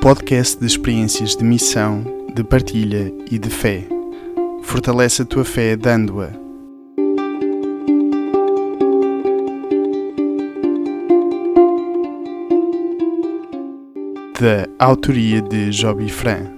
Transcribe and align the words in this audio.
podcast 0.00 0.58
de 0.58 0.64
experiências 0.64 1.36
de 1.36 1.44
missão, 1.44 2.02
de 2.34 2.42
partilha 2.42 3.12
e 3.30 3.38
de 3.38 3.50
fé. 3.50 3.86
Fortalece 4.62 5.20
a 5.20 5.24
tua 5.26 5.44
fé 5.44 5.76
dando-a. 5.76 6.28
Da 14.40 14.86
autoria 14.86 15.42
de 15.42 15.70
Joby 15.70 16.08
Fran. 16.08 16.50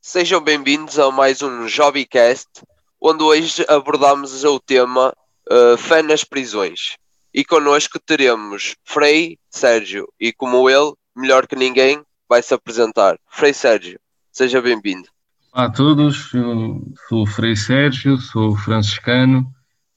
Sejam 0.00 0.40
bem-vindos 0.40 0.98
a 0.98 1.10
mais 1.10 1.42
um 1.42 1.68
Jobbycast, 1.68 2.48
onde 2.98 3.22
hoje 3.22 3.66
abordamos 3.68 4.44
o 4.44 4.58
tema 4.58 5.14
uh, 5.50 5.76
fé 5.76 6.02
nas 6.02 6.24
prisões. 6.24 6.96
E 7.36 7.44
connosco 7.44 8.00
teremos 8.00 8.76
Frei 8.82 9.38
Sérgio, 9.50 10.08
e 10.18 10.32
como 10.32 10.70
ele, 10.70 10.94
melhor 11.14 11.46
que 11.46 11.54
ninguém, 11.54 12.02
vai 12.26 12.42
se 12.42 12.54
apresentar. 12.54 13.18
Frei 13.28 13.52
Sérgio, 13.52 14.00
seja 14.32 14.62
bem-vindo. 14.62 15.06
Olá 15.52 15.66
a 15.66 15.70
todos, 15.70 16.32
eu 16.32 16.82
sou 17.06 17.24
o 17.24 17.26
Frei 17.26 17.54
Sérgio, 17.54 18.16
sou 18.16 18.56
franciscano 18.56 19.52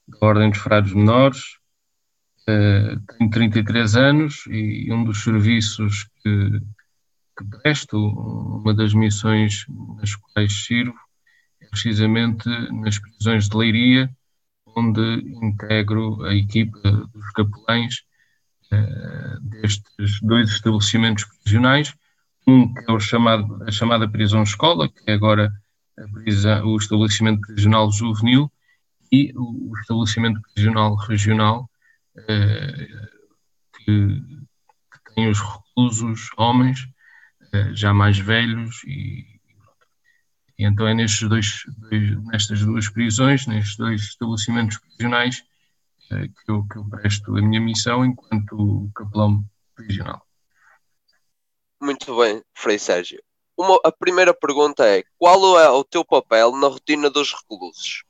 da 0.06 0.18
Ordem 0.20 0.50
dos 0.50 0.58
Frades 0.58 0.92
Menores, 0.92 1.38
uh, 2.42 3.00
tenho 3.16 3.30
33 3.30 3.96
anos 3.96 4.44
e 4.50 4.92
um 4.92 5.02
dos 5.02 5.24
serviços 5.24 6.10
que, 6.22 6.60
que 7.38 7.44
presto, 7.62 7.96
uma 7.96 8.74
das 8.74 8.92
missões 8.92 9.64
nas 9.96 10.14
quais 10.14 10.66
sirvo, 10.66 10.94
é 11.62 11.66
precisamente 11.68 12.46
nas 12.70 12.98
prisões 12.98 13.48
de 13.48 13.56
Leiria, 13.56 14.14
onde 14.80 15.00
integro 15.42 16.24
a 16.24 16.34
equipa 16.34 16.80
dos 17.12 17.30
capelães 17.32 18.02
uh, 18.72 19.40
destes 19.40 20.20
dois 20.22 20.50
estabelecimentos 20.50 21.24
prisionais, 21.42 21.94
um 22.46 22.72
que 22.72 22.90
é 22.90 22.92
o 22.92 22.98
chamado, 22.98 23.62
a 23.64 23.70
chamada 23.70 24.08
prisão-escola, 24.08 24.88
que 24.88 25.10
é 25.10 25.14
agora 25.14 25.52
prisão, 26.14 26.66
o 26.66 26.76
estabelecimento 26.76 27.40
prisional 27.42 27.90
juvenil, 27.92 28.50
e 29.12 29.32
o, 29.36 29.72
estabelecimento 29.80 30.40
prisional 30.54 30.94
regional, 30.94 31.68
uh, 32.16 33.10
que, 33.76 33.84
que, 33.84 35.14
tem 35.14 35.28
os 35.28 35.40
reclusos 35.40 36.28
homens, 36.36 36.80
uh, 37.54 37.74
já 37.74 37.92
mais 37.92 38.18
velhos 38.18 38.82
e 38.84 39.39
e 40.60 40.64
então 40.66 40.86
é 40.86 40.92
nestes 40.92 41.26
dois, 41.26 41.62
dois, 41.78 42.24
nestas 42.26 42.60
duas 42.60 42.86
prisões, 42.90 43.46
nestes 43.46 43.78
dois 43.78 44.02
estabelecimentos 44.02 44.76
prisionais, 44.76 45.42
eh, 46.10 46.28
que, 46.28 46.52
eu, 46.52 46.66
que 46.70 46.76
eu 46.76 46.84
presto 46.84 47.34
a 47.34 47.40
minha 47.40 47.58
missão 47.58 48.04
enquanto 48.04 48.90
capelão 48.94 49.42
prisional. 49.74 50.22
Muito 51.80 52.14
bem, 52.14 52.42
Frei 52.52 52.78
Sérgio. 52.78 53.22
Uma, 53.56 53.80
a 53.82 53.90
primeira 53.90 54.34
pergunta 54.34 54.84
é: 54.86 55.02
qual 55.18 55.58
é 55.58 55.70
o 55.70 55.82
teu 55.82 56.04
papel 56.04 56.54
na 56.54 56.66
rotina 56.66 57.08
dos 57.08 57.32
reclusos? 57.32 58.04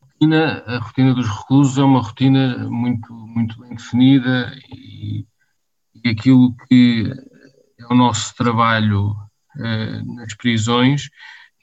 A 0.00 0.06
rotina, 0.06 0.64
a 0.66 0.78
rotina 0.78 1.14
dos 1.14 1.28
reclusos 1.28 1.76
é 1.76 1.82
uma 1.82 2.00
rotina 2.00 2.56
muito, 2.70 3.12
muito 3.12 3.60
bem 3.60 3.74
definida 3.74 4.50
e, 4.72 5.26
e 5.94 6.08
aquilo 6.08 6.56
que 6.66 7.12
é 7.78 7.84
o 7.84 7.94
nosso 7.94 8.34
trabalho 8.34 9.14
eh, 9.58 10.02
nas 10.06 10.32
prisões 10.32 11.10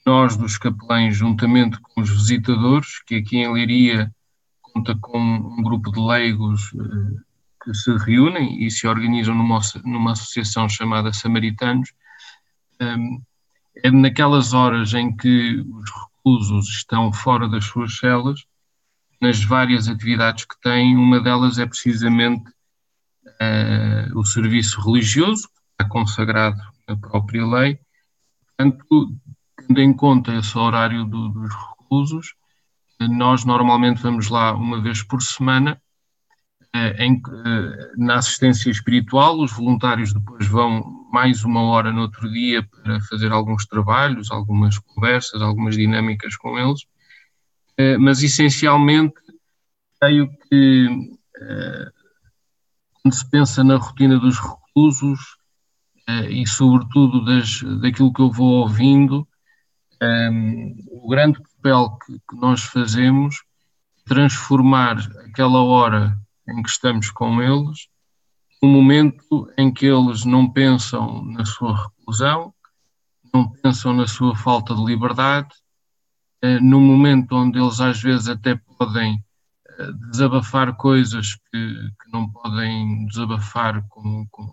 nós 0.08 0.38
dos 0.38 0.58
capelães, 0.58 1.18
juntamente 1.18 1.78
com 1.82 2.00
os 2.00 2.10
visitadores, 2.10 3.04
que 3.04 3.16
aqui 3.16 3.40
em 3.40 3.52
Leiria 3.52 4.10
conta 4.62 4.98
com 4.98 5.20
um 5.20 5.62
grupo 5.62 5.92
de 5.92 6.00
leigos 6.00 6.72
eh, 6.74 7.22
que 7.62 7.74
se 7.74 7.92
reúnem 7.98 8.66
e 8.66 8.72
se 8.72 8.88
organizam 8.88 9.36
numa, 9.36 9.60
numa 9.84 10.14
associação 10.14 10.70
chamada 10.70 11.12
Samaritanos, 11.12 11.92
é 13.84 13.92
naquelas 13.92 14.54
horas 14.54 14.94
em 14.94 15.16
que 15.16 15.60
os 15.60 15.90
reclusos 15.92 16.70
estão 16.70 17.12
fora 17.12 17.50
das 17.50 17.66
suas 17.66 17.98
celas, 17.98 18.46
nas 19.20 19.44
várias 19.44 19.90
atividades 19.90 20.46
que 20.46 20.60
têm, 20.62 20.96
uma 20.96 21.20
delas 21.20 21.58
é 21.58 21.66
precisamente 21.66 22.50
uh, 23.28 24.18
o 24.18 24.24
serviço 24.24 24.80
religioso, 24.80 25.48
que 25.48 25.84
está 25.84 25.90
consagrado 25.90 26.62
na 26.88 26.96
própria 26.96 27.46
lei. 27.46 27.80
Portanto, 28.56 29.12
tendo 29.68 29.82
em 29.82 29.94
conta 29.94 30.34
esse 30.36 30.58
horário 30.58 31.04
do, 31.06 31.30
dos 31.30 31.54
reclusos, 31.54 32.34
nós 33.00 33.46
normalmente 33.46 34.02
vamos 34.02 34.30
lá 34.30 34.54
uma 34.54 34.82
vez 34.82 35.04
por 35.04 35.22
semana, 35.22 35.80
eh, 36.74 37.06
em, 37.06 37.22
eh, 37.46 37.92
na 37.98 38.16
assistência 38.16 38.70
espiritual, 38.70 39.40
os 39.40 39.52
voluntários 39.52 40.14
depois 40.14 40.48
vão 40.48 41.08
mais 41.12 41.44
uma 41.44 41.62
hora 41.62 41.92
no 41.92 42.02
outro 42.02 42.32
dia 42.32 42.64
para 42.64 43.00
fazer 43.02 43.32
alguns 43.32 43.66
trabalhos, 43.66 44.32
algumas 44.32 44.78
conversas, 44.80 45.42
algumas 45.42 45.76
dinâmicas 45.76 46.36
com 46.36 46.58
eles, 46.58 46.82
eh, 47.78 47.98
mas 47.98 48.24
essencialmente 48.24 49.16
creio 50.00 50.30
que 50.50 51.18
quando 52.94 53.14
se 53.14 53.30
pensa 53.30 53.64
na 53.64 53.78
rotina 53.78 54.18
dos 54.20 54.40
reclusos 54.40 55.38
e 56.30 56.48
sobretudo 56.48 57.24
das, 57.24 57.62
daquilo 57.80 58.12
que 58.12 58.22
eu 58.22 58.32
vou 58.32 58.62
ouvindo, 58.62 59.27
um, 60.02 60.76
o 60.92 61.10
grande 61.10 61.40
papel 61.42 61.98
que, 62.06 62.14
que, 62.30 62.36
nós 62.36 62.62
fazemos 62.62 63.44
transformar 64.06 64.98
aquela 65.26 65.62
hora 65.64 66.18
em 66.48 66.62
que 66.62 66.70
estamos 66.70 67.10
com 67.10 67.42
eles 67.42 67.88
um 68.62 68.70
momento 68.70 69.52
em 69.58 69.72
que 69.72 69.86
eles 69.86 70.26
não 70.26 70.50
pensam 70.52 71.24
na 71.26 71.46
sua 71.46 71.76
reclusão, 71.76 72.54
não 73.34 73.50
pensam 73.50 73.94
na 73.94 74.08
sua 74.08 74.36
falta 74.36 74.74
de 74.74 74.84
liberdade, 74.84 75.50
uh, 76.44 76.60
num 76.62 76.82
momento 76.82 77.36
onde 77.36 77.60
eles 77.60 77.80
às 77.80 78.02
vezes 78.02 78.28
até 78.28 78.56
podem 78.56 79.24
uh, 79.80 79.94
desabafar 80.10 80.76
coisas 80.76 81.36
que, 81.36 81.52
que, 81.52 82.12
não 82.12 82.30
podem 82.30 83.06
desabafar 83.08 83.86
com, 83.90 84.26
com, 84.32 84.48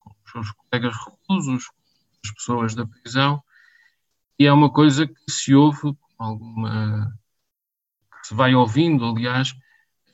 com 0.00 0.10
os 0.10 0.32
seus 0.32 0.50
colegas 0.50 0.96
reclusos, 1.04 1.70
as 2.24 2.30
pessoas 2.32 2.74
da 2.74 2.86
prisão, 2.86 3.40
e 4.38 4.46
é 4.46 4.52
uma 4.52 4.70
coisa 4.70 5.06
que 5.06 5.30
se 5.30 5.54
ouve, 5.54 5.96
alguma, 6.18 7.12
que 8.20 8.28
se 8.28 8.34
vai 8.34 8.54
ouvindo, 8.54 9.04
aliás, 9.04 9.54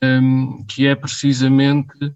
um, 0.03 0.65
que 0.65 0.87
é 0.87 0.95
precisamente 0.95 2.15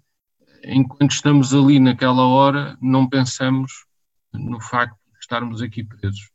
enquanto 0.64 1.12
estamos 1.12 1.54
ali 1.54 1.78
naquela 1.78 2.26
hora, 2.26 2.76
não 2.80 3.08
pensamos 3.08 3.84
no 4.32 4.60
facto 4.60 4.96
de 5.12 5.18
estarmos 5.20 5.62
aqui 5.62 5.84
presos. 5.84 6.30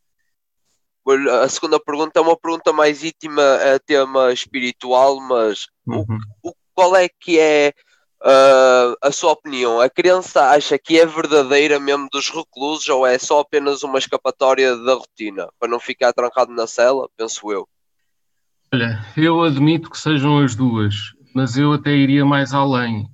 A 1.41 1.49
segunda 1.49 1.79
pergunta 1.79 2.19
é 2.19 2.21
uma 2.21 2.37
pergunta 2.37 2.71
mais 2.71 3.03
íntima 3.03 3.41
a 3.41 3.79
tema 3.79 4.31
espiritual, 4.31 5.19
mas 5.19 5.67
uhum. 5.85 6.19
o, 6.41 6.49
o, 6.49 6.53
qual 6.73 6.95
é 6.95 7.09
que 7.09 7.37
é 7.37 7.73
uh, 8.23 8.95
a 9.01 9.11
sua 9.11 9.31
opinião, 9.31 9.79
a 9.79 9.89
criança 9.89 10.49
acha 10.49 10.77
que 10.79 10.99
é 10.99 11.05
verdadeira 11.05 11.79
mesmo 11.79 12.07
dos 12.11 12.29
reclusos 12.29 12.87
ou 12.89 13.05
é 13.05 13.17
só 13.19 13.41
apenas 13.41 13.83
uma 13.83 13.99
escapatória 13.99 14.75
da 14.77 14.93
rotina 14.93 15.47
para 15.59 15.69
não 15.69 15.79
ficar 15.79 16.13
trancado 16.13 16.53
na 16.53 16.65
cela? 16.65 17.09
Penso 17.17 17.51
eu. 17.51 17.67
Olha, 18.73 19.05
eu 19.15 19.43
admito 19.43 19.89
que 19.89 19.99
sejam 19.99 20.39
as 20.39 20.55
duas, 20.55 20.95
mas 21.35 21.57
eu 21.57 21.73
até 21.73 21.91
iria 21.91 22.25
mais 22.25 22.53
além. 22.53 23.07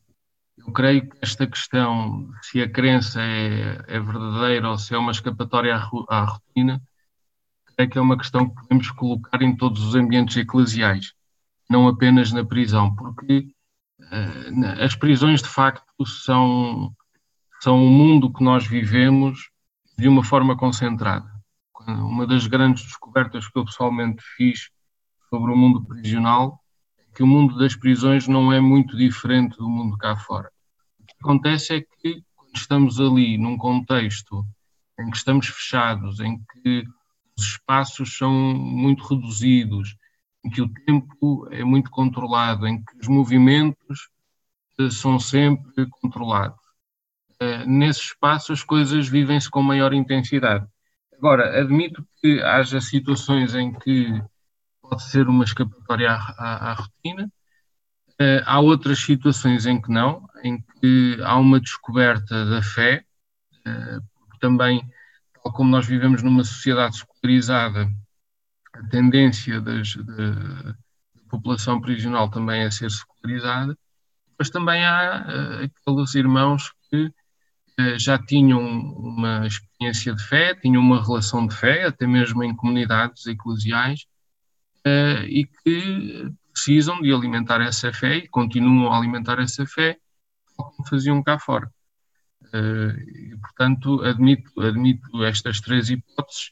Eu 0.58 0.72
creio 0.72 1.09
que 1.09 1.18
esta 1.22 1.48
questão, 1.48 2.30
se 2.42 2.62
a 2.62 2.69
crença 2.69 3.19
é, 3.22 3.84
é 3.88 4.00
verdadeira 4.00 4.69
ou 4.69 4.78
se 4.78 4.94
é 4.94 4.98
uma 4.98 5.12
escapatória 5.12 5.75
à, 5.75 5.90
à 6.08 6.24
rotina, 6.24 6.81
creio 7.75 7.90
que 7.90 7.98
é 7.98 8.02
uma 8.02 8.18
questão 8.18 8.48
que 8.48 8.56
podemos 8.56 8.92
colocar 8.92 9.42
em 9.42 9.56
todos 9.56 9.84
os 9.84 9.96
ambientes 9.96 10.38
eclesiais, 10.38 11.13
não 11.69 11.88
apenas 11.88 12.31
na 12.31 12.45
prisão, 12.45 12.94
porque 12.95 13.48
as 14.80 14.96
prisões 14.96 15.42
de 15.42 15.50
facto 15.50 16.06
são, 16.06 16.94
são 17.62 17.78
um 17.78 17.90
mundo 17.90 18.31
que 18.31 18.44
nós 18.44 18.66
vivemos 18.66 19.50
de 19.98 20.07
uma 20.07 20.24
forma 20.24 20.57
concentrada. 20.57 21.30
Uma 21.88 22.28
das 22.28 22.48
grandes 22.48 22.84
descobertas 22.84 23.48
que 23.48 23.57
eu 23.57 23.66
pessoalmente 23.66 24.22
fiz 24.36 24.69
sobre 25.30 25.51
o 25.51 25.57
mundo 25.57 25.84
prisional 25.84 26.60
é 26.98 27.04
que 27.16 27.24
o 27.24 27.28
mundo 27.28 27.57
das 27.57 27.75
prisões 27.75 28.28
não 28.28 28.51
é 28.51 28.60
muito 28.60 28.96
diferente 28.96 29.57
do 29.57 29.69
mundo 29.69 29.98
cá 29.98 30.16
fora. 30.16 30.50
O 31.00 31.06
que 31.06 31.16
acontece 31.19 31.75
é 31.75 31.81
que 31.81 32.24
quando 32.36 32.56
estamos 32.56 33.00
ali 33.00 33.38
num 33.38 33.57
contexto 33.57 34.46
em 35.00 35.10
que 35.10 35.18
estamos 35.18 35.48
fechados, 35.48 36.19
em 36.19 36.38
que 36.38 36.84
os 37.38 37.46
espaços 37.46 38.18
são 38.18 38.34
muito 38.34 39.04
reduzidos, 39.04 39.96
em 40.44 40.50
que 40.50 40.62
o 40.62 40.69
tempo 40.86 41.47
é 41.51 41.63
muito 41.63 41.89
controlado, 41.91 42.68
em 42.68 42.83
que 42.83 42.97
os 43.01 43.07
movimentos 43.07 44.09
eh, 44.80 44.89
são 44.89 45.19
sempre 45.19 45.86
controlados. 46.01 46.59
Eh, 47.39 47.65
nesse 47.65 48.01
espaço 48.01 48.53
as 48.53 48.63
coisas 48.63 49.07
vivem-se 49.07 49.50
com 49.50 49.62
maior 49.62 49.94
intensidade. 49.94 50.65
Agora, 51.13 51.59
admito 51.59 52.06
que 52.21 52.41
haja 52.41 52.80
situações 52.80 53.53
em 53.56 53.74
que 53.74 54.21
pode 54.81 55.03
ser 55.03 55.27
uma 55.27 55.44
escapatória 55.44 56.12
à, 56.12 56.15
à, 56.38 56.71
à 56.71 56.74
rotina, 56.74 57.31
eh, 58.19 58.41
há 58.45 58.59
outras 58.59 59.00
situações 59.00 59.65
em 59.65 59.81
que 59.81 59.91
não, 59.91 60.25
em 60.44 60.62
que 60.80 61.18
há 61.24 61.38
uma 61.38 61.59
descoberta 61.59 62.45
da 62.45 62.62
fé, 62.62 63.03
porque 63.63 64.39
também, 64.39 64.81
tal 65.44 65.53
como 65.53 65.69
nós 65.69 65.86
vivemos 65.86 66.24
numa 66.24 66.44
sociedade 66.44 66.97
secularizada, 66.97 67.88
a 68.80 68.88
tendência 68.90 69.60
das, 69.60 69.96
da, 69.96 70.76
população 71.30 71.80
prisional 71.80 72.30
também 72.30 72.62
é 72.62 72.72
ser 72.72 72.90
secularizada, 72.90 73.78
mas 74.38 74.50
também 74.50 74.84
há 74.84 75.26
uh, 75.28 75.66
aqueles 75.66 76.16
irmãos 76.16 76.74
que 76.90 77.06
uh, 77.06 78.00
já 78.00 78.18
tinham 78.18 78.62
uma 78.62 79.46
experiência 79.46 80.16
de 80.16 80.24
fé, 80.24 80.56
tinham 80.56 80.81
uma 80.81 81.04
relação 81.04 81.46
de 81.46 81.56
fé, 81.56 81.86
até 81.86 82.08
mesmo 82.08 82.44
em 82.44 82.56
comunidades 82.56 83.28
eclesiais, 83.28 84.06
uh, 84.88 85.24
e 85.25 85.46
que 85.46 86.32
precisam 86.52 87.00
de 87.02 87.14
alimentar 87.14 87.62
essa 87.62 87.94
fé 87.94 88.18
e 88.18 88.28
continuam 88.28 88.92
a 88.92 88.98
alimentar 88.98 89.40
essa 89.40 89.66
fé, 89.66 89.98
como 90.58 90.88
faziam 90.88 91.24
cá 91.24 91.38
fora. 91.40 91.72
e, 92.52 93.38
portanto, 93.38 94.02
admito, 94.04 94.60
admito 94.60 95.24
estas 95.24 95.62
três 95.62 95.90
hipóteses 95.90 96.52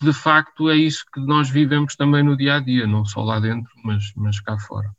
de 0.00 0.12
facto 0.12 0.68
é 0.68 0.76
isso 0.76 1.04
que 1.12 1.20
nós 1.20 1.48
vivemos 1.48 1.96
também 1.96 2.22
no 2.22 2.36
dia 2.36 2.56
a 2.56 2.60
dia, 2.60 2.86
não 2.86 3.04
só 3.04 3.22
lá 3.22 3.40
dentro, 3.40 3.70
mas, 3.82 4.12
mas 4.16 4.40
cá 4.40 4.58
fora. 4.58 4.90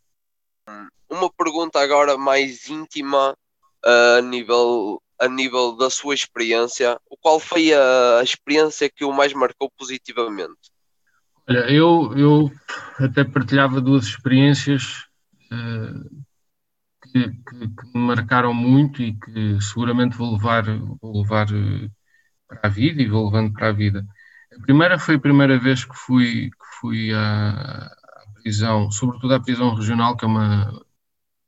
Uma 1.10 1.32
pergunta 1.32 1.80
agora 1.80 2.18
mais 2.18 2.68
íntima 2.68 3.32
uh, 3.86 4.18
a, 4.18 4.22
nível, 4.22 5.02
a 5.20 5.28
nível 5.28 5.76
da 5.78 5.90
sua 5.90 6.14
experiência. 6.14 7.00
Qual 7.22 7.40
foi 7.40 7.74
a 7.74 8.22
experiência 8.24 8.90
que 8.90 9.06
o 9.06 9.14
mais 9.14 9.34
marcou 9.34 9.72
positivamente? 9.78 10.72
Olha, 11.50 11.72
eu, 11.72 12.14
eu 12.18 12.52
até 13.00 13.24
partilhava 13.24 13.80
duas 13.80 14.06
experiências 14.06 15.06
uh, 15.52 16.24
que, 17.04 17.30
que, 17.30 17.68
que, 17.70 17.98
me 17.98 18.02
marcaram 18.06 18.54
muito 18.54 19.02
e 19.02 19.14
que 19.14 19.62
seguramente 19.62 20.18
vou 20.18 20.34
levar, 20.34 20.66
vou 21.02 21.22
levar 21.22 21.48
uh, 21.48 21.90
para 22.48 22.60
a 22.64 22.70
vida 22.70 23.02
e 23.02 23.08
vou 23.08 23.26
levando 23.26 23.54
para 23.54 23.70
a 23.70 23.72
vida. 23.72 24.06
A 24.58 24.62
primeira 24.62 25.00
foi 25.00 25.16
a 25.16 25.20
primeira 25.20 25.58
vez 25.60 25.86
que 25.86 25.96
fui, 25.96 26.50
que 26.50 26.80
fui 26.80 27.14
à, 27.14 27.90
prisão, 28.42 28.90
sobretudo 28.92 29.34
à 29.34 29.40
prisão 29.40 29.74
regional, 29.74 30.16
que 30.16 30.26
é 30.26 30.28
uma, 30.28 30.82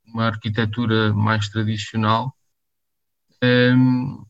uma 0.06 0.26
arquitetura 0.26 1.14
mais 1.14 1.50
tradicional, 1.50 2.36
um, 3.42 3.48
ehm, 3.48 4.26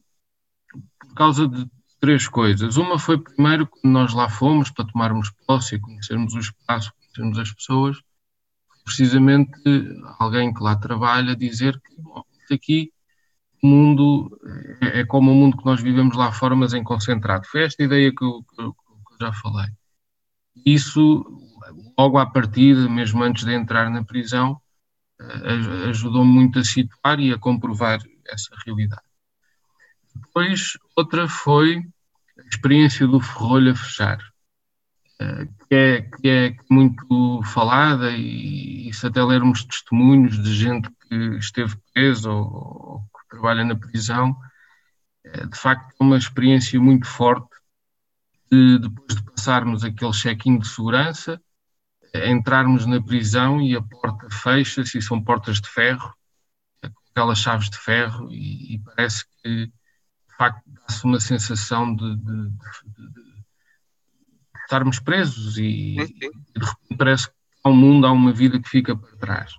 por 0.99 1.13
causa 1.15 1.47
de 1.47 1.67
três 1.99 2.27
coisas. 2.27 2.77
Uma 2.77 2.99
foi 2.99 3.17
primeiro 3.17 3.67
quando 3.67 3.91
nós 3.91 4.13
lá 4.13 4.29
fomos 4.29 4.69
para 4.71 4.85
tomarmos 4.85 5.31
posse 5.47 5.75
e 5.75 5.79
conhecermos 5.79 6.33
o 6.35 6.39
espaço, 6.39 6.93
conhecermos 6.93 7.39
as 7.39 7.51
pessoas, 7.51 7.97
precisamente 8.85 9.51
alguém 10.19 10.53
que 10.53 10.63
lá 10.63 10.75
trabalha 10.75 11.35
dizer 11.35 11.79
que 11.81 12.01
bom, 12.01 12.23
aqui 12.51 12.91
mundo 13.67 14.39
é, 14.81 15.01
é, 15.01 15.06
como 15.06 15.31
o 15.31 15.35
mundo 15.35 15.57
que 15.57 15.65
nós 15.65 15.81
vivemos 15.81 16.15
lá 16.15 16.31
fora, 16.31 16.56
mas 16.56 16.73
em 16.73 16.83
concentrado. 16.83 17.47
Foi 17.47 17.63
esta 17.63 17.83
ideia 17.83 18.11
que 18.15 18.23
eu, 18.23 18.44
que 18.44 18.61
eu, 18.61 18.75
já 19.21 19.33
falei. 19.33 19.67
Isso, 20.65 21.25
logo 21.97 22.17
à 22.17 22.25
partida, 22.25 22.88
mesmo 22.89 23.23
antes 23.23 23.44
de 23.44 23.53
entrar 23.53 23.89
na 23.89 24.03
prisão, 24.03 24.59
eh, 25.19 25.89
ajudou-me 25.89 26.31
muito 26.31 26.59
a 26.59 26.63
situar 26.63 27.19
e 27.19 27.33
a 27.33 27.38
comprovar 27.38 28.00
essa 28.27 28.56
realidade. 28.65 29.01
Depois, 30.15 30.77
outra 30.95 31.27
foi 31.27 31.83
a 32.38 32.41
experiência 32.47 33.06
do 33.07 33.19
ferrolho 33.19 33.71
a 33.73 33.75
fechar, 33.75 34.19
eh, 35.19 35.47
que 35.67 35.75
é, 35.75 36.01
que 36.01 36.27
é 36.29 36.56
muito 36.69 37.41
falada 37.44 38.11
e, 38.11 38.89
e 38.89 38.94
se 38.94 39.07
até 39.07 39.21
lermos 39.23 39.65
testemunhos 39.65 40.41
de 40.41 40.53
gente 40.53 40.89
que 41.09 41.15
esteve 41.38 41.75
presa 41.94 42.31
ou, 42.31 43.03
trabalha 43.29 43.63
na 43.63 43.75
prisão, 43.75 44.35
é, 45.23 45.45
de 45.45 45.57
facto 45.57 45.93
é 45.99 46.03
uma 46.03 46.17
experiência 46.17 46.79
muito 46.79 47.07
forte 47.07 47.49
de, 48.51 48.79
depois 48.79 49.15
de 49.15 49.23
passarmos 49.23 49.83
aquele 49.83 50.11
check-in 50.11 50.57
de 50.57 50.67
segurança, 50.67 51.41
é, 52.13 52.29
entrarmos 52.29 52.85
na 52.85 53.01
prisão 53.01 53.61
e 53.61 53.75
a 53.75 53.81
porta 53.81 54.27
fecha-se 54.29 54.97
e 54.97 55.01
são 55.01 55.23
portas 55.23 55.61
de 55.61 55.69
ferro, 55.69 56.13
é, 56.81 56.89
com 56.89 57.01
aquelas 57.11 57.39
chaves 57.39 57.69
de 57.69 57.77
ferro, 57.77 58.31
e, 58.31 58.75
e 58.75 58.79
parece 58.79 59.25
que 59.41 59.65
de 59.67 60.35
facto 60.37 60.63
dá-se 60.67 61.03
uma 61.05 61.19
sensação 61.19 61.95
de, 61.95 62.15
de, 62.15 62.49
de, 62.49 63.29
estarmos 64.63 64.99
presos 64.99 65.57
e, 65.57 65.97
e 65.99 66.05
de 66.05 66.65
repente 66.65 66.97
parece 66.97 67.27
que 67.27 67.33
há 67.63 67.69
um 67.69 67.75
mundo, 67.75 68.07
há 68.07 68.11
uma 68.11 68.31
vida 68.31 68.59
que 68.59 68.69
fica 68.69 68.95
para 68.95 69.17
trás. 69.17 69.51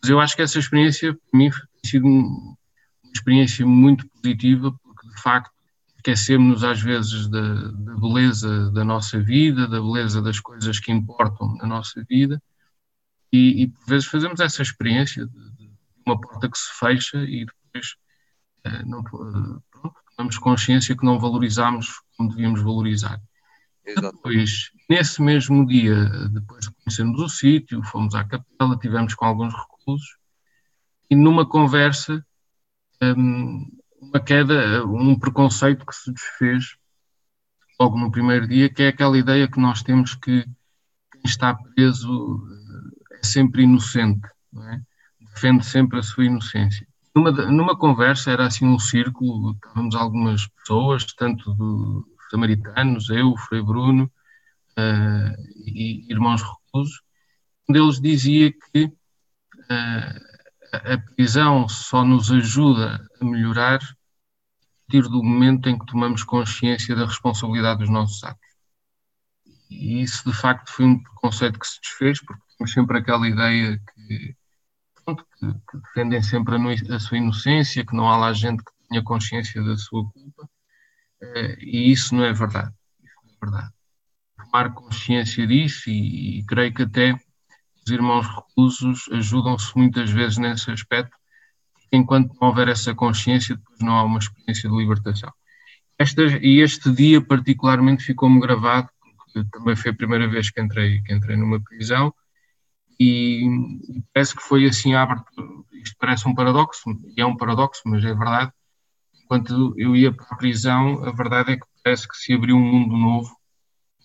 Mas 0.00 0.10
eu 0.10 0.20
acho 0.20 0.36
que 0.36 0.42
essa 0.42 0.58
experiência, 0.58 1.14
para 1.14 1.38
mim, 1.38 1.50
tem 1.50 1.90
sido 1.90 2.56
experiência 3.14 3.66
muito 3.66 4.06
positiva, 4.08 4.72
porque 4.82 5.08
de 5.08 5.20
facto 5.20 5.50
esquecemos-nos 5.96 6.62
às 6.64 6.80
vezes 6.80 7.28
da, 7.28 7.54
da, 7.70 7.94
beleza 7.96 8.70
da 8.72 8.84
nossa 8.84 9.20
vida, 9.20 9.66
da 9.66 9.80
beleza 9.80 10.20
das 10.20 10.38
coisas 10.38 10.78
que 10.78 10.92
importam 10.92 11.54
na 11.56 11.66
nossa 11.66 12.04
vida, 12.04 12.42
e, 13.32 13.62
e 13.62 13.68
por 13.68 13.86
vezes 13.86 14.06
fazemos 14.06 14.40
essa 14.40 14.62
experiência 14.62 15.26
de, 15.26 15.50
de, 15.52 15.70
uma 16.06 16.20
porta 16.20 16.48
que 16.50 16.58
se 16.58 16.70
fecha 16.78 17.18
e 17.18 17.46
depois 17.46 17.96
eh, 18.64 18.84
não, 18.84 19.00
eh, 19.00 19.60
pronto, 19.70 19.96
tomamos 20.14 20.38
consciência 20.38 20.94
que 20.94 21.04
não 21.04 21.18
valorizamos 21.18 22.02
como 22.16 22.28
devíamos 22.28 22.60
valorizar. 22.62 23.20
Exato. 23.84 24.16
Depois, 24.16 24.70
nesse 24.88 25.22
mesmo 25.22 25.66
dia, 25.66 26.04
depois 26.28 26.66
de 26.66 26.70
conhecermos 26.72 27.20
o 27.20 27.28
sítio, 27.28 27.82
fomos 27.82 28.14
à 28.14 28.24
capela, 28.24 28.78
tivemos 28.78 29.14
com 29.14 29.24
alguns 29.24 29.54
reclusos, 29.54 30.16
e 31.10 31.16
numa 31.16 31.46
conversa 31.46 32.24
uma 33.12 34.20
queda, 34.20 34.84
um 34.86 35.18
preconceito 35.18 35.84
que 35.84 35.94
se 35.94 36.12
desfez 36.12 36.76
logo 37.78 37.98
no 37.98 38.10
primeiro 38.10 38.46
dia, 38.46 38.68
que 38.72 38.82
é 38.82 38.88
aquela 38.88 39.18
ideia 39.18 39.48
que 39.48 39.60
nós 39.60 39.82
temos 39.82 40.14
que 40.14 40.44
quem 41.12 41.22
está 41.24 41.54
preso 41.54 42.46
eh, 43.10 43.18
é 43.20 43.26
sempre 43.26 43.62
inocente, 43.62 44.28
é? 44.56 44.80
defende 45.34 45.64
sempre 45.64 45.98
a 45.98 46.02
sua 46.02 46.24
inocência. 46.24 46.86
Numa, 47.14 47.30
numa 47.30 47.78
conversa, 47.78 48.30
era 48.30 48.46
assim 48.46 48.66
um 48.66 48.78
círculo, 48.78 49.52
estávamos 49.52 49.94
algumas 49.94 50.46
pessoas, 50.48 51.04
tanto 51.14 51.54
do 51.54 52.06
samaritanos, 52.30 53.08
eu, 53.10 53.36
Frei 53.36 53.62
Bruno 53.62 54.10
uh, 54.78 55.42
e 55.64 56.10
irmãos 56.10 56.42
reclusos, 56.42 57.02
um 57.68 57.72
deles 57.72 58.00
dizia 58.00 58.52
que 58.52 58.84
uh, 58.84 60.33
a 60.76 60.98
prisão 60.98 61.68
só 61.68 62.04
nos 62.04 62.30
ajuda 62.30 63.06
a 63.20 63.24
melhorar 63.24 63.76
a 63.76 64.92
partir 64.92 65.08
do 65.08 65.22
momento 65.22 65.68
em 65.68 65.78
que 65.78 65.86
tomamos 65.86 66.22
consciência 66.24 66.94
da 66.94 67.06
responsabilidade 67.06 67.80
dos 67.80 67.90
nossos 67.90 68.22
atos. 68.22 68.44
E 69.70 70.02
isso, 70.02 70.30
de 70.30 70.36
facto, 70.36 70.70
foi 70.70 70.84
um 70.84 71.02
preconceito 71.02 71.58
que 71.58 71.66
se 71.66 71.80
desfez, 71.80 72.20
porque 72.24 72.42
temos 72.56 72.72
sempre 72.72 72.98
aquela 72.98 73.28
ideia 73.28 73.80
que, 73.94 74.36
pronto, 75.04 75.26
que, 75.38 75.52
que 75.52 75.78
defendem 75.78 76.22
sempre 76.22 76.56
a, 76.56 76.96
a, 76.96 77.00
sua 77.00 77.18
inocência, 77.18 77.84
que 77.84 77.96
não 77.96 78.08
há 78.08 78.16
lá 78.16 78.32
gente 78.32 78.62
que 78.62 78.72
tenha 78.88 79.02
consciência 79.02 79.62
da 79.62 79.76
sua 79.76 80.08
culpa, 80.10 80.44
uh, 81.22 81.56
e 81.60 81.90
isso 81.90 82.14
não 82.14 82.24
é 82.24 82.32
verdade. 82.32 82.72
Isso 83.02 83.14
não 83.24 83.32
é 83.32 83.36
verdade. 83.40 83.72
Tomar 84.36 84.74
consciência 84.74 85.46
disso, 85.46 85.90
e, 85.90 86.40
e 86.40 86.44
creio 86.44 86.72
que 86.72 86.82
até 86.82 87.18
os 87.84 87.92
irmãos 87.92 88.26
reclusos 88.26 89.08
ajudam-se 89.12 89.76
muitas 89.76 90.10
vezes 90.10 90.38
nesse 90.38 90.70
aspecto, 90.70 91.16
enquanto 91.92 92.34
não 92.40 92.48
houver 92.48 92.68
essa 92.68 92.94
consciência, 92.94 93.56
depois 93.56 93.80
não 93.80 93.96
há 93.96 94.02
uma 94.02 94.18
experiência 94.18 94.68
de 94.68 94.76
libertação. 94.76 95.30
Esta, 95.98 96.22
e 96.22 96.60
este 96.60 96.90
dia 96.90 97.20
particularmente 97.20 98.04
ficou-me 98.04 98.40
gravado, 98.40 98.88
porque 99.16 99.48
também 99.50 99.76
foi 99.76 99.90
a 99.90 99.94
primeira 99.94 100.28
vez 100.28 100.50
que 100.50 100.60
entrei, 100.60 101.02
que 101.02 101.12
entrei 101.12 101.36
numa 101.36 101.60
prisão, 101.60 102.12
e, 102.98 103.46
e 103.88 104.02
parece 104.12 104.34
que 104.34 104.42
foi 104.42 104.66
assim, 104.66 104.92
isto 105.72 105.96
parece 105.98 106.26
um 106.28 106.34
paradoxo, 106.34 106.90
e 107.16 107.20
é 107.20 107.26
um 107.26 107.36
paradoxo, 107.36 107.82
mas 107.84 108.04
é 108.04 108.14
verdade, 108.14 108.50
enquanto 109.22 109.74
eu 109.76 109.94
ia 109.94 110.12
para 110.12 110.26
a 110.30 110.36
prisão, 110.36 111.04
a 111.04 111.12
verdade 111.12 111.52
é 111.52 111.56
que 111.56 111.66
parece 111.82 112.08
que 112.08 112.16
se 112.16 112.32
abriu 112.32 112.56
um 112.56 112.60
mundo 112.60 112.96
novo 112.96 113.30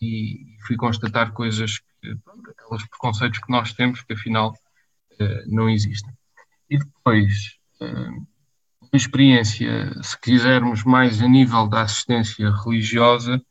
e 0.02 0.58
fui 0.66 0.76
constatar 0.76 1.32
coisas 1.32 1.80
aqueles 2.08 2.88
preconceitos 2.88 3.40
que 3.40 3.52
nós 3.52 3.74
temos 3.74 4.02
que 4.02 4.14
afinal 4.14 4.52
uh, 4.52 5.44
não 5.48 5.70
existem. 5.70 6.12
E 6.70 6.78
depois, 6.78 7.58
uh, 7.82 8.28
uma 8.82 8.96
experiência, 8.96 9.92
se 10.02 10.20
quisermos 10.20 10.84
mais 10.84 11.22
a 11.22 11.28
nível 11.28 11.68
da 11.68 11.82
assistência 11.82 12.50
religiosa, 12.64 13.42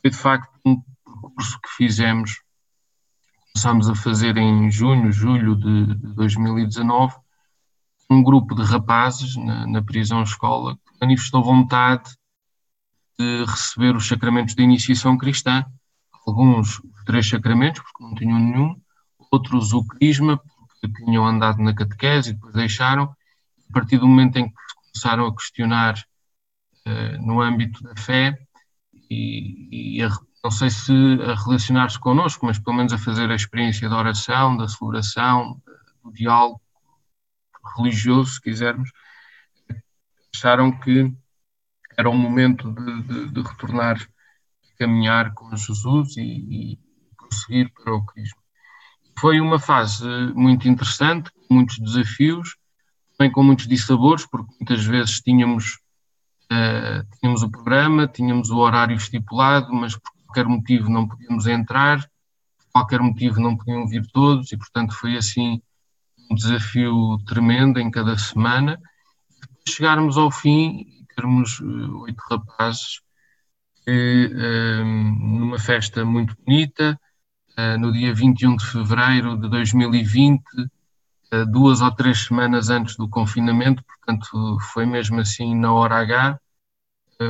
foi 0.00 0.10
de 0.10 0.16
facto 0.16 0.50
um 0.64 0.80
percurso 1.04 1.60
que 1.60 1.68
fizemos, 1.76 2.42
começámos 3.52 3.88
a 3.88 3.94
fazer 3.94 4.36
em 4.36 4.70
junho, 4.70 5.12
julho 5.12 5.54
de, 5.56 5.94
de 5.94 6.14
2019, 6.14 7.14
um 8.10 8.22
grupo 8.22 8.54
de 8.54 8.62
rapazes 8.62 9.36
na, 9.36 9.66
na 9.66 9.82
prisão-escola 9.82 10.76
que 10.76 11.00
manifestou 11.00 11.42
vontade 11.42 12.10
de 13.18 13.44
receber 13.44 13.96
os 13.96 14.06
sacramentos 14.06 14.54
de 14.54 14.62
iniciação 14.62 15.16
cristã 15.16 15.64
alguns 16.26 16.80
três 17.04 17.28
sacramentos, 17.28 17.82
porque 17.82 18.04
não 18.04 18.14
tinham 18.14 18.38
nenhum, 18.38 18.80
outros 19.30 19.72
o 19.72 19.84
crisma, 19.84 20.38
porque 20.38 21.04
tinham 21.04 21.26
andado 21.26 21.58
na 21.62 21.74
catequese 21.74 22.30
e 22.30 22.32
depois 22.34 22.54
deixaram, 22.54 23.04
a 23.04 23.72
partir 23.72 23.98
do 23.98 24.06
momento 24.06 24.36
em 24.36 24.48
que 24.48 24.54
começaram 24.92 25.26
a 25.26 25.34
questionar 25.34 25.94
uh, 26.86 27.26
no 27.26 27.40
âmbito 27.40 27.82
da 27.82 27.96
fé 27.96 28.38
e, 29.10 29.98
e 29.98 30.02
a, 30.02 30.10
não 30.44 30.50
sei 30.50 30.70
se 30.70 30.92
a 30.92 31.34
relacionar-se 31.34 31.98
connosco, 31.98 32.44
mas 32.46 32.58
pelo 32.58 32.76
menos 32.76 32.92
a 32.92 32.98
fazer 32.98 33.30
a 33.30 33.34
experiência 33.34 33.88
da 33.88 33.96
oração, 33.96 34.56
da 34.56 34.68
celebração, 34.68 35.60
do 36.02 36.12
diálogo 36.12 36.60
religioso, 37.76 38.34
se 38.34 38.40
quisermos, 38.40 38.90
acharam 40.34 40.72
que 40.72 41.12
era 41.96 42.10
o 42.10 42.14
momento 42.14 42.72
de, 42.72 43.02
de, 43.02 43.28
de 43.30 43.40
retornar 43.40 43.98
caminhar 44.82 45.32
com 45.34 45.54
Jesus 45.54 46.16
e, 46.16 46.22
e 46.22 46.78
prosseguir 47.16 47.72
para 47.72 47.94
o 47.94 48.04
Cristo. 48.04 48.40
Foi 49.18 49.40
uma 49.40 49.60
fase 49.60 50.04
muito 50.34 50.68
interessante, 50.68 51.30
com 51.30 51.54
muitos 51.54 51.78
desafios, 51.78 52.56
também 53.16 53.30
com 53.30 53.44
muitos 53.44 53.68
dissabores, 53.68 54.26
porque 54.26 54.52
muitas 54.58 54.84
vezes 54.84 55.20
tínhamos, 55.20 55.78
uh, 56.50 57.06
tínhamos 57.20 57.42
o 57.44 57.50
programa, 57.50 58.08
tínhamos 58.08 58.50
o 58.50 58.56
horário 58.56 58.96
estipulado, 58.96 59.72
mas 59.72 59.94
por 59.94 60.10
qualquer 60.24 60.46
motivo 60.46 60.90
não 60.90 61.06
podíamos 61.06 61.46
entrar, 61.46 62.00
por 62.00 62.72
qualquer 62.72 63.00
motivo 63.00 63.40
não 63.40 63.56
podiam 63.56 63.86
vir 63.86 64.04
todos, 64.12 64.50
e 64.50 64.56
portanto 64.56 64.94
foi 64.94 65.16
assim 65.16 65.62
um 66.28 66.34
desafio 66.34 67.18
tremendo 67.26 67.78
em 67.78 67.90
cada 67.90 68.18
semana. 68.18 68.80
Chegarmos 69.68 70.16
ao 70.16 70.30
fim 70.30 70.80
e 70.80 71.06
termos 71.14 71.60
uh, 71.60 71.98
oito 72.00 72.20
rapazes 72.28 73.00
uh, 73.88 74.84
numa 74.84 75.58
festa 75.58 76.04
muito 76.04 76.36
bonita, 76.44 76.98
uh, 77.58 77.78
no 77.78 77.92
dia 77.92 78.14
21 78.14 78.56
de 78.56 78.66
fevereiro 78.66 79.36
de 79.36 79.48
2020, 79.48 80.42
duas 81.50 81.80
ou 81.80 81.90
três 81.90 82.26
semanas 82.26 82.68
antes 82.68 82.94
do 82.94 83.08
confinamento, 83.08 83.82
portanto 83.84 84.58
foi 84.72 84.84
mesmo 84.84 85.18
assim 85.18 85.56
na 85.56 85.72
hora 85.72 85.96
H, 85.96 86.38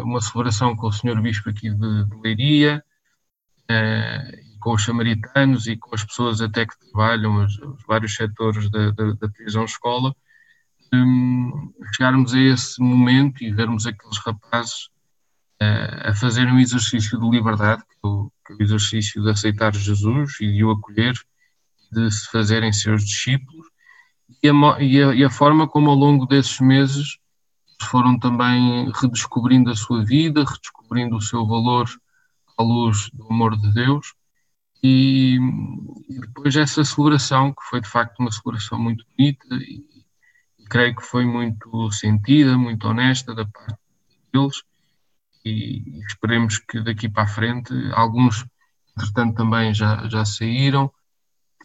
uma 0.02 0.20
celebração 0.20 0.74
com 0.74 0.88
o 0.88 0.92
Senhor 0.92 1.20
Bispo 1.22 1.50
aqui 1.50 1.70
de, 1.70 2.06
Leiria, 2.20 2.82
com 4.58 4.74
os 4.74 4.84
samaritanos 4.84 5.68
e 5.68 5.76
com 5.76 5.94
as 5.94 6.04
pessoas 6.04 6.40
até 6.40 6.66
que 6.66 6.76
trabalham, 6.80 7.44
os, 7.44 7.56
os 7.58 7.84
vários 7.86 8.16
setores 8.16 8.68
da, 8.70 8.90
da, 8.90 9.12
da 9.12 9.28
prisão-escola, 9.28 10.12
um, 10.92 11.72
chegarmos 11.94 12.34
a 12.34 12.38
esse 12.38 12.80
momento 12.80 13.42
e 13.42 13.50
vermos 13.50 13.86
aqueles 13.86 14.18
rapazes 14.18 14.88
a 16.10 16.14
fazerem 16.14 16.52
um 16.52 16.58
exercício 16.58 17.18
de 17.18 17.30
liberdade, 17.30 17.82
que 17.82 17.94
é, 18.04 18.08
o, 18.08 18.32
que 18.46 18.52
é 18.52 18.56
o 18.56 18.62
exercício 18.62 19.22
de 19.22 19.30
aceitar 19.30 19.74
Jesus 19.74 20.40
e 20.40 20.52
de 20.52 20.64
o 20.64 20.70
acolher, 20.70 21.14
de 21.90 22.10
se 22.10 22.30
fazerem 22.30 22.72
seus 22.72 23.04
discípulos, 23.04 23.66
e 24.42 24.48
a, 24.48 24.52
e 24.80 25.02
a, 25.02 25.14
e 25.14 25.24
a 25.24 25.30
forma 25.30 25.68
como 25.68 25.90
ao 25.90 25.96
longo 25.96 26.26
desses 26.26 26.58
meses 26.60 27.18
foram 27.82 28.18
também 28.18 28.90
redescobrindo 28.94 29.70
a 29.70 29.76
sua 29.76 30.04
vida, 30.04 30.44
redescobrindo 30.44 31.16
o 31.16 31.20
seu 31.20 31.46
valor 31.46 31.88
à 32.56 32.62
luz 32.62 33.10
do 33.12 33.26
amor 33.28 33.56
de 33.56 33.72
Deus. 33.72 34.14
E, 34.82 35.38
e 36.08 36.20
depois 36.20 36.56
essa 36.56 36.84
celebração, 36.84 37.52
que 37.52 37.62
foi 37.68 37.80
de 37.80 37.88
facto 37.88 38.18
uma 38.20 38.32
celebração 38.32 38.78
muito 38.78 39.04
bonita 39.16 39.46
e, 39.54 39.84
e 40.58 40.64
creio 40.64 40.96
que 40.96 41.02
foi 41.02 41.24
muito 41.24 41.90
sentida, 41.92 42.56
muito 42.56 42.88
honesta 42.88 43.34
da 43.34 43.44
parte 43.44 43.78
deles 44.32 44.62
e, 45.44 46.00
esperemos 46.06 46.58
que 46.58 46.80
daqui 46.82 47.08
para 47.08 47.24
a 47.24 47.28
frente 47.28 47.72
alguns, 47.94 48.44
entretanto, 48.96 49.36
também 49.36 49.74
já, 49.74 50.08
já 50.08 50.24
saíram, 50.24 50.92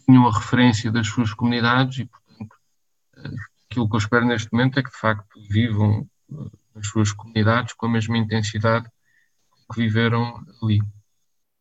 tinham 0.04 0.26
a 0.26 0.32
referência 0.32 0.90
das 0.90 1.06
suas 1.06 1.32
comunidades 1.34 1.98
e, 1.98 2.04
portanto, 2.06 2.56
aquilo 3.70 3.88
que 3.88 3.94
eu 3.94 3.98
espero 3.98 4.26
neste 4.26 4.52
momento 4.52 4.78
é 4.78 4.82
que 4.82 4.90
de 4.90 4.96
facto 4.96 5.28
vivam 5.50 6.08
as 6.74 6.86
suas 6.86 7.12
comunidades 7.12 7.74
com 7.74 7.86
a 7.86 7.90
mesma 7.90 8.16
intensidade 8.16 8.88
que 9.72 9.80
viveram 9.80 10.42
ali. 10.62 10.80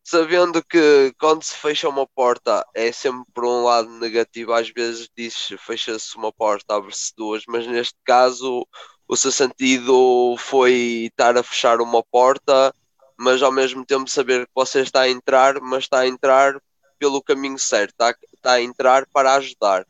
Sabendo 0.04 0.64
que 0.64 1.14
quando 1.20 1.44
se 1.44 1.54
fecha 1.54 1.90
uma 1.90 2.08
porta 2.08 2.66
é 2.74 2.94
sempre 2.94 3.26
por 3.34 3.44
um 3.44 3.66
lado 3.66 3.90
negativo, 4.00 4.54
às 4.54 4.70
vezes 4.70 5.10
diz 5.18 5.50
fecha-se 5.60 6.16
uma 6.16 6.32
porta, 6.32 6.76
abre-se 6.76 7.14
duas, 7.18 7.44
mas 7.46 7.68
neste 7.68 7.98
caso 8.06 8.66
o 9.08 9.16
seu 9.16 9.32
sentido 9.32 10.36
foi 10.38 11.08
estar 11.10 11.38
a 11.38 11.44
fechar 11.44 11.80
uma 11.80 12.04
porta, 12.04 12.74
mas 13.18 13.42
ao 13.42 13.52
mesmo 13.52 13.86
tempo 13.86 14.10
saber 14.10 14.46
que 14.46 14.52
você 14.54 14.82
está 14.82 15.02
a 15.02 15.10
entrar, 15.10 15.60
mas 15.62 15.84
está 15.84 16.00
a 16.00 16.08
entrar 16.08 16.60
pelo 17.00 17.22
caminho 17.22 17.58
certo, 17.58 17.92
está, 17.92 18.16
está 18.34 18.52
a 18.54 18.62
entrar 18.62 19.06
para 19.14 19.36
ajudar. 19.36 19.86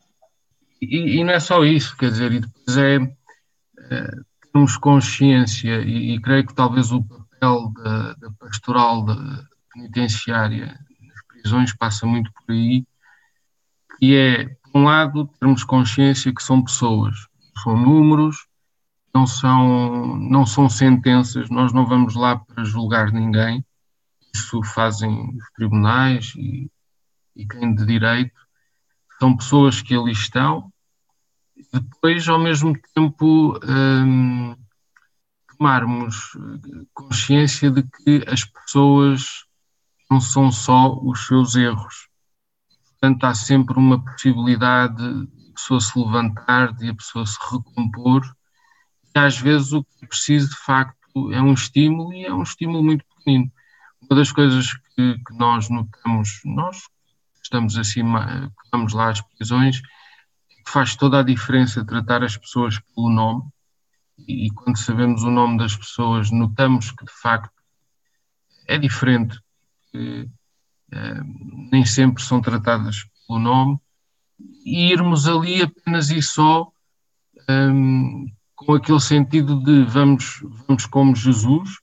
E, 0.80 1.18
e, 1.18 1.24
não 1.24 1.32
é 1.32 1.40
só 1.40 1.64
isso, 1.64 1.96
quer 1.96 2.10
dizer, 2.10 2.32
e 2.32 2.40
depois 2.40 2.76
é, 2.76 2.96
é 2.96 4.10
termos 4.52 4.76
consciência, 4.76 5.80
e, 5.80 6.14
e, 6.14 6.20
creio 6.20 6.46
que 6.46 6.54
talvez 6.54 6.92
o 6.92 7.02
papel 7.02 7.72
da, 7.76 8.12
da 8.14 8.30
pastoral 8.38 9.04
da, 9.04 9.44
penitenciária 9.72 10.66
nas 10.66 11.26
prisões 11.26 11.76
passa 11.76 12.06
muito 12.06 12.30
por 12.32 12.52
aí, 12.52 12.84
que 13.98 14.16
é, 14.16 14.44
por 14.72 14.80
um 14.80 14.84
lado, 14.84 15.28
termos 15.40 15.64
consciência 15.64 16.32
que 16.32 16.42
são 16.42 16.62
pessoas, 16.62 17.16
são 17.62 17.76
números, 17.76 18.47
não 19.18 19.26
são, 19.26 20.16
não 20.16 20.46
são 20.46 20.68
sentenças, 20.68 21.50
nós 21.50 21.72
não 21.72 21.84
vamos 21.84 22.14
lá 22.14 22.36
para 22.36 22.62
julgar 22.62 23.12
ninguém, 23.12 23.64
isso 24.32 24.62
fazem 24.62 25.36
os 25.36 25.50
tribunais 25.56 26.34
e, 26.36 26.70
e 27.34 27.44
quem 27.44 27.74
de 27.74 27.84
direito, 27.84 28.38
são 29.18 29.36
pessoas 29.36 29.82
que 29.82 29.92
ali 29.96 30.12
estão, 30.12 30.72
depois, 31.72 32.28
ao 32.28 32.38
mesmo 32.38 32.72
tempo, 32.94 33.58
hum, 33.66 34.54
tomarmos 35.48 36.14
consciência 36.94 37.68
de 37.68 37.82
que 37.82 38.24
as 38.28 38.44
pessoas 38.44 39.44
não 40.08 40.20
são 40.20 40.52
só 40.52 40.96
os 41.02 41.26
seus 41.26 41.56
erros. 41.56 42.08
Portanto, 42.90 43.24
há 43.24 43.34
sempre 43.34 43.76
uma 43.76 44.00
possibilidade 44.00 44.96
de 44.96 45.48
a 45.48 45.52
pessoa 45.54 45.80
se 45.80 45.98
levantar, 45.98 46.72
de 46.74 46.88
a 46.88 46.94
pessoa 46.94 47.26
se 47.26 47.36
recompor. 47.50 48.37
E 49.14 49.18
às 49.18 49.38
vezes 49.38 49.72
o 49.72 49.84
que 49.84 50.06
preciso, 50.06 50.50
de 50.50 50.56
facto, 50.56 51.32
é 51.32 51.40
um 51.40 51.52
estímulo 51.52 52.12
e 52.12 52.24
é 52.24 52.32
um 52.32 52.42
estímulo 52.42 52.82
muito 52.82 53.04
pequenino. 53.04 53.50
Uma 54.02 54.16
das 54.16 54.30
coisas 54.32 54.72
que, 54.74 55.18
que 55.18 55.34
nós 55.34 55.68
notamos, 55.68 56.40
nós 56.44 56.82
estamos 57.42 57.76
acima, 57.76 58.50
que 58.50 58.68
vamos 58.70 58.92
lá 58.92 59.10
às 59.10 59.20
prisões, 59.20 59.80
é 60.50 60.62
que 60.62 60.70
faz 60.70 60.94
toda 60.94 61.20
a 61.20 61.22
diferença 61.22 61.84
tratar 61.84 62.22
as 62.22 62.36
pessoas 62.36 62.78
pelo 62.78 63.10
nome. 63.10 63.42
E, 64.26 64.50
quando 64.50 64.76
sabemos 64.76 65.22
o 65.22 65.30
nome 65.30 65.58
das 65.58 65.76
pessoas, 65.76 66.30
notamos 66.30 66.90
que, 66.90 67.04
de 67.04 67.12
facto, 67.12 67.52
é 68.66 68.76
diferente 68.76 69.40
que 69.90 70.28
uh, 70.92 71.68
nem 71.72 71.84
sempre 71.86 72.22
são 72.22 72.40
tratadas 72.40 73.06
pelo 73.26 73.38
nome, 73.38 73.78
e 74.64 74.92
irmos 74.92 75.26
ali 75.26 75.62
apenas 75.62 76.10
e 76.10 76.20
só 76.20 76.70
um, 77.48 78.26
com 78.58 78.74
aquele 78.74 79.00
sentido 79.00 79.62
de 79.62 79.84
vamos, 79.84 80.42
vamos 80.66 80.84
como 80.86 81.14
Jesus, 81.14 81.78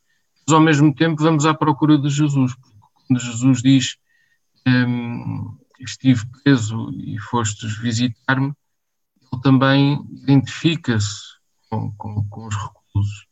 mas 0.46 0.54
ao 0.54 0.62
mesmo 0.62 0.94
tempo 0.94 1.24
vamos 1.24 1.46
à 1.46 1.54
procura 1.54 1.98
de 1.98 2.10
Jesus, 2.10 2.54
porque 2.54 2.78
quando 2.94 3.20
Jesus 3.20 3.62
diz 3.62 3.98
um, 4.68 5.58
estive 5.80 6.26
preso 6.44 6.92
e 6.92 7.18
fostes 7.18 7.78
visitar-me, 7.78 8.54
ele 9.32 9.42
também 9.42 10.06
identifica-se 10.24 11.22
com, 11.70 11.92
com, 11.94 12.28
com 12.28 12.48
os 12.48 12.56
reclusos. 12.56 13.26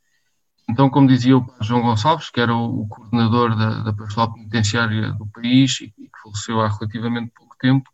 Então, 0.69 0.89
como 0.89 1.07
dizia 1.07 1.37
o 1.37 1.45
João 1.59 1.81
Gonçalves, 1.81 2.29
que 2.29 2.39
era 2.39 2.55
o, 2.55 2.87
coordenador 2.87 3.57
da, 3.57 3.91
da 3.91 4.27
penitenciária 4.33 5.11
do 5.11 5.27
país 5.27 5.81
e 5.81 5.89
que 5.89 6.09
faleceu 6.23 6.61
há 6.61 6.69
relativamente 6.69 7.33
pouco 7.35 7.57
tempo, 7.59 7.89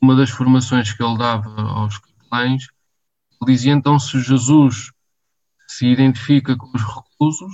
uma 0.00 0.16
das 0.16 0.30
formações 0.30 0.92
que 0.92 1.02
ele 1.02 1.18
dava 1.18 1.60
aos 1.60 1.98
capelães, 1.98 2.68
dizia 3.46 3.72
então 3.72 3.98
se 3.98 4.20
Jesus 4.20 4.90
se 5.66 5.86
identifica 5.86 6.56
com 6.56 6.70
os 6.74 6.82
reclusos, 6.82 7.52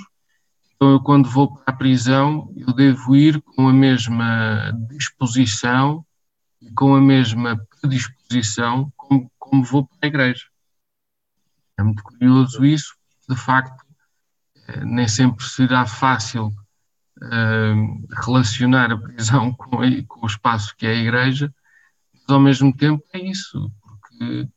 então 0.75 0.93
eu 0.93 1.01
quando 1.01 1.29
vou 1.29 1.55
para 1.55 1.75
a 1.75 1.77
prisão 1.77 2.53
eu 2.57 2.73
devo 2.73 3.17
ir 3.17 3.41
com 3.43 3.69
a 3.69 3.73
mesma 3.73 4.73
disposição 4.89 6.05
e 6.61 6.71
com 6.73 6.95
a 6.95 7.01
mesma 7.01 7.61
predisposição 7.81 8.93
como, 8.97 9.31
como 9.39 9.65
vou 9.65 9.87
para 9.87 9.99
a 10.03 10.07
igreja. 10.07 10.45
É 11.79 11.83
muito 11.83 12.03
curioso 12.03 12.65
isso, 12.65 12.95
de 13.29 13.37
facto 13.37 13.85
nem 14.85 15.07
sempre 15.07 15.45
será 15.45 15.87
fácil 15.87 16.47
uh, 16.47 18.23
relacionar 18.25 18.93
a 18.93 18.99
prisão 18.99 19.53
com, 19.55 20.05
com, 20.07 20.25
o 20.25 20.27
espaço 20.27 20.75
que 20.77 20.87
é 20.87 20.91
a 20.91 20.95
igreja, 20.95 21.55
mas 22.13 22.23
ao 22.29 22.41
mesmo 22.41 22.75
tempo 22.75 23.03
é 23.13 23.19
isso, 23.19 23.71
porque 23.81 24.49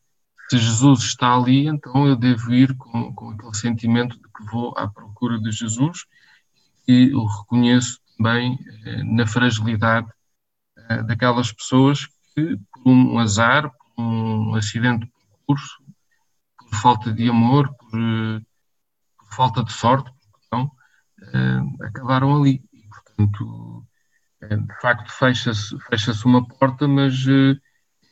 se 0.50 0.58
Jesus 0.58 1.02
está 1.02 1.36
ali, 1.36 1.68
então 1.68 2.08
eu 2.08 2.16
devo 2.16 2.54
ir 2.54 2.76
com, 2.78 3.14
com 3.14 3.32
aquele 3.32 3.54
sentimento 3.54 4.16
de 4.16 4.24
que 4.24 4.46
vou 4.52 4.74
à 4.78 4.88
procura 4.88 5.38
de 5.40 5.52
Jesus 5.52 6.06
e 6.88 7.14
o 7.14 7.26
reconheço 7.26 8.00
também 8.18 8.54
uh, 8.54 9.16
na 9.16 9.28
fragilidade 9.28 10.08
uh, 10.90 11.04
daquelas 11.06 11.52
pessoas 11.52 12.08
que, 12.34 12.58
por 12.72 12.90
um 12.90 13.20
azar, 13.20 13.70
por 13.96 14.02
um 14.02 14.56
acidente 14.56 15.06
de 15.06 15.12
percurso, 15.12 15.84
por 16.58 16.76
falta 16.76 17.12
de 17.12 17.30
amor, 17.30 17.74
por, 17.76 17.92
por 19.18 19.36
falta 19.36 19.64
de 19.64 19.74
sorte, 19.74 20.10
então, 20.46 20.72
acabaram 21.82 22.40
ali. 22.40 22.64
E, 22.72 22.88
portanto, 22.88 23.86
de 24.42 24.82
facto, 24.82 25.12
fecha-se 25.12 25.78
fecha 25.90 26.14
uma 26.26 26.48
porta, 26.48 26.88
mas 26.88 27.14
é 27.28 27.60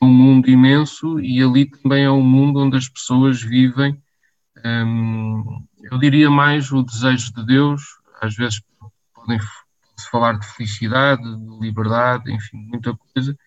um 0.05 0.13
mundo 0.13 0.49
imenso 0.49 1.19
e 1.19 1.41
ali 1.41 1.65
também 1.69 2.03
é 2.03 2.11
um 2.11 2.23
mundo 2.23 2.59
onde 2.59 2.77
as 2.77 2.87
pessoas 2.87 3.41
vivem, 3.41 4.01
hum, 4.63 5.65
eu 5.91 5.97
diria 5.97 6.29
mais 6.29 6.71
o 6.71 6.83
desejo 6.83 7.33
de 7.33 7.45
Deus, 7.45 7.81
às 8.21 8.35
vezes 8.35 8.61
podem 9.13 9.39
se 9.39 10.09
falar 10.09 10.39
de 10.39 10.47
felicidade, 10.47 11.23
de 11.23 11.59
liberdade, 11.59 12.31
enfim, 12.31 12.57
muita 12.57 12.95
coisa, 12.95 13.37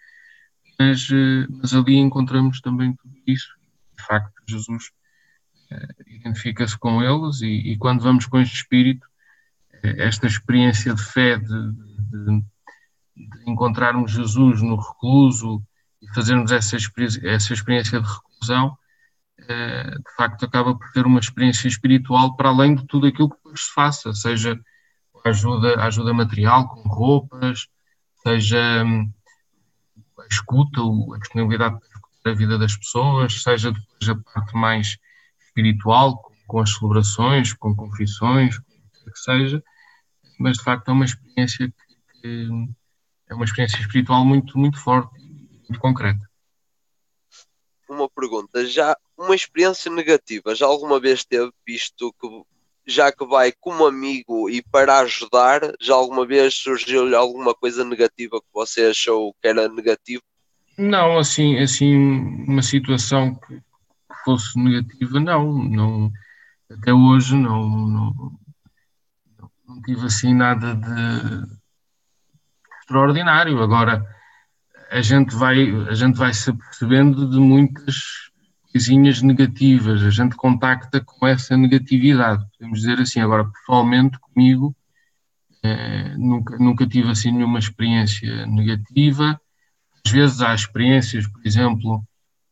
mas, 0.79 1.09
eh, 1.11 1.47
mas 1.50 1.75
ali 1.75 1.97
encontramos 1.97 2.61
também 2.61 2.95
tudo 2.95 3.15
isso. 3.27 3.49
De 3.97 4.05
facto, 4.05 4.33
Jesus 4.49 4.91
uh, 5.73 6.05
identifica-se 6.07 6.79
com 6.79 7.03
eles 7.03 7.41
e, 7.41 7.73
e, 7.73 7.77
quando 7.77 8.00
vamos 8.00 8.27
com 8.27 8.38
este 8.38 8.55
espírito, 8.57 9.05
uh, 9.05 10.00
esta 10.00 10.27
experiência 10.27 10.95
de 10.95 11.03
fé, 11.03 11.37
de, 11.37 11.73
de, 11.73 12.43
de, 13.17 13.50
encontrarmos 13.50 14.12
Jesus 14.12 14.62
no 14.62 14.77
recluso 14.77 15.62
e 16.00 16.14
fazermos 16.14 16.52
essa 16.52 16.76
experiência, 16.76 17.28
essa 17.28 17.52
experiência 17.52 18.00
de 18.00 18.07
reclusão, 18.07 18.76
uh, 19.40 19.99
de 19.99 20.14
facto 20.17 20.45
acaba 20.45 20.75
por 20.75 20.90
ter 20.93 21.07
uma 21.07 21.21
experiência 21.21 21.69
espiritual 21.69 22.37
para 22.37 22.49
além 22.49 22.75
de 22.75 22.87
tudo 22.87 23.07
aquilo 23.07 23.31
que 23.31 23.57
se 23.57 23.73
faça, 23.75 24.12
seja 24.14 24.59
ajuda, 25.25 25.81
ajuda 25.83 26.14
material, 26.14 26.69
com 26.69 26.88
roupas, 26.88 27.69
seja 28.23 28.85
hum, 28.85 29.12
a 30.19 30.26
escuta, 30.31 30.81
a 30.81 31.19
disponibilidade 31.19 31.78
para 32.23 32.33
a 32.33 32.35
vida 32.35 32.59
das 32.59 32.76
pessoas, 32.76 33.43
seja 33.43 33.73
depois 33.73 34.09
a 34.09 34.33
parte 34.33 34.57
mais 34.57 34.99
espiritual, 35.47 36.19
com, 36.19 36.35
com 36.47 36.61
as 36.61 36.75
celebrações, 36.75 37.52
com 37.52 37.75
confissões, 37.75 38.57
o 38.59 39.11
que 39.11 39.19
seja, 39.19 39.62
mas 40.38 40.59
de 40.59 40.64
facto 40.64 40.88
é 40.88 40.93
uma 40.93 41.05
experiência 41.05 41.69
que, 41.69 42.21
que 42.21 42.49
é 43.31 43.35
uma 43.35 43.45
experiência 43.45 43.81
espiritual 43.81 44.25
muito, 44.25 44.57
muito 44.59 44.78
forte 44.78 45.27
muito 45.69 45.81
concreta. 45.81 46.29
Uma 47.89 48.09
pergunta, 48.09 48.67
já 48.67 48.97
uma 49.17 49.35
experiência 49.35 49.91
negativa, 49.91 50.55
já 50.55 50.67
alguma 50.67 51.01
vez 51.01 51.25
teve 51.25 51.51
visto 51.67 52.15
que 52.21 52.29
já 52.87 53.13
que 53.13 53.25
vai 53.27 53.53
como 53.53 53.87
amigo 53.87 54.49
e 54.49 54.63
para 54.63 55.01
ajudar, 55.01 55.61
já 55.79 55.95
alguma 55.95 56.27
vez 56.27 56.55
surgiu-lhe 56.55 57.15
alguma 57.15 57.55
coisa 57.55 57.85
negativa 57.85 58.41
que 58.41 58.47
você 58.53 58.87
achou 58.87 59.35
que 59.35 59.47
era 59.47 59.69
negativo? 59.69 60.23
Não, 60.79 61.19
assim, 61.19 61.59
assim 61.59 61.95
uma 61.95 62.63
situação 62.63 63.35
que 63.35 63.61
fosse 64.25 64.59
negativa, 64.59 65.21
não, 65.21 65.53
não 65.65 66.11
até 66.71 66.93
hoje 66.93 67.35
não, 67.35 67.69
não, 67.69 68.33
não 69.67 69.83
tive 69.83 70.07
assim 70.07 70.35
nada 70.35 70.75
de 70.75 71.59
extraordinário. 72.81 73.63
Agora 73.63 74.03
a 74.90 75.00
gente 75.00 75.35
vai 75.35 75.71
a 75.88 75.95
gente 75.95 76.16
vai 76.16 76.33
se 76.33 76.52
percebendo 76.52 77.28
de 77.30 77.38
muitas 77.38 78.28
coisinhas 78.73 79.23
negativas, 79.23 80.02
a 80.02 80.11
gente 80.11 80.37
contacta 80.37 81.00
com 81.00 81.26
essa 81.26 81.57
negatividade, 81.57 82.45
podemos 82.52 82.80
dizer 82.80 83.00
assim. 83.00 83.21
Agora, 83.21 83.50
pessoalmente, 83.50 84.18
comigo, 84.18 84.75
eh, 85.62 86.14
nunca, 86.16 86.57
nunca 86.59 86.87
tive 86.87 87.11
assim 87.11 87.33
nenhuma 87.33 87.59
experiência 87.59 88.47
negativa. 88.47 89.40
Às 90.04 90.12
vezes 90.12 90.40
há 90.40 90.54
experiências, 90.54 91.26
por 91.26 91.45
exemplo, 91.45 92.04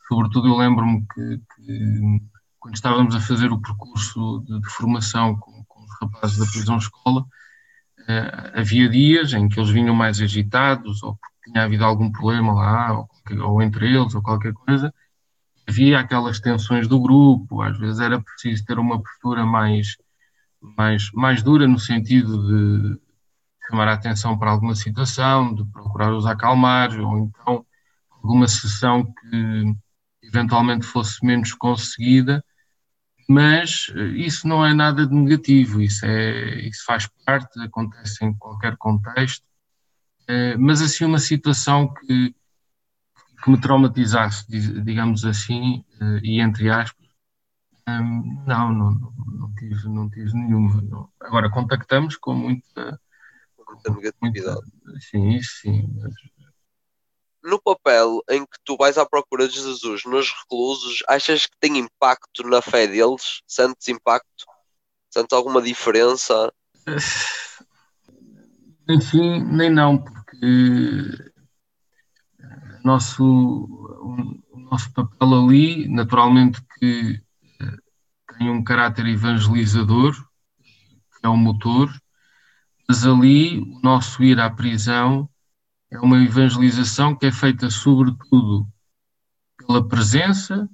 sobretudo 0.08 0.48
eu 0.48 0.56
lembro-me 0.56 1.06
que, 1.14 1.40
que, 1.54 2.20
quando 2.58 2.74
estávamos 2.74 3.14
a 3.14 3.20
fazer 3.20 3.52
o 3.52 3.60
percurso 3.60 4.44
de, 4.46 4.60
de 4.60 4.68
formação 4.70 5.36
com, 5.36 5.64
com, 5.64 5.84
os 5.84 6.00
rapazes 6.00 6.38
da 6.38 6.46
prisão-escola, 6.46 7.24
eh, 8.08 8.52
havia 8.54 8.88
dias 8.88 9.32
em 9.32 9.48
que 9.48 9.60
eles 9.60 9.70
vinham 9.70 9.94
mais 9.94 10.20
agitados, 10.20 11.02
ou 11.02 11.18
tinha 11.56 11.64
havido 11.64 11.84
algum 11.84 12.12
problema 12.12 12.52
lá, 12.52 12.92
ou, 12.98 13.08
ou 13.42 13.62
entre 13.62 13.86
eles, 13.86 14.14
ou 14.14 14.22
qualquer 14.22 14.52
coisa, 14.52 14.92
havia 15.66 15.98
aquelas 15.98 16.38
tensões 16.38 16.86
do 16.86 17.00
grupo, 17.00 17.62
às 17.62 17.78
vezes 17.78 17.98
era 17.98 18.20
preciso 18.20 18.64
ter 18.66 18.78
uma 18.78 19.02
postura 19.02 19.44
mais, 19.46 19.96
mais, 20.60 21.10
mais 21.12 21.42
dura 21.42 21.66
no 21.66 21.78
sentido 21.78 22.46
de 22.46 23.00
chamar 23.66 23.88
a 23.88 23.94
atenção 23.94 24.38
para 24.38 24.50
alguma 24.50 24.74
situação, 24.74 25.54
de 25.54 25.64
procurar 25.64 26.12
os 26.12 26.26
acalmar, 26.26 26.90
ou 27.00 27.18
então 27.18 27.64
alguma 28.10 28.46
sessão 28.46 29.04
que 29.04 29.74
eventualmente 30.22 30.84
fosse 30.84 31.24
menos 31.24 31.54
conseguida, 31.54 32.44
mas 33.28 33.88
isso 34.14 34.46
não 34.46 34.64
é 34.64 34.74
nada 34.74 35.06
de 35.06 35.14
negativo, 35.14 35.80
isso, 35.80 36.04
é, 36.04 36.60
isso 36.60 36.84
faz 36.84 37.08
parte, 37.24 37.58
acontece 37.60 38.24
em 38.24 38.34
qualquer 38.34 38.76
contexto, 38.76 39.44
mas 40.58 40.82
assim 40.82 41.04
uma 41.04 41.18
situação 41.18 41.92
que 41.94 42.34
que 43.46 43.50
me 43.52 43.60
traumatizasse, 43.60 44.44
digamos 44.48 45.24
assim, 45.24 45.84
eh, 46.00 46.20
e 46.24 46.40
entre 46.40 46.68
aspas, 46.68 47.06
hum, 47.88 48.42
não, 48.44 48.72
não, 48.72 48.90
não, 48.90 49.54
tive, 49.54 49.88
não 49.88 50.10
tive 50.10 50.32
nenhuma. 50.34 50.82
Não. 50.82 51.08
Agora, 51.20 51.48
contactamos 51.48 52.16
com 52.16 52.34
muita, 52.34 53.00
muita 53.56 53.90
negatividade. 53.92 54.66
Muita, 54.84 55.00
sim, 55.00 55.28
isso 55.36 55.60
sim. 55.60 55.88
Mas... 55.94 56.12
No 57.40 57.62
papel 57.62 58.20
em 58.28 58.44
que 58.44 58.58
tu 58.64 58.76
vais 58.76 58.98
à 58.98 59.06
procura 59.06 59.46
de 59.46 59.54
Jesus 59.54 60.04
nos 60.04 60.32
reclusos, 60.32 61.04
achas 61.08 61.46
que 61.46 61.56
tem 61.60 61.78
impacto 61.78 62.42
na 62.42 62.60
fé 62.60 62.88
deles? 62.88 63.42
Sentes 63.46 63.86
impacto? 63.86 64.44
Sentes 65.08 65.32
alguma 65.32 65.62
diferença? 65.62 66.52
Enfim, 68.88 69.42
nem 69.44 69.68
não, 69.68 69.98
porque 69.98 71.26
nosso, 72.84 73.24
o 73.24 74.60
nosso 74.70 74.92
papel 74.92 75.34
ali, 75.34 75.88
naturalmente 75.88 76.62
que 76.78 77.20
eh, 77.60 77.76
tem 78.38 78.48
um 78.48 78.62
caráter 78.62 79.06
evangelizador, 79.06 80.14
que 80.14 81.24
é 81.26 81.28
o 81.28 81.36
motor, 81.36 81.90
mas 82.88 83.04
ali 83.04 83.58
o 83.58 83.80
nosso 83.82 84.22
ir 84.22 84.38
à 84.38 84.48
prisão 84.48 85.28
é 85.90 85.98
uma 85.98 86.22
evangelização 86.22 87.16
que 87.16 87.26
é 87.26 87.32
feita 87.32 87.68
sobretudo 87.68 88.68
pela 89.58 89.86
presença, 89.86 90.68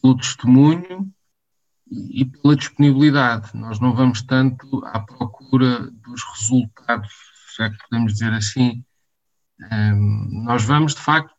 pelo 0.00 0.16
testemunho 0.16 1.12
e 1.90 2.24
pela 2.24 2.56
disponibilidade. 2.56 3.50
Nós 3.54 3.78
não 3.80 3.94
vamos 3.94 4.22
tanto 4.22 4.84
à 4.86 5.00
procura 5.00 5.90
dos 5.90 6.22
resultados, 6.34 7.12
se 7.54 7.62
é 7.62 7.70
que 7.70 7.78
podemos 7.88 8.14
dizer 8.14 8.32
assim, 8.32 8.84
um, 9.72 10.42
nós 10.44 10.64
vamos, 10.64 10.94
de 10.94 11.00
facto, 11.00 11.34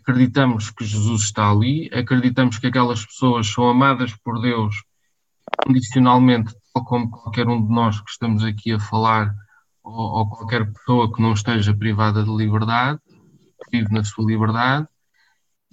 acreditamos 0.00 0.70
que 0.70 0.84
Jesus 0.84 1.22
está 1.22 1.50
ali, 1.50 1.90
acreditamos 1.92 2.58
que 2.58 2.68
aquelas 2.68 3.04
pessoas 3.04 3.46
são 3.48 3.68
amadas 3.68 4.14
por 4.14 4.40
Deus 4.40 4.84
condicionalmente, 5.64 6.54
tal 6.72 6.84
como 6.84 7.10
qualquer 7.10 7.48
um 7.48 7.64
de 7.64 7.72
nós 7.72 8.00
que 8.00 8.10
estamos 8.10 8.44
aqui 8.44 8.72
a 8.72 8.78
falar, 8.78 9.34
ou, 9.82 10.18
ou 10.18 10.28
qualquer 10.28 10.72
pessoa 10.72 11.12
que 11.12 11.20
não 11.20 11.32
esteja 11.32 11.74
privada 11.74 12.22
de 12.22 12.30
liberdade, 12.30 13.00
vive 13.70 13.92
na 13.92 14.04
sua 14.04 14.24
liberdade. 14.24 14.86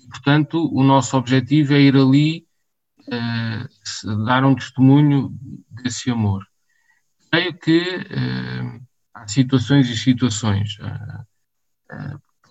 Portanto, 0.09 0.69
o 0.73 0.83
nosso 0.83 1.15
objetivo 1.15 1.73
é 1.73 1.81
ir 1.81 1.95
ali 1.95 2.45
uh, 3.07 4.25
dar 4.25 4.43
um 4.45 4.55
testemunho 4.55 5.35
desse 5.69 6.09
amor. 6.11 6.45
Creio 7.31 7.57
que 7.57 7.79
uh, 7.79 8.81
há 9.13 9.27
situações 9.27 9.89
e 9.89 9.97
situações. 9.97 10.77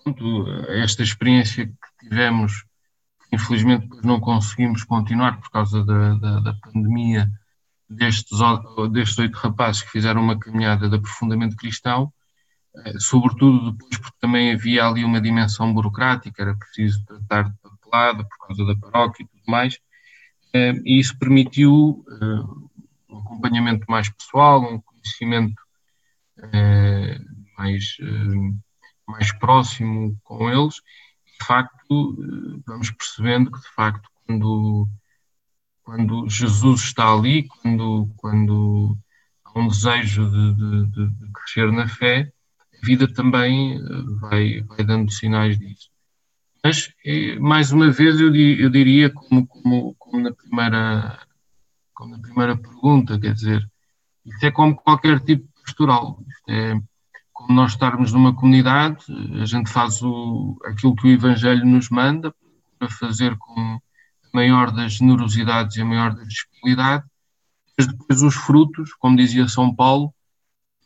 Pronto, 0.03 0.45
esta 0.69 1.01
experiência 1.01 1.65
que 1.67 2.07
tivemos, 2.07 2.65
infelizmente 3.31 3.87
não 4.03 4.19
conseguimos 4.19 4.83
continuar 4.83 5.39
por 5.39 5.49
causa 5.49 5.83
da, 5.83 6.15
da, 6.15 6.39
da 6.39 6.53
pandemia, 6.53 7.29
destes, 7.89 8.37
destes 8.91 9.19
oito 9.19 9.37
rapazes 9.37 9.81
que 9.81 9.91
fizeram 9.91 10.21
uma 10.21 10.37
caminhada 10.37 10.89
de 10.89 10.95
aprofundamento 10.95 11.55
cristão, 11.55 12.11
sobretudo 12.99 13.71
depois 13.71 13.97
porque 13.97 14.17
também 14.19 14.53
havia 14.53 14.85
ali 14.85 15.05
uma 15.05 15.21
dimensão 15.21 15.73
burocrática, 15.73 16.41
era 16.41 16.55
preciso 16.55 17.03
tratar 17.05 17.49
de 17.49 17.57
papelada 17.61 18.23
por 18.23 18.47
causa 18.47 18.65
da 18.65 18.75
paróquia 18.75 19.23
e 19.23 19.27
tudo 19.27 19.43
mais, 19.47 19.79
e 20.53 20.99
isso 20.99 21.17
permitiu 21.17 22.05
um 23.09 23.17
acompanhamento 23.17 23.85
mais 23.89 24.09
pessoal, 24.09 24.61
um 24.61 24.79
conhecimento 24.79 25.61
eh, 26.51 27.19
mais, 27.57 27.97
eh, 27.99 28.53
mais 29.07 29.31
próximo 29.37 30.17
com 30.23 30.49
eles, 30.49 30.75
de 30.75 31.45
facto, 31.45 32.17
eh, 32.19 32.61
vamos 32.65 32.91
percebendo 32.91 33.51
que, 33.51 33.59
de 33.59 33.69
facto, 33.75 34.09
quando, 34.25 34.89
quando 35.83 36.29
Jesus 36.29 36.81
está 36.81 37.13
ali, 37.13 37.47
quando, 37.47 38.09
quando 38.17 38.97
há 39.45 39.59
um 39.59 39.67
desejo 39.67 40.29
de, 40.29 40.85
de, 40.91 41.09
de 41.09 41.31
crescer 41.31 41.71
na 41.71 41.87
fé, 41.87 42.31
a 42.81 42.85
vida 42.85 43.07
também 43.07 43.79
vai, 44.19 44.61
vai 44.63 44.83
dando 44.83 45.11
sinais 45.11 45.57
disso. 45.57 45.92
Mas, 46.63 46.93
eh, 47.05 47.37
mais 47.39 47.71
uma 47.71 47.91
vez, 47.91 48.19
eu, 48.19 48.31
diria, 48.31 49.09
como, 49.09 49.45
como, 49.45 49.95
como, 49.95 50.23
na 50.23 50.31
primeira, 50.31 51.19
como 51.93 52.11
na 52.11 52.19
primeira 52.19 52.57
pergunta, 52.57 53.19
quer 53.19 53.33
dizer, 53.33 53.69
isto 54.25 54.45
é 54.45 54.51
como 54.51 54.75
qualquer 54.75 55.19
tipo 55.19 55.45
de 55.45 55.61
pastoral. 55.61 56.23
Isto 56.27 56.49
é 56.49 56.81
como 57.33 57.53
nós 57.53 57.71
estarmos 57.71 58.13
numa 58.13 58.33
comunidade, 58.33 59.05
a 59.41 59.45
gente 59.45 59.69
faz 59.69 60.01
o, 60.01 60.57
aquilo 60.63 60.95
que 60.95 61.07
o 61.07 61.11
Evangelho 61.11 61.65
nos 61.65 61.89
manda, 61.89 62.33
para 62.79 62.89
fazer 62.89 63.35
com 63.37 63.59
a 63.59 63.79
maior 64.33 64.71
das 64.71 64.93
generosidades 64.93 65.75
e 65.75 65.81
a 65.81 65.85
maior 65.85 66.13
da 66.13 66.23
disponibilidade, 66.23 67.03
mas 67.77 67.87
depois 67.87 68.21
os 68.21 68.35
frutos, 68.35 68.93
como 68.93 69.17
dizia 69.17 69.47
São 69.47 69.73
Paulo, 69.73 70.13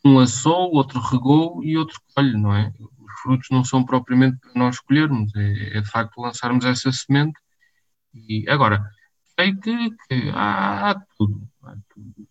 um 0.04 0.18
assou, 0.18 0.72
outro 0.74 1.00
regou 1.00 1.62
e 1.62 1.76
outro 1.76 2.00
colhe, 2.14 2.36
não 2.36 2.54
é? 2.54 2.72
Os 3.18 3.22
frutos 3.22 3.48
não 3.50 3.64
são 3.64 3.84
propriamente 3.84 4.38
para 4.38 4.52
nós 4.54 4.76
escolhermos, 4.76 5.34
é, 5.34 5.78
é 5.78 5.80
de 5.80 5.90
facto 5.90 6.20
lançarmos 6.20 6.64
essa 6.64 6.90
semente. 6.92 7.38
E 8.14 8.48
agora, 8.48 8.88
sei 9.38 9.54
que, 9.54 9.90
que 9.90 10.30
há, 10.30 10.90
há, 10.90 10.94
tudo, 11.16 11.48
há, 11.64 11.74
tudo, 11.92 12.28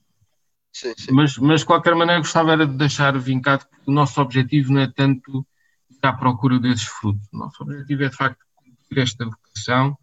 Sim, 0.71 0.93
sim. 0.95 1.11
Mas, 1.11 1.37
mas 1.37 1.61
de 1.61 1.65
qualquer 1.65 1.95
maneira 1.95 2.21
gostava 2.21 2.51
era 2.51 2.67
de 2.67 2.77
deixar 2.77 3.17
vincado 3.17 3.65
que 3.65 3.89
o 3.89 3.91
nosso 3.91 4.21
objetivo 4.21 4.71
não 4.71 4.81
é 4.81 4.87
tanto 4.87 5.45
ir 5.89 5.97
à 6.03 6.13
procura 6.13 6.59
desses 6.59 6.85
frutos. 6.85 7.27
O 7.33 7.37
nosso 7.37 7.63
objetivo 7.63 8.03
é 8.03 8.09
de 8.09 8.15
facto 8.15 8.45
cumprir 8.55 9.01
esta 9.01 9.25
vocação. 9.25 9.97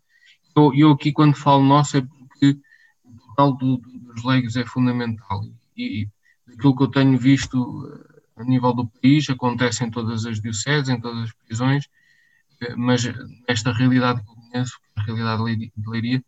Eu, 0.56 0.74
eu 0.74 0.90
aqui 0.90 1.12
quando 1.12 1.36
falo 1.36 1.62
nosso 1.62 1.96
é 1.96 2.00
porque 2.00 2.58
o 3.04 3.34
papel 3.36 3.52
do, 3.52 3.76
dos 3.78 4.24
leigos 4.24 4.56
é 4.56 4.64
fundamental. 4.64 5.42
E, 5.76 6.08
aquilo 6.52 6.76
que 6.76 6.82
eu 6.82 6.88
tenho 6.88 7.18
visto 7.18 7.88
a 8.36 8.44
nível 8.44 8.72
do 8.72 8.86
país, 8.88 9.28
acontece 9.30 9.84
em 9.84 9.90
todas 9.90 10.26
as 10.26 10.40
dioceses, 10.40 10.88
em 10.88 11.00
todas 11.00 11.24
as 11.24 11.32
prisões, 11.32 11.88
eh, 12.60 12.74
mas 12.76 13.04
nesta 13.48 13.72
realidade 13.72 14.22
que 14.22 14.30
eu 14.30 14.34
conheço, 14.34 14.78
a 14.96 15.02
realidade 15.02 15.72
de 15.76 15.88
Leiria, 15.88 16.24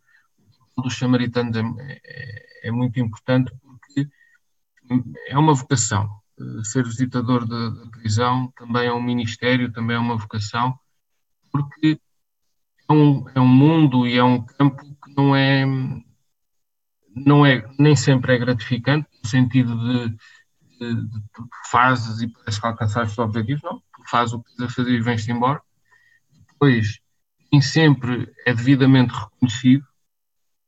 dos 0.77 0.97
samaritanos 0.97 1.55
é, 1.57 2.01
é, 2.03 2.67
é, 2.67 2.71
muito 2.71 2.99
importante 2.99 3.51
porque 3.61 4.07
é 5.27 5.37
uma 5.37 5.53
vocação. 5.53 6.09
Eh, 6.39 6.63
ser 6.63 6.83
visitador 6.83 7.45
da, 7.47 7.89
prisão 7.91 8.51
também 8.57 8.87
é 8.87 8.93
um 8.93 9.01
ministério, 9.01 9.71
também 9.71 9.95
é 9.95 9.99
uma 9.99 10.17
vocação, 10.17 10.77
porque 11.51 11.99
é 12.89 12.93
um, 12.93 13.25
é 13.35 13.39
um 13.39 13.47
mundo 13.47 14.07
e 14.07 14.17
é 14.17 14.23
um 14.23 14.45
campo 14.45 14.83
que 14.83 15.13
não 15.15 15.35
é 15.35 15.65
não 17.25 17.45
é, 17.45 17.67
nem 17.79 17.95
sempre 17.95 18.35
é 18.35 18.37
gratificante, 18.37 19.07
no 19.23 19.29
sentido 19.29 19.75
de, 19.75 20.15
de, 20.79 20.95
de, 20.95 21.21
fazes 21.69 22.21
e 22.21 22.27
parece 22.27 22.59
que 22.59 22.67
alcançaste 22.67 23.11
os 23.11 23.17
objetivos, 23.17 23.63
não, 23.63 23.79
tu 23.79 24.09
fazes 24.09 24.33
o 24.33 24.43
que 24.43 24.63
a 24.63 24.69
fazer 24.69 24.91
e 24.91 25.01
vens-te 25.01 25.31
embora. 25.31 25.61
Depois, 26.51 26.99
nem 27.51 27.61
sempre 27.61 28.31
é 28.45 28.53
devidamente 28.53 29.13
reconhecido, 29.13 29.85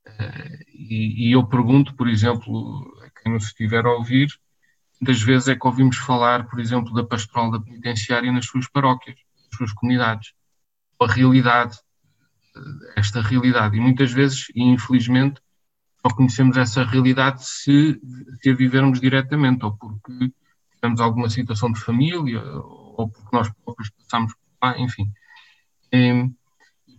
uh, 0.08 0.63
e, 0.74 1.28
e, 1.28 1.32
eu 1.32 1.45
pergunto, 1.45 1.95
por 1.95 2.08
exemplo, 2.08 3.00
a 3.04 3.22
quem 3.22 3.34
nos 3.34 3.45
estiver 3.45 3.86
a 3.86 3.93
ouvir, 3.93 4.30
das 5.02 5.22
vezes 5.22 5.48
é 5.48 5.56
que 5.56 5.65
ouvimos 5.65 5.98
falar, 5.98 6.48
por 6.48 6.60
exemplo, 6.60 6.93
da 6.93 7.04
pastoral 7.04 7.52
da 7.52 7.60
penitenciária 7.60 8.32
nas 8.32 8.45
suas 8.45 8.67
paróquias, 8.67 9.17
nas 9.45 9.58
suas 9.58 9.74
comunidades, 9.74 10.34
a 11.02 11.08
realidade, 11.08 11.78
eh, 12.56 13.00
esta 13.00 13.22
realidade, 13.22 13.78
e 13.78 13.80
muitas 13.80 14.12
vezes, 14.12 14.48
e 14.54 14.62
infelizmente, 14.62 15.41
só 16.01 16.13
conhecemos 16.15 16.57
essa 16.57 16.83
realidade 16.83 17.45
se, 17.45 17.99
se 18.41 18.49
a 18.49 18.55
vivermos 18.55 18.99
diretamente, 18.99 19.65
ou 19.65 19.75
porque 19.75 20.31
tivemos 20.75 21.01
alguma 21.01 21.29
situação 21.29 21.71
de 21.71 21.79
família, 21.79 22.41
ou 22.41 23.09
porque 23.09 23.35
nós 23.35 23.51
próprios 23.63 23.89
passamos 23.89 24.33
por 24.33 24.67
lá, 24.67 24.79
enfim. 24.79 25.12
E, 25.91 26.29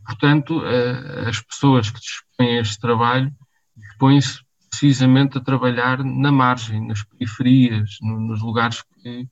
portanto, 0.05 0.63
as 1.27 1.41
pessoas 1.41 1.91
que 1.91 2.01
dispõem 2.01 2.59
a 2.59 2.61
este 2.61 2.79
trabalho 2.79 3.33
dispõem-se 3.77 4.41
precisamente 4.69 5.39
a 5.39 5.41
trabalhar 5.41 6.05
na 6.05 6.31
margem, 6.31 6.87
nas 6.87 7.03
periferias, 7.03 7.97
nos 8.01 8.41
lugares 8.43 8.83
que, 8.83 9.29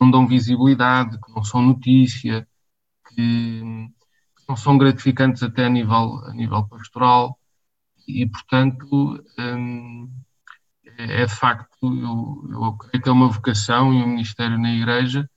não 0.00 0.10
dão 0.10 0.26
visibilidade, 0.26 1.18
que 1.20 1.30
não 1.34 1.44
são 1.44 1.60
notícia, 1.60 2.48
que, 3.08 3.62
não 4.48 4.56
são 4.56 4.78
gratificantes 4.78 5.42
até 5.42 5.66
a 5.66 5.68
nível, 5.68 6.24
a 6.24 6.32
nível 6.32 6.66
pastoral 6.66 7.39
e, 8.22 8.26
portanto, 8.26 9.22
hum, 9.38 10.10
é, 10.98 11.22
é 11.22 11.28
facto, 11.28 11.70
eu, 11.82 12.50
eu 12.50 12.72
creio 12.76 13.02
que 13.02 13.08
é 13.08 13.12
uma 13.12 13.28
vocação 13.28 13.92
e 13.92 14.02
um 14.02 14.08
ministério 14.08 14.58
na 14.58 14.72
Igreja, 14.72 15.28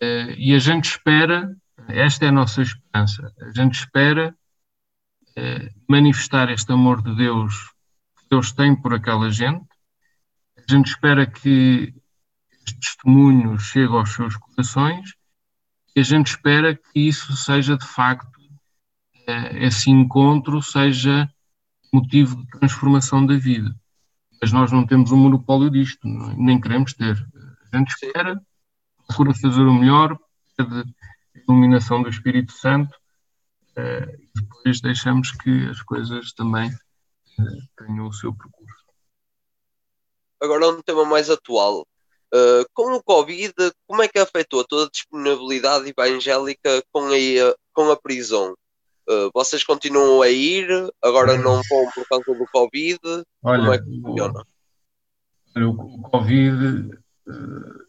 eh, 0.00 0.34
e 0.38 0.54
a 0.54 0.58
gente 0.58 0.84
espera, 0.86 1.54
esta 1.88 2.26
é 2.26 2.28
a 2.28 2.32
nossa 2.32 2.62
esperança, 2.62 3.32
a 3.40 3.50
gente 3.50 3.74
espera 3.74 4.36
eh, 5.36 5.70
manifestar 5.88 6.50
este 6.50 6.72
amor 6.72 7.02
de 7.02 7.14
Deus 7.16 7.54
que 8.18 8.26
Deus 8.30 8.52
tem 8.52 8.74
por 8.74 8.94
aquela 8.94 9.30
gente, 9.30 9.66
a 10.56 10.72
gente 10.72 10.88
espera 10.88 11.26
que 11.26 11.94
este 12.50 12.80
testemunho 12.80 13.58
chegue 13.58 13.92
aos 13.92 14.12
seus 14.14 14.36
corações, 14.36 15.14
e 15.96 16.00
a 16.00 16.02
gente 16.04 16.28
espera 16.28 16.74
que 16.74 17.00
isso 17.00 17.36
seja 17.36 17.76
de 17.76 17.86
facto, 17.86 18.40
eh, 19.26 19.66
esse 19.66 19.90
encontro 19.90 20.62
seja 20.62 21.28
motivo 21.94 22.36
de 22.36 22.46
transformação 22.58 23.24
da 23.24 23.36
vida. 23.36 23.74
Mas 24.40 24.52
nós 24.52 24.72
não 24.72 24.86
temos 24.86 25.12
um 25.12 25.16
monopólio 25.16 25.70
disto, 25.70 26.06
nem 26.36 26.60
queremos 26.60 26.92
ter. 26.92 27.16
A 27.72 27.78
gente 27.78 27.88
espera, 27.88 28.40
procura 29.06 29.32
fazer 29.34 29.62
o 29.62 29.74
melhor, 29.74 30.18
pede 30.56 30.80
a 30.80 31.38
iluminação 31.38 32.02
do 32.02 32.08
Espírito 32.08 32.52
Santo 32.52 32.94
uh, 33.76 34.10
e 34.18 34.28
depois 34.34 34.80
deixamos 34.80 35.30
que 35.30 35.68
as 35.68 35.80
coisas 35.82 36.32
também 36.32 36.68
uh, 36.68 37.68
tenham 37.78 38.08
o 38.08 38.12
seu 38.12 38.34
percurso. 38.34 38.84
Agora 40.42 40.68
um 40.68 40.82
tema 40.82 41.04
mais 41.04 41.30
atual. 41.30 41.86
Uh, 42.34 42.66
com 42.74 42.96
o 42.96 43.02
Covid, 43.02 43.54
como 43.86 44.02
é 44.02 44.08
que 44.08 44.18
afetou 44.18 44.64
toda 44.66 44.86
a 44.86 44.90
disponibilidade 44.90 45.88
evangélica 45.88 46.82
com 46.90 47.06
a, 47.06 47.54
com 47.72 47.90
a 47.92 47.96
prisão? 47.96 48.56
Uh, 49.06 49.30
vocês 49.34 49.62
continuam 49.62 50.22
a 50.22 50.30
ir, 50.30 50.66
agora 51.02 51.36
não 51.36 51.60
vão 51.68 51.90
por 51.94 52.08
causa 52.08 52.34
do 52.38 52.46
Covid. 52.50 52.98
Olha, 53.42 53.60
Como 53.60 53.72
é 53.74 53.78
que 53.78 54.00
funciona? 54.00 54.44
O, 55.56 55.68
o 55.68 56.02
Covid 56.02 56.90
uh, 57.28 57.84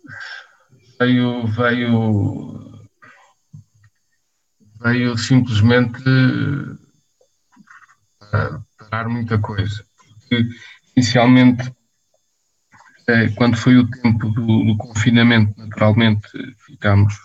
veio, 0.99 1.47
veio, 1.47 2.80
veio 4.82 5.17
simplesmente 5.17 6.04
parar 8.78 9.08
muita 9.08 9.39
coisa. 9.39 9.86
Porque 10.19 10.49
inicialmente, 10.97 11.73
eh, 13.08 13.30
quando 13.38 13.56
foi 13.56 13.78
o 13.78 13.89
tempo 13.89 14.30
do, 14.32 14.65
do 14.65 14.78
confinamento, 14.78 15.54
naturalmente 15.58 16.28
ficámos 16.65 17.15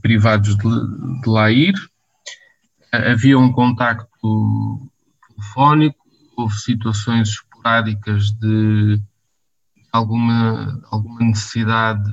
privados 0.00 0.56
de, 0.56 1.20
de 1.22 1.28
lá 1.28 1.50
ir 1.52 1.74
havia 3.12 3.38
um 3.38 3.52
contacto 3.52 4.90
telefónico, 5.28 6.04
houve 6.36 6.54
situações 6.54 7.30
esporádicas 7.30 8.30
de 8.32 9.00
alguma, 9.92 10.80
alguma 10.90 11.20
necessidade 11.20 12.10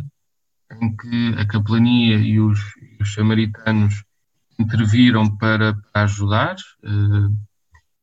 em 0.79 0.95
que 0.95 1.35
a 1.37 1.45
capelania 1.45 2.17
e 2.17 2.39
os, 2.39 2.59
os 2.99 3.13
samaritanos 3.13 4.03
interviram 4.59 5.35
para, 5.37 5.73
para 5.91 6.03
ajudar, 6.03 6.55
eh, 6.83 7.29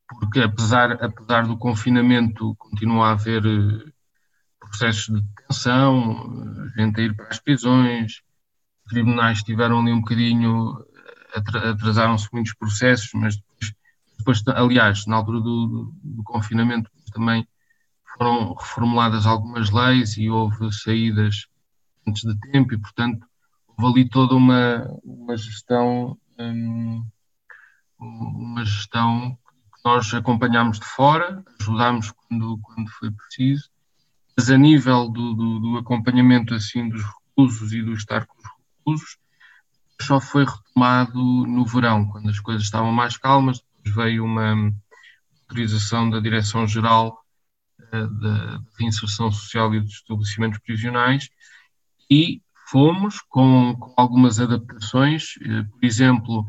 porque 0.07 0.41
apesar, 0.41 0.91
apesar 1.03 1.47
do 1.47 1.57
confinamento 1.57 2.55
continua 2.55 3.07
a 3.07 3.11
haver 3.11 3.45
eh, 3.45 3.91
processos 4.59 5.05
de 5.05 5.21
detenção, 5.21 6.67
gente 6.77 6.99
a 6.99 7.03
ir 7.03 7.15
para 7.15 7.29
as 7.29 7.39
prisões, 7.39 8.21
os 8.85 8.91
tribunais 8.91 9.37
estiveram 9.37 9.79
ali 9.79 9.91
um 9.91 10.01
bocadinho 10.01 10.85
atrasaram-se 11.33 12.27
muitos 12.31 12.53
processos, 12.53 13.11
mas 13.13 13.35
depois, 13.37 13.73
depois, 14.17 14.47
aliás, 14.47 15.05
na 15.05 15.17
altura 15.17 15.39
do, 15.39 15.93
do 16.03 16.23
confinamento 16.23 16.89
também 17.13 17.47
foram 18.17 18.53
reformuladas 18.53 19.25
algumas 19.25 19.69
leis 19.69 20.17
e 20.17 20.29
houve 20.29 20.71
saídas 20.73 21.47
antes 22.07 22.23
de 22.23 22.37
tempo 22.51 22.73
e, 22.73 22.77
portanto, 22.77 23.25
houve 23.67 24.01
ali 24.01 24.09
toda 24.09 24.35
uma, 24.35 24.85
uma 25.03 25.37
gestão 25.37 26.17
hum, 26.39 27.05
uma 27.99 28.63
gestão 28.63 29.37
que 29.73 29.81
nós 29.83 30.13
acompanhámos 30.13 30.79
de 30.79 30.85
fora, 30.85 31.43
ajudámos 31.59 32.11
quando, 32.11 32.57
quando 32.59 32.89
foi 32.91 33.11
preciso, 33.11 33.69
mas 34.37 34.49
a 34.49 34.57
nível 34.57 35.09
do, 35.09 35.33
do, 35.33 35.59
do 35.59 35.77
acompanhamento 35.77 36.53
assim 36.53 36.87
dos 36.89 37.03
reclusos 37.03 37.73
e 37.73 37.81
do 37.81 37.93
estar 37.93 38.25
com 38.25 38.37
os 38.37 38.43
reclusos, 38.43 39.17
só 40.01 40.19
foi 40.19 40.45
retomado 40.79 41.19
no 41.45 41.65
verão, 41.65 42.07
quando 42.07 42.29
as 42.29 42.39
coisas 42.39 42.63
estavam 42.63 42.91
mais 42.91 43.17
calmas. 43.17 43.61
Depois 43.83 43.95
veio 43.95 44.23
uma 44.23 44.73
autorização 45.43 46.09
da 46.09 46.19
Direção-Geral 46.19 47.17
uh, 47.93 48.07
da 48.19 48.61
Reinserção 48.79 49.31
Social 49.31 49.73
e 49.75 49.81
dos 49.81 49.93
Estabelecimentos 49.93 50.59
Prisionais 50.59 51.29
e 52.09 52.41
fomos 52.69 53.19
com, 53.21 53.75
com 53.75 53.93
algumas 53.97 54.39
adaptações, 54.39 55.35
uh, 55.37 55.69
por 55.69 55.83
exemplo, 55.83 56.45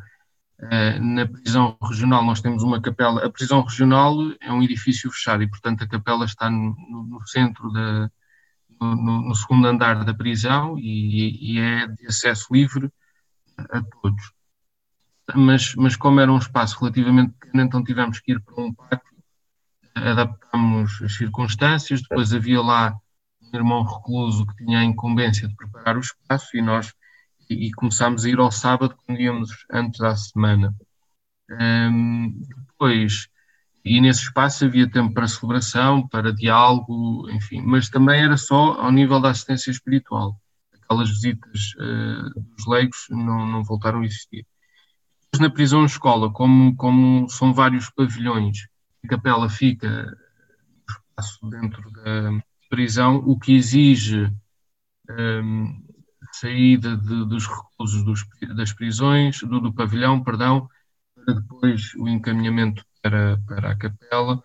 Uh, 0.62 1.00
na 1.02 1.26
prisão 1.26 1.74
regional 1.82 2.22
nós 2.22 2.42
temos 2.42 2.62
uma 2.62 2.82
capela, 2.82 3.24
a 3.24 3.30
prisão 3.30 3.62
regional 3.62 4.14
é 4.42 4.52
um 4.52 4.62
edifício 4.62 5.10
fechado 5.10 5.42
e, 5.42 5.48
portanto, 5.48 5.82
a 5.82 5.88
capela 5.88 6.26
está 6.26 6.50
no, 6.50 6.76
no 7.08 7.26
centro 7.26 7.72
da, 7.72 8.10
no, 8.78 9.22
no, 9.22 9.34
segundo 9.34 9.66
andar 9.66 10.04
da 10.04 10.12
prisão 10.12 10.78
e, 10.78 11.54
e, 11.54 11.58
é 11.58 11.86
de 11.86 12.06
acesso 12.06 12.48
livre 12.52 12.92
a 13.70 13.82
todos. 13.82 14.32
Mas, 15.34 15.74
mas 15.76 15.96
como 15.96 16.20
era 16.20 16.32
um 16.32 16.38
espaço 16.38 16.78
relativamente 16.80 17.32
pequeno, 17.38 17.64
então 17.64 17.84
tivemos 17.84 18.20
que 18.20 18.32
ir 18.32 18.40
para 18.40 18.62
um 18.62 18.74
pátio, 18.74 19.16
adaptámos 19.94 21.00
as 21.02 21.14
circunstâncias, 21.14 22.02
depois 22.02 22.32
havia 22.32 22.60
lá 22.60 22.96
um 23.42 23.56
irmão 23.56 23.82
recluso 23.82 24.46
que 24.46 24.64
tinha 24.64 24.80
a 24.80 24.84
incumbência 24.84 25.46
de 25.46 25.54
preparar 25.54 25.96
o 25.96 26.00
espaço 26.00 26.56
e 26.56 26.62
nós 26.62 26.92
e 27.48 27.72
começámos 27.72 28.24
a 28.24 28.28
ir 28.28 28.38
ao 28.38 28.52
sábado 28.52 28.96
quando 29.04 29.20
íamos 29.20 29.50
antes 29.72 29.98
da 29.98 30.14
semana. 30.14 30.72
Um, 31.50 32.40
depois, 32.68 33.28
e 33.84 34.00
nesse 34.00 34.22
espaço 34.22 34.64
havia 34.64 34.88
tempo 34.88 35.12
para 35.12 35.26
celebração, 35.26 36.06
para 36.06 36.32
diálogo, 36.32 37.28
enfim, 37.30 37.60
mas 37.60 37.88
também 37.88 38.22
era 38.22 38.36
só 38.36 38.80
ao 38.80 38.92
nível 38.92 39.20
da 39.20 39.30
assistência 39.30 39.70
espiritual. 39.70 40.40
Aquelas 40.90 41.10
visitas 41.10 41.74
uh, 41.78 42.40
dos 42.40 42.66
leigos 42.66 43.06
não, 43.10 43.46
não 43.46 43.62
voltaram 43.62 44.00
a 44.00 44.04
existir. 44.04 44.44
Depois, 45.32 45.40
na 45.40 45.54
prisão-escola, 45.54 46.32
como, 46.32 46.74
como 46.74 47.28
são 47.28 47.54
vários 47.54 47.88
pavilhões, 47.90 48.66
a 49.04 49.08
capela 49.08 49.48
fica 49.48 50.04
no 50.04 50.84
espaço 50.88 51.48
dentro 51.48 51.88
da 51.92 52.42
prisão, 52.68 53.16
o 53.18 53.38
que 53.38 53.54
exige 53.54 54.32
um, 55.08 55.80
saída 56.32 56.96
de, 56.96 57.24
dos 57.26 57.46
reclusos 57.46 58.04
dos, 58.04 58.24
das 58.56 58.72
prisões, 58.72 59.40
do, 59.40 59.60
do, 59.60 59.72
pavilhão, 59.72 60.22
perdão, 60.22 60.68
para 61.14 61.34
depois 61.34 61.94
o 61.94 62.08
encaminhamento 62.08 62.84
para, 63.02 63.40
para 63.46 63.70
a 63.70 63.76
capela. 63.76 64.42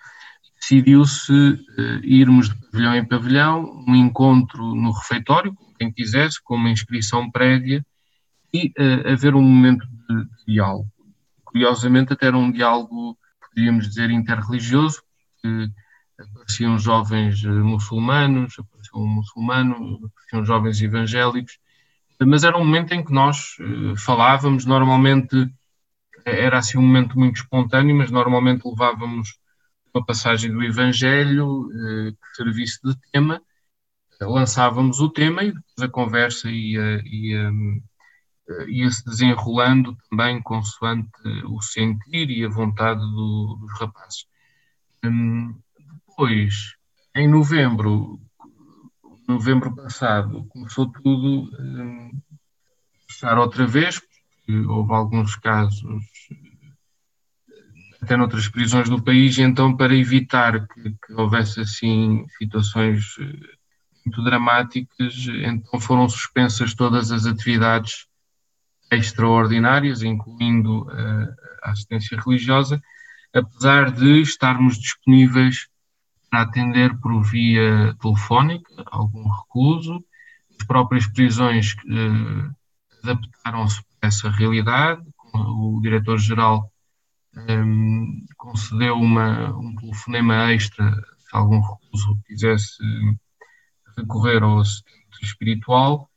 Decidiu-se 0.67 1.31
uh, 1.31 2.03
irmos 2.03 2.49
de 2.49 2.55
pavilhão 2.55 2.95
em 2.95 3.05
pavilhão, 3.05 3.85
um 3.87 3.95
encontro 3.95 4.73
no 4.73 4.91
refeitório, 4.91 5.55
quem 5.77 5.91
quisesse, 5.91 6.41
com 6.43 6.55
uma 6.55 6.71
inscrição 6.71 7.29
prévia, 7.29 7.85
e 8.51 8.73
uh, 8.79 9.13
haver 9.13 9.35
um 9.35 9.43
momento 9.43 9.85
de, 9.85 10.23
de 10.23 10.53
diálogo. 10.53 10.89
Curiosamente, 11.43 12.13
até 12.13 12.25
era 12.25 12.37
um 12.37 12.51
diálogo, 12.51 13.15
poderíamos 13.47 13.87
dizer, 13.87 14.09
interreligioso, 14.09 15.03
porque 15.41 15.71
apareciam 16.17 16.79
jovens 16.79 17.43
eh, 17.43 17.47
muçulmanos, 17.47 18.55
apareciam 18.57 19.03
um 19.03 19.07
muçulmano, 19.07 19.99
apareciam 20.05 20.45
jovens 20.45 20.81
evangélicos, 20.81 21.59
mas 22.19 22.43
era 22.43 22.57
um 22.57 22.65
momento 22.65 22.91
em 22.93 23.03
que 23.05 23.13
nós 23.13 23.55
uh, 23.59 23.95
falávamos, 23.97 24.65
normalmente 24.65 25.47
era 26.25 26.57
assim 26.57 26.79
um 26.79 26.81
momento 26.81 27.19
muito 27.19 27.35
espontâneo, 27.35 27.95
mas 27.95 28.09
normalmente 28.09 28.63
levávamos 28.65 29.37
uma 29.95 30.05
passagem 30.05 30.51
do 30.51 30.61
Evangelho 30.61 31.67
uh, 31.67 32.11
que 32.11 32.35
servisse 32.35 32.79
de 32.83 32.93
tema, 33.11 33.41
lançávamos 34.19 34.99
o 34.99 35.09
tema 35.09 35.43
e 35.43 35.53
depois 35.53 35.81
a 35.81 35.87
conversa 35.87 36.49
ia, 36.49 37.01
ia, 37.05 37.51
ia 38.67 38.91
se 38.91 39.05
desenrolando 39.05 39.97
também 40.09 40.41
consoante 40.41 41.09
o 41.45 41.61
sentir 41.61 42.29
e 42.29 42.43
a 42.45 42.49
vontade 42.49 42.99
do, 42.99 43.57
dos 43.61 43.79
rapazes. 43.79 44.25
Um, 45.03 45.55
depois, 46.07 46.75
em 47.15 47.27
novembro, 47.27 48.19
novembro 49.27 49.75
passado 49.75 50.45
começou 50.49 50.91
tudo 50.91 51.49
hum, 51.59 52.11
a 52.31 53.13
fechar 53.13 53.37
outra 53.37 53.65
vez, 53.65 53.99
porque 53.99 54.57
houve 54.67 54.93
alguns 54.93 55.35
casos 55.35 56.03
até 58.05 58.15
noutras 58.15 58.47
prisões 58.47 58.87
do 58.87 59.01
país, 59.01 59.37
então 59.39 59.75
para 59.75 59.95
evitar 59.95 60.67
que, 60.67 60.91
que 60.91 61.13
houvesse 61.13 61.59
assim 61.59 62.23
situações 62.37 63.15
eh, 63.19 63.55
muito 64.05 64.23
dramáticas, 64.23 65.27
então 65.43 65.79
foram 65.79 66.07
suspensas 66.07 66.75
todas 66.75 67.11
as 67.11 67.25
atividades 67.25 68.05
extraordinárias, 68.91 70.03
incluindo 70.03 70.87
eh, 70.91 71.35
a 71.63 71.71
assistência 71.71 72.19
religiosa, 72.21 72.79
apesar 73.33 73.91
de 73.91 74.21
estarmos 74.21 74.77
disponíveis 74.77 75.67
para 76.29 76.41
atender 76.41 76.95
por 76.99 77.23
via 77.23 77.95
telefónica 77.99 78.83
algum 78.85 79.27
recluso. 79.27 80.05
As 80.59 80.67
próprias 80.67 81.07
prisões 81.07 81.75
eh, 81.89 82.49
adaptaram-se 83.03 83.81
para 83.99 84.09
essa 84.09 84.29
realidade. 84.29 85.01
O 85.33 85.79
diretor-geral 85.81 86.71
eh, 87.37 87.63
concedeu 88.37 88.95
uma, 88.95 89.55
um 89.57 89.75
telefonema 89.75 90.53
extra 90.53 90.91
se 91.17 91.35
algum 91.35 91.59
recluso 91.59 92.19
quisesse 92.25 92.83
recorrer 93.97 94.43
ao 94.43 94.59
assistente 94.59 95.23
espiritual. 95.23 96.09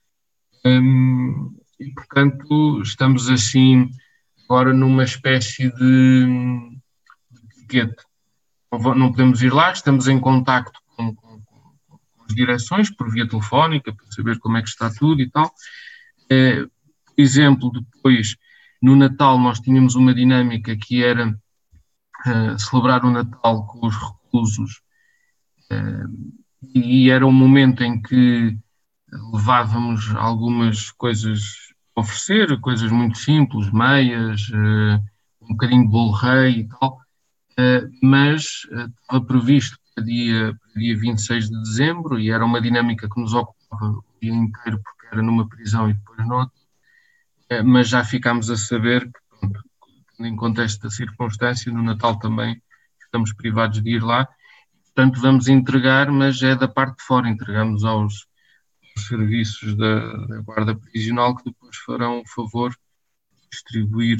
Um, 0.64 1.56
e, 1.78 1.90
portanto, 1.92 2.82
estamos 2.82 3.28
assim 3.28 3.88
agora 4.44 4.72
numa 4.72 5.04
espécie 5.04 5.70
de, 5.72 6.26
de 7.30 7.60
etiquete 7.60 8.08
não 8.96 9.10
podemos 9.10 9.42
ir 9.42 9.52
lá, 9.52 9.72
estamos 9.72 10.08
em 10.08 10.20
contacto 10.20 10.78
com, 10.94 11.14
com, 11.14 11.40
com, 11.86 12.24
as 12.28 12.34
direções 12.34 12.90
por 12.90 13.10
via 13.10 13.26
telefónica 13.26 13.94
para 13.94 14.12
saber 14.12 14.38
como 14.38 14.56
é 14.56 14.62
que 14.62 14.68
está 14.68 14.90
tudo 14.90 15.22
e 15.22 15.30
tal. 15.30 15.50
É, 16.30 16.62
por 16.62 16.70
exemplo, 17.16 17.70
depois 17.72 18.36
no 18.80 18.96
Natal 18.96 19.38
nós 19.38 19.60
tínhamos 19.60 19.94
uma 19.94 20.14
dinâmica 20.14 20.76
que 20.76 21.02
era 21.02 21.28
uh, 21.28 22.58
celebrar 22.58 23.04
o 23.04 23.10
Natal 23.10 23.66
com 23.66 23.86
os 23.86 23.96
reclusos. 23.96 24.80
Uh, 25.70 26.38
e 26.74 27.10
era 27.10 27.26
um 27.26 27.32
momento 27.32 27.82
em 27.82 28.00
que 28.00 28.58
levávamos 29.32 30.14
algumas 30.16 30.90
coisas 30.92 31.40
a 31.96 32.00
oferecer, 32.00 32.60
coisas 32.60 32.90
muito 32.90 33.18
simples, 33.18 33.70
meias, 33.72 34.48
uh, 34.50 35.02
um 35.42 35.48
bocadinho 35.48 35.84
de 35.84 35.90
bolo 35.90 36.12
rei 36.12 36.60
e 36.60 36.68
tal, 36.68 36.98
mas 38.02 38.66
estava 39.00 39.24
previsto 39.24 39.78
para 39.94 40.04
dia, 40.04 40.54
para 40.60 40.80
dia 40.80 40.96
26 40.96 41.48
de 41.48 41.62
dezembro 41.62 42.20
e 42.20 42.30
era 42.30 42.44
uma 42.44 42.60
dinâmica 42.60 43.08
que 43.08 43.20
nos 43.20 43.34
ocupava 43.34 43.86
o 43.86 44.04
dia 44.20 44.32
inteiro, 44.32 44.80
porque 44.82 45.06
era 45.10 45.22
numa 45.22 45.48
prisão 45.48 45.90
e 45.90 45.94
depois 45.94 46.28
noutra, 46.28 46.57
mas 47.64 47.88
já 47.88 48.04
ficámos 48.04 48.50
a 48.50 48.56
saber 48.56 49.04
que, 49.04 49.20
pronto, 49.30 49.60
em 50.20 50.36
contexto 50.36 50.82
da 50.82 50.90
circunstância, 50.90 51.72
no 51.72 51.82
Natal 51.82 52.18
também 52.18 52.60
estamos 53.00 53.32
privados 53.32 53.82
de 53.82 53.90
ir 53.90 54.02
lá, 54.02 54.28
portanto 54.86 55.20
vamos 55.20 55.48
entregar, 55.48 56.10
mas 56.10 56.42
é 56.42 56.54
da 56.54 56.68
parte 56.68 56.98
de 56.98 57.04
fora, 57.04 57.28
entregamos 57.28 57.84
aos, 57.84 58.28
serviços 58.98 59.76
da, 59.76 60.12
da, 60.26 60.40
Guarda 60.40 60.74
Prisional 60.74 61.36
que 61.36 61.44
depois 61.44 61.76
farão 61.76 62.20
o 62.20 62.28
favor 62.28 62.70
de 62.70 63.48
distribuir 63.50 64.18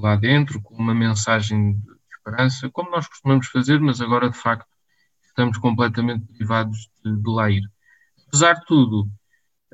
lá 0.00 0.16
dentro 0.16 0.60
com 0.62 0.74
uma 0.74 0.94
mensagem 0.94 1.74
de 1.74 2.16
esperança, 2.16 2.70
como 2.70 2.90
nós 2.90 3.06
costumamos 3.06 3.46
fazer, 3.48 3.80
mas 3.80 4.00
agora 4.00 4.30
de 4.30 4.36
facto 4.36 4.66
estamos 5.26 5.58
completamente 5.58 6.26
privados 6.32 6.88
de, 7.04 7.16
de 7.16 7.30
lá 7.30 7.50
ir. 7.50 7.62
Apesar 8.26 8.54
de 8.54 8.64
tudo, 8.66 9.08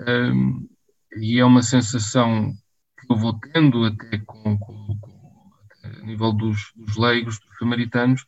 um, 0.01 0.69
e 1.17 1.39
é 1.39 1.45
uma 1.45 1.63
sensação 1.63 2.55
que 2.99 3.13
eu 3.13 3.17
vou 3.17 3.39
tendo 3.39 3.85
até 3.85 4.19
com, 4.19 4.59
com, 4.59 4.99
com 5.01 5.53
até 5.71 5.99
a 5.99 6.05
nível 6.05 6.33
dos, 6.33 6.73
dos, 6.75 6.97
leigos, 6.97 7.39
dos 7.39 7.59
samaritanos, 7.59 8.27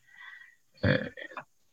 é, 0.83 1.13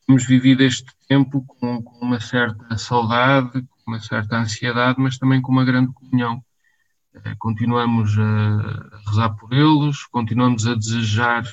temos 0.05 0.25
vivido 0.25 0.63
este 0.63 0.91
tempo 1.07 1.43
com, 1.45 1.81
com, 1.81 2.05
uma 2.05 2.19
certa 2.19 2.77
saudade, 2.77 3.61
com 3.61 3.91
uma 3.91 3.99
certa 3.99 4.37
ansiedade, 4.37 4.99
mas 4.99 5.17
também 5.17 5.41
com 5.41 5.51
uma 5.51 5.65
grande 5.65 5.93
comunhão. 5.93 6.43
É, 7.13 7.35
continuamos 7.35 8.17
a, 8.17 8.99
rezar 9.07 9.29
por 9.35 9.53
eles, 9.53 10.05
continuamos 10.07 10.65
a 10.65 10.73
desejar 10.75 11.43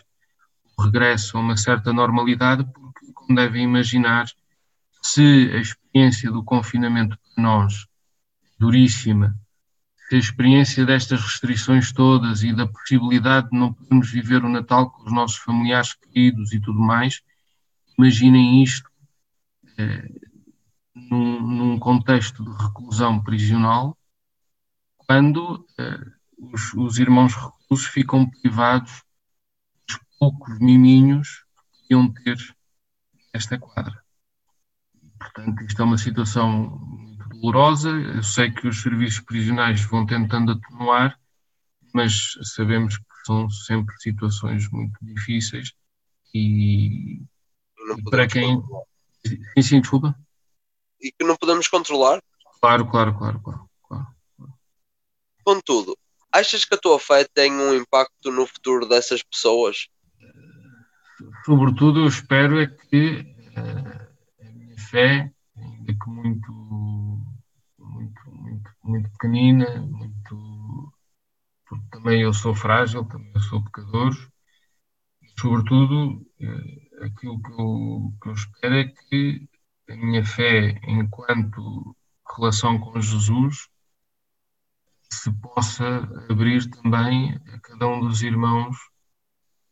regresso 0.78 1.36
a 1.36 1.40
uma 1.40 1.56
certa 1.56 1.92
normalidade, 1.92 2.64
porque, 2.72 3.12
como 3.12 3.36
devem 3.36 3.64
imaginar, 3.64 4.26
se 5.02 5.50
a 5.52 5.58
experiência 5.58 6.30
do 6.30 6.42
confinamento 6.42 7.18
para 7.34 7.42
nós, 7.42 7.86
duríssima, 8.58 9.36
se 10.10 10.16
a 10.16 10.18
experiência 10.18 10.84
destas 10.84 11.22
restrições 11.22 11.92
todas 11.92 12.42
e 12.42 12.52
da 12.52 12.66
possibilidade 12.66 13.48
de 13.48 13.56
não 13.56 13.72
podermos 13.72 14.10
viver 14.10 14.44
o 14.44 14.48
Natal 14.48 14.90
com 14.90 15.04
os 15.04 15.12
nossos 15.12 15.38
familiares 15.38 15.94
queridos 15.94 16.52
e 16.52 16.58
tudo 16.58 16.80
mais, 16.80 17.22
imaginem 17.96 18.60
isto 18.60 18.90
eh, 19.78 20.08
num, 20.96 21.40
num, 21.40 21.78
contexto 21.78 22.44
de 22.44 22.50
reclusão 22.60 23.22
prisional, 23.22 23.96
quando 24.96 25.64
eh, 25.78 26.04
os, 26.36 26.74
os 26.74 26.98
irmãos 26.98 27.32
reclusos 27.36 27.86
ficam 27.86 28.28
privados 28.28 29.04
poucos 30.18 30.58
miminhos 30.58 31.46
podiam 31.72 32.12
ter 32.12 32.36
esta 33.32 33.58
quadra. 33.58 34.04
Portanto, 35.18 35.62
isto 35.62 35.80
é 35.80 35.84
uma 35.84 35.96
situação 35.96 37.09
dolorosa. 37.40 37.90
Eu 37.90 38.22
sei 38.22 38.50
que 38.50 38.68
os 38.68 38.82
serviços 38.82 39.20
prisionais 39.20 39.80
vão 39.82 40.06
tentando 40.06 40.52
atenuar, 40.52 41.18
mas 41.92 42.32
sabemos 42.54 42.98
que 42.98 43.04
são 43.26 43.48
sempre 43.50 43.94
situações 43.98 44.70
muito 44.70 44.98
difíceis 45.02 45.72
e, 46.34 47.22
e 47.98 48.02
para 48.10 48.26
quem. 48.26 48.60
Controlar. 48.60 48.84
Sim, 49.26 49.62
sim, 49.62 49.80
desculpa. 49.80 50.16
E 51.00 51.12
que 51.12 51.24
não 51.24 51.36
podemos 51.36 51.68
controlar? 51.68 52.22
Claro, 52.60 52.86
claro, 52.86 53.16
claro, 53.16 53.40
claro. 53.40 53.68
claro. 53.88 54.54
Contudo, 55.44 55.96
achas 56.32 56.64
que 56.64 56.74
a 56.74 56.78
tua 56.78 56.98
fé 56.98 57.26
tem 57.34 57.52
um 57.52 57.74
impacto 57.74 58.30
no 58.30 58.46
futuro 58.46 58.86
dessas 58.88 59.22
pessoas? 59.22 59.88
Sobretudo, 61.44 62.00
eu 62.00 62.06
espero 62.06 62.60
é 62.60 62.66
que 62.66 63.20
uh, 63.56 64.46
a 64.46 64.52
minha 64.52 64.78
fé, 64.78 65.32
ainda 65.56 65.92
que 65.92 66.10
muito, 66.10 66.52
muito, 68.90 69.10
pequenina, 69.12 69.80
muito, 69.82 70.92
porque 71.66 71.86
também 71.90 72.22
eu 72.22 72.32
sou 72.32 72.54
frágil, 72.54 73.04
também 73.04 73.30
eu 73.34 73.40
sou 73.40 73.62
pecador, 73.64 74.12
sobretudo, 75.38 76.26
uh, 76.40 77.04
aquilo 77.04 77.40
que 77.42 77.52
eu, 77.52 78.14
que 78.22 78.28
eu 78.28 78.32
espero 78.32 78.74
é 78.74 78.84
que 78.84 79.48
a 79.88 79.96
minha 79.96 80.24
fé 80.24 80.80
enquanto 80.86 81.96
relação 82.36 82.78
com 82.78 83.00
Jesus 83.00 83.68
se 85.12 85.32
possa 85.32 85.84
abrir 86.30 86.68
também 86.70 87.34
a 87.52 87.58
cada 87.60 87.88
um 87.88 88.00
dos 88.00 88.22
irmãos 88.22 88.76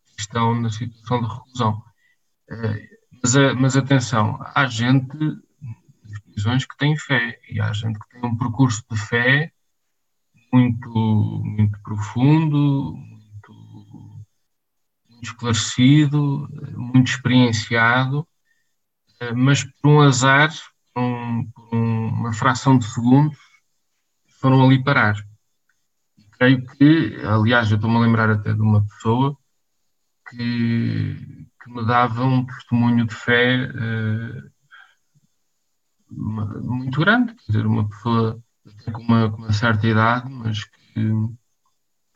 que 0.07 0.21
estão 0.21 0.61
na 0.61 0.71
situação 0.71 1.21
de 1.23 1.29
reclusão. 1.29 1.85
Eh, 2.51 2.89
mas, 3.23 3.35
eh, 3.37 3.53
mas 3.55 3.77
atenção, 3.77 4.39
há 4.55 4.67
gente 4.67 5.17
nas 6.39 6.43
prisões 6.43 6.65
que 6.65 6.77
tem 6.77 6.97
fé. 6.97 7.39
E 7.51 7.61
há 7.61 7.73
gente 7.73 7.99
que 7.99 8.09
tem 8.09 8.25
um 8.25 8.37
percurso 8.37 8.83
de 8.91 8.97
fé 8.97 9.53
muito, 10.53 11.43
muito 11.45 11.79
profundo, 11.83 12.95
muito, 12.97 13.53
muito 15.09 15.25
esclarecido, 15.25 16.49
muito 16.77 17.11
experienciado, 17.11 18.27
eh, 19.21 19.33
mas 19.33 19.65
por 19.65 19.91
um 19.91 20.01
azar, 20.01 20.51
por, 20.95 21.03
um, 21.03 21.51
uma 21.73 22.33
fração 22.33 22.79
de 22.79 22.87
segundos, 22.87 23.37
foram 24.41 24.65
ali 24.65 24.83
parar. 24.83 25.17
Creio 26.39 26.65
que, 26.67 27.17
aliás, 27.27 27.71
eu 27.71 27.77
estou-me 27.77 27.97
a 27.97 28.01
lembrar 28.01 28.31
até 28.31 28.55
de 28.55 28.61
uma 28.61 28.85
pessoa 28.87 29.37
que, 30.31 31.47
que 31.63 31.71
me 31.71 31.85
dava 31.85 32.25
um 32.25 32.47
testemunho 32.47 33.07
de 33.07 33.15
fé 33.15 33.67
uh, 33.67 34.58
muito 36.11 37.01
grande, 37.01 37.35
quer 37.35 37.53
dizer, 37.53 37.67
uma 37.67 37.89
pessoa 37.89 38.43
com 38.93 39.03
uma, 39.03 39.31
com 39.31 39.39
uma 39.39 39.53
certa 39.53 39.87
idade, 39.87 40.31
mas 40.31 40.65
que, 40.65 41.13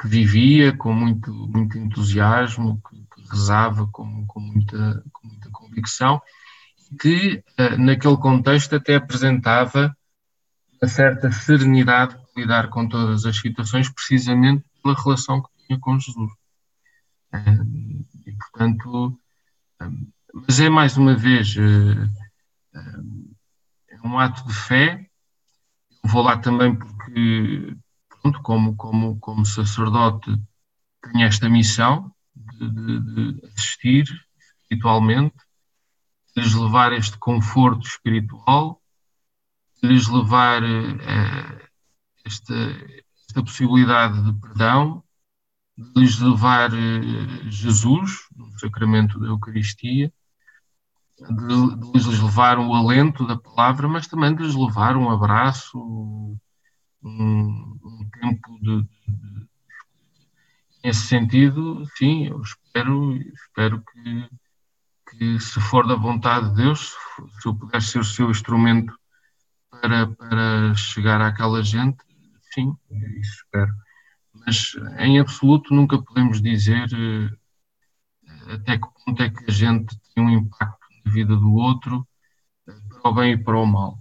que, 0.00 0.08
vivia 0.08 0.76
com 0.76 0.92
muito, 0.92 1.32
muito 1.32 1.78
entusiasmo, 1.78 2.80
que, 2.88 2.96
que 2.96 3.30
rezava 3.30 3.86
com, 3.88 4.26
com, 4.26 4.40
muita, 4.40 5.04
com 5.12 5.28
muita 5.28 5.50
convicção, 5.50 6.20
que 7.00 7.42
uh, 7.58 7.78
naquele 7.78 8.16
contexto 8.16 8.76
até 8.76 8.96
apresentava 8.96 9.96
uma 10.80 10.88
certa 10.88 11.30
serenidade 11.30 12.16
lidar 12.36 12.68
com 12.68 12.88
todas 12.88 13.24
as 13.24 13.36
situações 13.36 13.88
precisamente 13.88 14.64
pela 14.82 14.94
relação 14.94 15.42
que 15.42 15.66
tinha 15.66 15.78
com 15.78 15.98
Jesus. 15.98 16.32
E, 18.26 18.32
portanto, 18.32 19.18
mas 20.32 20.60
é 20.60 20.68
mais 20.68 20.96
uma 20.96 21.14
vez 21.14 21.54
eh, 21.56 22.08
um 24.04 24.18
ato 24.18 24.46
de 24.46 24.54
fé. 24.54 25.08
Eu 26.02 26.10
vou 26.10 26.22
lá 26.22 26.38
também 26.38 26.76
porque, 26.76 27.76
pronto, 28.08 28.42
como, 28.42 28.76
como, 28.76 29.18
como 29.18 29.46
sacerdote, 29.46 30.30
tenho 31.02 31.26
esta 31.26 31.48
missão 31.48 32.12
de, 32.34 32.70
de, 32.70 33.00
de 33.00 33.46
assistir 33.46 34.04
espiritualmente, 34.62 35.36
de 36.34 36.42
lhes 36.42 36.54
levar 36.54 36.92
este 36.92 37.18
conforto 37.18 37.86
espiritual, 37.86 38.80
de 39.82 39.88
lhes 39.88 40.08
levar 40.08 40.62
uh, 40.62 41.68
esta, 42.24 42.54
esta 43.28 43.42
possibilidade 43.42 44.22
de 44.22 44.40
perdão, 44.40 45.02
de 45.76 46.00
lhes 46.00 46.18
levar 46.18 46.72
eh, 46.72 47.50
Jesus, 47.50 48.28
no 48.36 48.58
sacramento 48.58 49.18
da 49.18 49.26
Eucaristia, 49.28 50.12
de, 51.28 51.92
lhes 51.92 52.06
levar 52.06 52.58
o 52.58 52.74
alento 52.74 53.26
da 53.26 53.36
palavra, 53.36 53.88
mas 53.88 54.06
também 54.06 54.34
de 54.34 54.42
lhes 54.42 54.54
levar 54.54 54.96
um 54.96 55.10
abraço, 55.10 55.78
um, 55.78 56.38
um 57.02 58.10
tempo 58.20 58.58
de, 58.60 58.82
de, 58.82 59.48
Nesse 60.84 61.06
sentido, 61.06 61.84
sim, 61.96 62.26
eu 62.26 62.40
espero, 62.40 63.14
espero 63.16 63.82
que, 63.82 64.28
que, 65.10 65.38
se 65.38 65.60
for 65.60 65.86
da 65.86 65.94
vontade 65.94 66.50
de 66.50 66.56
Deus, 66.56 66.96
se 67.40 67.48
eu 67.48 67.54
puder 67.54 67.80
ser 67.80 68.00
o 68.00 68.04
seu 68.04 68.28
instrumento 68.30 68.92
para, 69.70 70.08
para 70.08 70.74
chegar 70.74 71.20
àquela 71.20 71.62
gente, 71.62 72.02
Sim, 72.54 72.76
isso 72.90 73.44
espero. 73.44 73.74
Mas 74.34 74.74
em 74.98 75.18
absoluto 75.18 75.74
nunca 75.74 76.00
podemos 76.02 76.42
dizer 76.42 76.86
eh, 76.92 78.54
até 78.54 78.76
que 78.76 78.86
ponto 79.04 79.22
é 79.22 79.30
que 79.30 79.44
a 79.48 79.52
gente 79.52 79.98
tem 80.14 80.24
um 80.24 80.30
impacto 80.30 80.81
na 81.04 81.12
vida 81.12 81.36
do 81.36 81.54
outro, 81.54 82.06
eh, 82.68 82.72
para 82.90 83.10
o 83.10 83.14
bem 83.14 83.32
e 83.32 83.38
para 83.38 83.58
o 83.58 83.66
mal. 83.66 83.98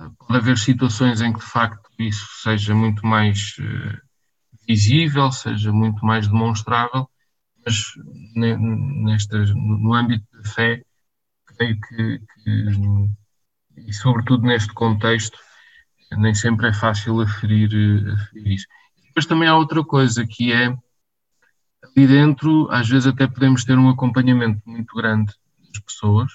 Eh, 0.00 0.08
pode 0.18 0.36
haver 0.38 0.58
situações 0.58 1.20
em 1.20 1.32
que 1.32 1.40
de 1.40 1.46
facto 1.46 1.90
isso 1.98 2.26
seja 2.42 2.74
muito 2.74 3.06
mais 3.06 3.56
visível, 4.66 5.30
seja 5.30 5.72
muito 5.72 6.04
mais 6.04 6.26
demonstrável, 6.26 7.08
mas 7.64 7.74
nestas, 8.34 9.50
no 9.54 9.94
âmbito 9.94 10.26
da 10.32 10.48
fé, 10.50 10.82
creio 11.46 11.78
que, 11.80 12.18
que, 12.18 13.10
e 13.76 13.92
sobretudo 13.92 14.46
neste 14.46 14.72
contexto, 14.72 15.38
nem 16.12 16.34
sempre 16.34 16.68
é 16.68 16.72
fácil 16.72 17.20
aferir, 17.20 17.70
eh, 17.72 18.12
aferir 18.12 18.54
isso. 18.54 18.66
Depois 19.08 19.26
também 19.26 19.48
há 19.48 19.56
outra 19.56 19.84
coisa 19.84 20.26
que 20.26 20.52
é 20.52 20.66
ali 20.66 22.06
dentro, 22.06 22.68
às 22.70 22.88
vezes 22.88 23.06
até 23.06 23.26
podemos 23.26 23.64
ter 23.64 23.78
um 23.78 23.88
acompanhamento 23.88 24.60
muito 24.66 24.94
grande 24.96 25.32
das 25.74 25.82
pessoas. 25.82 26.32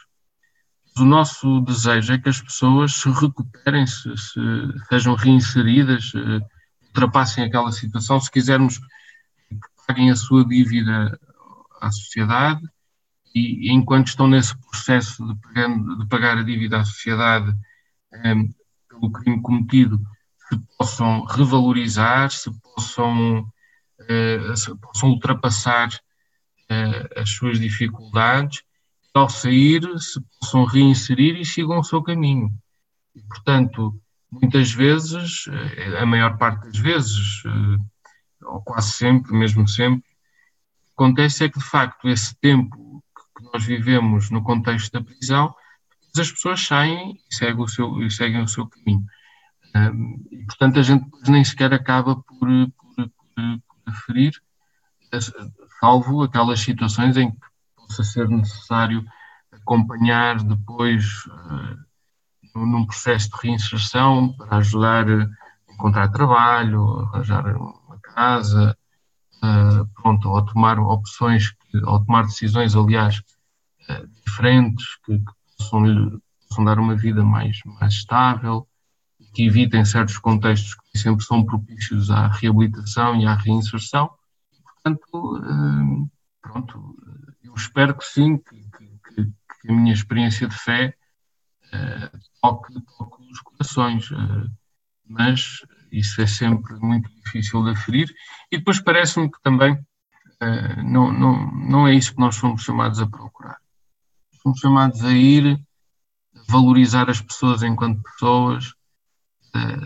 O 0.98 1.06
nosso 1.06 1.62
desejo 1.62 2.14
é 2.14 2.18
que 2.18 2.30
as 2.30 2.42
pessoas 2.42 2.94
se 2.94 3.10
recuperem, 3.10 3.88
se, 3.88 4.16
se 4.18 4.40
sejam 4.90 5.16
reinseridas, 5.16 6.12
ultrapassem 6.88 7.46
aquela 7.46 7.72
situação. 7.72 8.20
Se 8.20 8.30
quisermos 8.30 8.78
que 8.78 9.58
paguem 9.88 10.12
a 10.12 10.16
sua 10.16 10.46
dívida 10.46 11.18
à 11.80 11.90
sociedade 11.92 12.62
e, 13.34 13.72
enquanto 13.72 14.08
estão 14.08 14.28
nesse 14.28 14.58
processo 14.58 15.26
de, 15.26 15.98
de 15.98 16.08
pagar 16.08 16.38
a 16.38 16.44
dívida 16.44 16.80
à 16.82 16.86
sociedade, 16.86 17.56
eh, 18.12 18.36
pelo 18.90 19.12
crime 19.12 19.42
cometido 19.42 20.02
se 20.50 20.60
possam 20.78 21.24
revalorizar, 21.26 22.32
se 22.32 22.50
possam, 22.62 23.42
uh, 23.42 24.58
se 24.58 24.76
possam 24.78 25.10
ultrapassar 25.10 25.90
uh, 25.90 27.20
as 27.20 27.30
suas 27.30 27.60
dificuldades, 27.60 28.64
ao 29.20 29.30
sair 29.30 29.82
se 30.00 30.20
possam 30.40 30.66
reinserir 30.66 31.36
e 31.40 31.46
sigam 31.46 31.80
o 31.80 31.84
seu 31.84 32.02
caminho. 32.02 32.52
E, 33.16 33.22
portanto, 33.24 34.00
muitas 34.32 34.72
vezes, 34.72 35.48
uh, 35.48 35.98
a 36.02 36.06
maior 36.06 36.38
parte 36.38 36.66
das 36.66 36.78
vezes, 36.78 37.44
ou 38.42 38.62
quase 38.62 38.94
sempre, 38.94 39.34
mesmo 39.34 39.68
sempre, 39.68 40.10
acontece 40.94 41.46
é 41.46 41.50
que, 41.50 41.60
de 41.60 41.66
facto, 41.66 42.08
esse 42.08 42.36
tempo 42.40 43.04
que 43.38 43.44
nós 43.54 43.64
vivemos 43.64 44.30
no 44.30 44.44
contexto 44.44 44.92
da 44.92 45.04
prisão 45.04 45.54
as 46.18 46.32
pessoas 46.32 46.66
saem 46.66 47.20
e 47.30 47.36
seguem 47.36 47.64
o 47.64 47.68
seu, 47.68 48.02
e 48.02 48.12
seguem 48.12 48.42
o 48.42 48.48
seu 48.48 48.68
caminho. 48.68 49.06
E, 50.32 50.46
portanto, 50.46 50.80
a 50.80 50.82
gente 50.82 51.06
nem 51.28 51.44
sequer 51.44 51.74
acaba 51.74 52.16
por, 52.16 52.40
por, 52.40 52.96
por, 52.96 53.10
por 53.36 53.78
aferir, 53.86 54.34
salvo 55.80 56.24
aquelas 56.24 56.60
situações 56.60 57.16
em 57.18 57.32
que 57.32 57.38
possa 58.00 58.04
ser 58.04 58.30
necessário 58.30 59.06
acompanhar 59.52 60.42
depois 60.44 61.26
uh, 61.26 62.60
num 62.60 62.86
processo 62.86 63.30
de 63.30 63.38
reinserção 63.44 64.34
para 64.34 64.58
ajudar 64.58 65.06
a 65.10 65.74
encontrar 65.74 66.10
trabalho, 66.10 67.00
arranjar 67.00 67.46
uma 67.56 68.00
casa, 68.02 68.78
uh, 69.44 69.86
pronto, 70.02 70.30
ou 70.30 70.46
tomar 70.46 70.80
opções, 70.80 71.54
ou 71.86 72.04
tomar 72.04 72.24
decisões, 72.24 72.76
aliás, 72.76 73.20
uh, 73.90 74.08
diferentes 74.26 74.86
que, 75.06 75.18
que 75.20 75.32
possam, 75.58 76.22
possam 76.48 76.66
dar 76.66 76.80
uma 76.80 76.96
vida 76.96 77.24
mais, 77.24 77.60
mais 77.66 77.94
estável, 77.94 78.68
que 79.34 79.46
evitem 79.46 79.86
certos 79.86 80.18
contextos 80.18 80.76
que 80.76 80.98
sempre 80.98 81.24
são 81.24 81.46
propícios 81.46 82.10
à 82.10 82.28
reabilitação 82.28 83.16
e 83.16 83.28
à 83.28 83.36
reinserção. 83.36 84.10
Portanto, 84.64 85.38
eh, 85.44 86.10
pronto, 86.42 86.96
espero 87.62 87.96
que 87.96 88.06
sim, 88.06 88.38
que, 88.38 88.56
que, 88.56 89.26
que 89.26 89.72
a 89.72 89.74
minha 89.74 89.94
experiência 89.94 90.48
de 90.48 90.56
fé 90.56 90.96
uh, 91.74 92.20
toque, 92.42 92.74
toque 92.98 93.32
os 93.32 93.40
corações, 93.42 94.10
uh, 94.12 94.50
mas 95.08 95.66
isso 95.92 96.22
é 96.22 96.28
sempre 96.28 96.76
muito 96.76 97.10
difícil 97.24 97.64
de 97.64 97.72
aferir. 97.72 98.14
E 98.52 98.58
depois 98.58 98.80
parece-me 98.80 99.32
que 99.32 99.42
também 99.42 99.74
uh, 99.74 100.84
não, 100.84 101.12
não, 101.12 101.52
não 101.52 101.88
é 101.88 101.94
isso 101.94 102.14
que 102.14 102.20
nós 102.20 102.36
somos 102.36 102.64
chamados 102.64 103.00
a 103.00 103.08
procurar. 103.08 103.58
Somos 104.42 104.60
chamados 104.60 105.04
a 105.04 105.12
ir 105.12 105.60
valorizar 106.48 107.10
as 107.10 107.22
pessoas 107.22 107.62
enquanto 107.62 108.02
pessoas, 108.02 108.74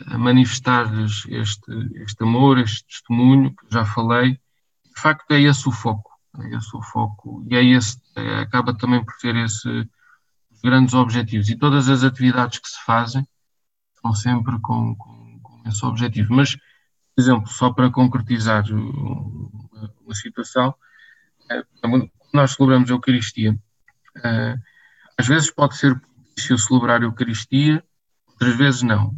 a 0.07 0.17
manifestar-lhes 0.17 1.25
este, 1.27 1.71
este 1.95 2.23
amor, 2.23 2.59
este 2.59 2.85
testemunho, 2.85 3.55
que 3.55 3.65
já 3.71 3.85
falei. 3.85 4.33
De 4.33 5.01
facto, 5.01 5.31
é 5.31 5.41
esse 5.41 5.67
o 5.67 5.71
foco. 5.71 6.12
É 6.39 6.55
esse 6.55 6.75
o 6.75 6.81
foco. 6.81 7.45
E 7.49 7.55
é 7.55 7.63
esse, 7.63 8.01
é, 8.15 8.39
acaba 8.39 8.75
também 8.75 9.03
por 9.03 9.13
ser 9.15 9.35
esse 9.35 9.67
os 10.51 10.61
grandes 10.61 10.93
objetivos. 10.93 11.49
E 11.49 11.57
todas 11.57 11.89
as 11.89 12.03
atividades 12.03 12.59
que 12.59 12.69
se 12.69 12.83
fazem 12.83 13.27
são 14.01 14.13
sempre 14.13 14.59
com, 14.59 14.95
com, 14.95 15.39
com 15.41 15.69
esse 15.69 15.85
objetivo. 15.85 16.33
Mas, 16.33 16.55
por 16.55 17.21
exemplo, 17.21 17.47
só 17.47 17.71
para 17.71 17.91
concretizar 17.91 18.65
uma, 18.71 19.91
uma 20.01 20.15
situação, 20.15 20.73
é, 21.49 21.63
quando 21.81 22.09
nós 22.33 22.51
celebramos 22.51 22.89
a 22.89 22.93
Eucaristia, 22.93 23.57
é, 24.23 24.57
às 25.17 25.27
vezes 25.27 25.51
pode 25.51 25.77
ser 25.77 25.99
propício 25.99 26.57
celebrar 26.57 27.01
a 27.01 27.05
Eucaristia, 27.05 27.83
outras 28.27 28.55
vezes 28.55 28.81
não. 28.81 29.15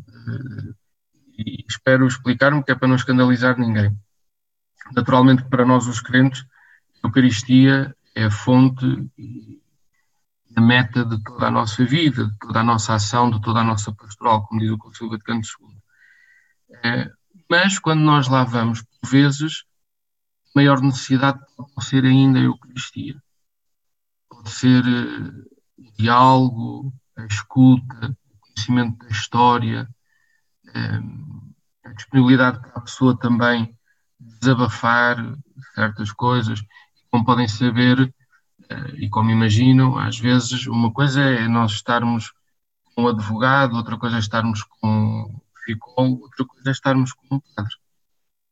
E 1.38 1.66
espero 1.68 2.08
explicar-me 2.08 2.64
que 2.64 2.72
é 2.72 2.76
para 2.76 2.88
não 2.88 2.96
escandalizar 2.96 3.58
ninguém. 3.58 3.98
Naturalmente, 4.94 5.44
para 5.46 5.66
nós 5.66 5.88
os 5.88 6.00
crentes, 6.00 6.46
Eucaristia 7.06 7.96
é 8.16 8.26
a 8.26 8.32
fonte 8.32 8.86
a 10.56 10.62
meta 10.62 11.04
de 11.04 11.22
toda 11.22 11.48
a 11.48 11.52
nossa 11.52 11.84
vida, 11.84 12.28
de 12.28 12.38
toda 12.40 12.62
a 12.62 12.64
nossa 12.64 12.94
ação, 12.94 13.30
de 13.30 13.42
toda 13.42 13.60
a 13.60 13.64
nossa 13.64 13.94
pastoral, 13.94 14.48
como 14.48 14.62
diz 14.62 14.72
o 14.72 14.78
Concílio 14.78 15.12
Vaticano 15.12 15.42
II. 15.42 15.78
É, 16.84 17.12
mas 17.50 17.78
quando 17.78 18.02
nós 18.02 18.30
lá 18.30 18.44
vamos, 18.46 18.82
por 18.82 19.10
vezes, 19.10 19.66
maior 20.56 20.82
necessidade 20.82 21.40
pode 21.58 21.86
ser 21.86 22.06
ainda 22.06 22.40
a 22.40 22.44
Eucaristia. 22.44 23.22
Pode 24.30 24.50
ser 24.50 24.84
uh, 24.86 25.46
o 25.78 25.92
diálogo, 25.98 26.94
a 27.18 27.26
escuta, 27.26 28.18
o 28.32 28.40
conhecimento 28.40 28.98
da 29.00 29.10
história, 29.10 29.90
uh, 30.70 31.54
a 31.84 31.94
disponibilidade 31.94 32.62
para 32.62 32.72
a 32.72 32.82
pessoa 32.82 33.20
também 33.20 33.78
desabafar 34.18 35.18
certas 35.76 36.12
coisas. 36.14 36.64
Como 37.16 37.24
podem 37.24 37.48
saber, 37.48 38.14
eh, 38.70 38.92
e 38.98 39.10
como 39.10 39.32
imaginam, 39.32 39.98
às 39.98 40.20
vezes 40.20 40.68
uma 40.68 40.92
coisa 40.92 41.22
é 41.22 41.48
nós 41.48 41.72
estarmos 41.72 42.34
com 42.84 43.04
um 43.04 43.08
advogado, 43.08 43.78
outra 43.78 43.98
coisa 43.98 44.18
é 44.18 44.20
estarmos 44.20 44.64
com 44.64 44.86
um 44.86 45.40
psicólogo, 45.54 46.24
outra 46.24 46.46
coisa 46.46 46.70
é 46.70 46.72
estarmos 46.74 47.14
com 47.14 47.36
um 47.38 47.40
padre. 47.56 47.74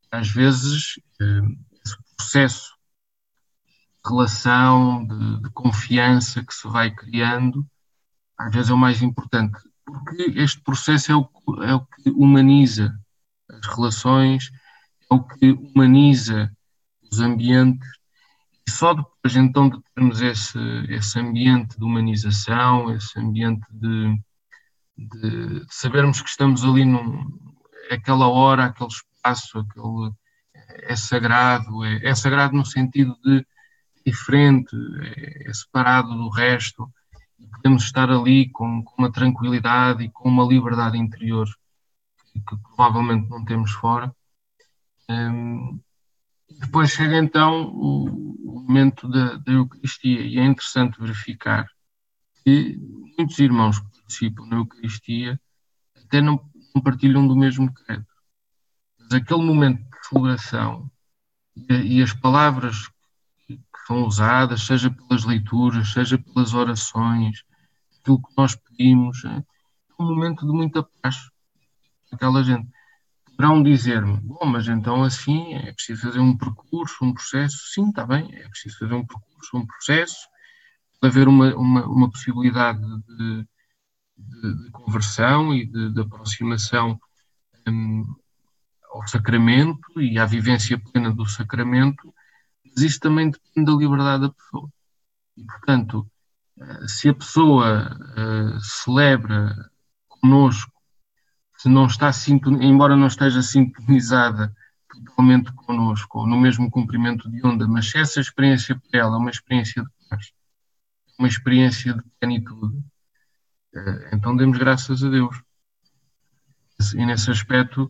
Às 0.10 0.30
vezes, 0.30 0.98
eh, 1.20 1.42
esse 1.84 1.98
processo 2.16 2.74
de 4.02 4.10
relação, 4.10 5.06
de, 5.08 5.42
de 5.42 5.50
confiança 5.50 6.42
que 6.42 6.54
se 6.54 6.66
vai 6.70 6.90
criando, 6.90 7.68
às 8.38 8.54
vezes 8.54 8.72
é 8.72 8.74
o 8.74 8.78
mais 8.78 9.02
importante, 9.02 9.60
porque 9.86 10.40
este 10.40 10.62
processo 10.62 11.12
é 11.12 11.16
o, 11.18 11.30
é 11.64 11.76
o 11.76 11.86
que 11.86 12.10
humaniza 12.12 12.98
as 13.50 13.68
relações, 13.76 14.52
é 15.12 15.14
o 15.14 15.22
que 15.22 15.52
humaniza 15.52 16.50
os 17.12 17.20
ambientes 17.20 18.03
e 18.68 18.72
só 18.72 18.94
depois 18.94 19.36
então 19.36 19.70
de 19.70 19.82
termos 19.94 20.22
esse, 20.22 20.60
esse 20.90 21.20
ambiente 21.20 21.78
de 21.78 21.84
humanização, 21.84 22.94
esse 22.96 23.20
ambiente 23.20 23.66
de, 23.72 24.18
de 24.98 25.66
sabermos 25.70 26.22
que 26.22 26.30
estamos 26.30 26.64
ali 26.64 26.86
num, 26.86 27.28
aquela 27.92 28.28
hora, 28.28 28.66
aquele 28.66 28.90
espaço, 28.90 29.60
aquele, 29.60 30.14
é 30.84 30.96
sagrado, 30.96 31.84
é, 31.84 32.06
é 32.06 32.16
sagrado 32.16 32.56
no 32.56 32.66
sentido 32.66 33.18
de 33.24 33.46
diferente, 34.06 34.76
é, 35.02 35.50
é 35.50 35.54
separado 35.54 36.14
do 36.16 36.30
resto, 36.30 36.92
e 37.40 37.48
podemos 37.48 37.84
estar 37.84 38.10
ali 38.10 38.50
com, 38.50 38.84
com, 38.84 38.96
uma 38.98 39.12
tranquilidade 39.12 40.04
e 40.04 40.10
com 40.10 40.28
uma 40.30 40.46
liberdade 40.46 40.98
interior 40.98 41.48
que, 42.32 42.40
que 42.40 42.58
provavelmente 42.58 43.30
não 43.30 43.44
temos 43.46 43.72
fora. 43.72 44.14
Um, 45.10 45.80
depois 46.60 46.92
chega 46.92 47.18
então 47.18 47.68
o, 47.74 48.34
momento 48.64 49.08
da, 49.10 49.36
da, 49.38 49.52
Eucaristia 49.52 50.22
e 50.22 50.40
é 50.40 50.46
interessante 50.46 51.00
verificar 51.00 51.68
que 52.44 52.78
muitos 53.18 53.38
irmãos 53.40 53.80
que 53.80 53.90
participam 53.92 54.46
na 54.46 54.58
Eucaristia 54.58 55.40
até 55.96 56.22
não, 56.22 56.40
não 56.74 56.82
partilham 56.82 57.28
do 57.28 57.36
mesmo 57.36 57.72
credo. 57.74 58.06
Mas 59.00 59.14
aquele 59.14 59.44
momento 59.44 59.80
de 59.80 60.08
celebração 60.08 60.90
e, 61.56 61.98
e 61.98 62.02
as 62.02 62.14
palavras 62.14 62.88
que, 63.46 63.58
que 63.58 63.88
são 63.88 64.06
usadas, 64.06 64.64
seja 64.64 64.90
pelas 64.90 65.26
leituras, 65.26 65.92
seja 65.92 66.18
pelas 66.18 66.54
orações, 66.54 67.44
aquilo 68.00 68.22
que 68.22 68.34
nós 68.38 68.56
pedimos, 68.56 69.24
é 69.26 69.44
um 70.00 70.06
momento 70.06 70.46
de 70.46 70.52
muita 70.52 70.84
paz. 70.84 71.30
Aquela 72.12 72.44
gente 72.44 72.68
poderão 73.44 73.62
dizer-me, 73.62 74.18
bom, 74.22 74.46
mas 74.46 74.68
então 74.70 75.04
assim 75.04 75.56
é 75.56 75.74
preciso 75.74 76.04
fazer 76.04 76.20
um 76.20 76.38
percurso, 76.38 77.04
um 77.04 77.14
processo. 77.14 77.58
Sim, 77.74 77.90
está 77.90 78.06
bem, 78.06 78.34
é 78.34 78.48
preciso 78.48 78.80
fazer 78.80 78.94
um 78.94 79.06
percurso, 79.06 79.58
um 79.58 79.66
processo, 79.66 80.16
pode 81.02 81.12
haver 81.12 81.28
uma, 81.28 81.54
uma, 81.54 81.86
uma 81.86 82.10
possibilidade 82.10 82.80
de, 82.80 83.46
de, 84.18 84.64
de, 84.64 84.72
conversão 84.72 85.54
e 85.54 85.66
de, 85.66 85.94
de 85.94 86.02
aproximação 86.02 86.98
um, 87.68 88.06
ao 88.94 89.06
sacramento 89.08 90.00
e 90.00 90.18
à 90.18 90.26
vivência 90.26 90.80
plena 90.80 91.12
do 91.12 91.26
sacramento, 91.26 92.14
mas 92.64 92.78
isso 92.82 93.00
também 93.02 93.30
depende 93.30 93.70
da 93.70 93.78
liberdade 93.78 94.24
da 94.24 94.34
pessoa. 94.34 94.70
E, 95.36 95.44
portanto, 95.44 96.10
eh, 96.62 96.88
se 96.88 97.10
a 97.10 97.14
pessoa 97.14 97.92
uh, 97.92 98.60
celebra 98.62 99.70
conosco 100.08 100.72
se 101.64 101.70
não 101.70 101.86
está 101.86 102.12
embora 102.60 102.94
não 102.94 103.08
esteja 103.08 103.42
sintonizada 103.42 104.54
totalmente 104.90 105.50
connosco, 105.54 106.20
ou 106.20 106.28
no 106.28 106.38
mesmo 106.38 106.70
comprimento 106.70 107.32
de 107.32 107.46
onda, 107.48 107.66
mas 107.66 107.90
se 107.90 107.98
essa 107.98 108.20
experiência 108.20 108.78
para 108.92 109.00
ela 109.00 109.16
é 109.16 109.18
uma 109.18 109.30
experiência 109.30 109.82
de 109.82 109.90
paz, 110.10 110.34
uma 111.18 111.26
experiência 111.26 111.94
de 111.94 112.04
plenitude, 112.20 112.84
eh, 113.74 114.10
então 114.12 114.36
demos 114.36 114.58
graças 114.58 115.06
a 115.06 115.10
Deus. 115.10 115.42
E 116.96 117.06
nesse 117.06 117.32
aspecto, 117.32 117.90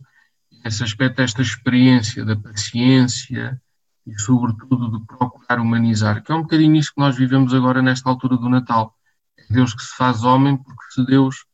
nesse 0.64 0.84
aspecto, 0.84 1.20
esta 1.20 1.42
experiência 1.42 2.24
da 2.24 2.36
paciência 2.36 3.60
e, 4.06 4.16
sobretudo, 4.20 5.00
de 5.00 5.04
procurar 5.04 5.58
humanizar, 5.60 6.22
que 6.22 6.30
é 6.30 6.34
um 6.36 6.42
bocadinho 6.42 6.76
isso 6.76 6.94
que 6.94 7.00
nós 7.00 7.16
vivemos 7.16 7.52
agora 7.52 7.82
nesta 7.82 8.08
altura 8.08 8.36
do 8.36 8.48
Natal. 8.48 8.96
É 9.36 9.52
Deus 9.52 9.74
que 9.74 9.82
se 9.82 9.96
faz 9.96 10.22
homem, 10.22 10.56
porque 10.56 10.84
se 10.92 11.04
Deus 11.04 11.44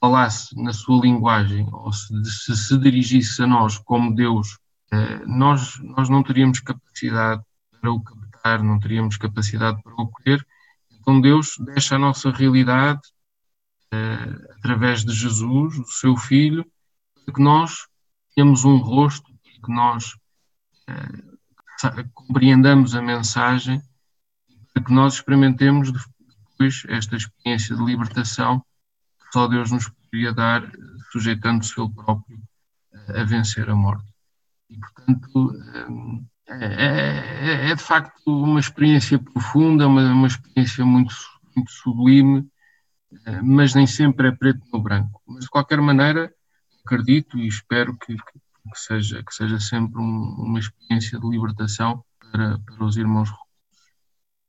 falasse 0.00 0.54
na 0.60 0.72
sua 0.72 1.00
linguagem 1.00 1.68
ou 1.72 1.92
se 1.92 2.12
se, 2.24 2.56
se 2.56 2.78
dirigisse 2.78 3.42
a 3.42 3.46
nós 3.46 3.78
como 3.78 4.14
Deus, 4.14 4.58
eh, 4.92 5.26
nós, 5.26 5.78
nós 5.80 6.08
não 6.08 6.22
teríamos 6.22 6.60
capacidade 6.60 7.42
para 7.80 7.90
o 7.90 8.02
captar, 8.02 8.62
não 8.62 8.78
teríamos 8.78 9.16
capacidade 9.16 9.82
para 9.82 9.94
o 9.94 10.08
colher. 10.08 10.44
Então 11.00 11.20
Deus 11.20 11.54
deixa 11.60 11.96
a 11.96 11.98
nossa 11.98 12.30
realidade 12.30 13.00
eh, 13.92 14.48
através 14.58 15.04
de 15.04 15.12
Jesus, 15.12 15.78
o 15.78 15.84
seu 15.86 16.16
Filho, 16.16 16.64
para 17.24 17.34
que 17.34 17.42
nós 17.42 17.86
tenhamos 18.34 18.64
um 18.64 18.76
rosto, 18.76 19.28
que 19.64 19.72
nós 19.72 20.14
eh, 20.86 22.04
compreendamos 22.14 22.94
a 22.94 23.02
mensagem, 23.02 23.82
para 24.72 24.84
que 24.84 24.92
nós 24.92 25.14
experimentemos 25.14 25.90
depois 25.90 26.84
esta 26.88 27.16
experiência 27.16 27.76
de 27.76 27.84
libertação 27.84 28.64
só 29.32 29.46
Deus 29.46 29.70
nos 29.70 29.88
poderia 29.88 30.32
dar, 30.32 30.70
sujeitando-se 31.12 31.78
Ele 31.80 31.92
próprio 31.92 32.38
a 33.08 33.24
vencer 33.24 33.68
a 33.68 33.74
morte. 33.74 34.04
E, 34.70 34.78
portanto, 34.78 35.52
é, 36.48 36.66
é, 36.66 37.70
é, 37.70 37.74
de 37.74 37.82
facto 37.82 38.20
uma 38.26 38.60
experiência 38.60 39.18
profunda, 39.18 39.86
uma, 39.86 40.02
uma 40.12 40.26
experiência 40.26 40.84
muito, 40.84 41.14
muito 41.54 41.70
sublime, 41.70 42.46
mas 43.42 43.74
nem 43.74 43.86
sempre 43.86 44.28
é 44.28 44.32
preto 44.32 44.60
no 44.72 44.80
branco. 44.80 45.22
Mas, 45.26 45.44
de 45.44 45.50
qualquer 45.50 45.80
maneira, 45.80 46.32
acredito 46.84 47.38
e 47.38 47.46
espero 47.46 47.96
que, 47.96 48.14
que, 48.14 48.38
que 48.72 48.78
seja, 48.78 49.22
que 49.22 49.34
seja 49.34 49.58
sempre 49.58 50.00
um, 50.00 50.34
uma 50.38 50.58
experiência 50.58 51.18
de 51.18 51.28
libertação 51.28 52.04
para, 52.30 52.58
para 52.58 52.84
os 52.84 52.96
irmãos 52.96 53.30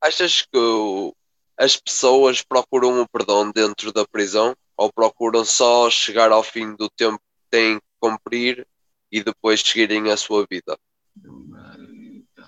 Achas 0.01 0.43
que 0.43 1.13
as 1.57 1.75
pessoas 1.75 2.41
procuram 2.41 3.01
o 3.01 3.09
perdão 3.09 3.51
dentro 3.51 3.91
da 3.91 4.07
prisão? 4.07 4.55
Ou 4.79 4.89
procuram 4.93 5.43
só 5.43 5.89
chegar 5.89 6.31
ao 6.31 6.41
fim 6.41 6.73
do 6.73 6.89
tempo 6.89 7.17
que 7.17 7.49
têm 7.51 7.79
que 7.79 7.85
cumprir 7.99 8.65
e 9.11 9.21
depois 9.21 9.59
seguirem 9.59 10.09
a 10.09 10.15
sua 10.15 10.47
vida? 10.49 10.79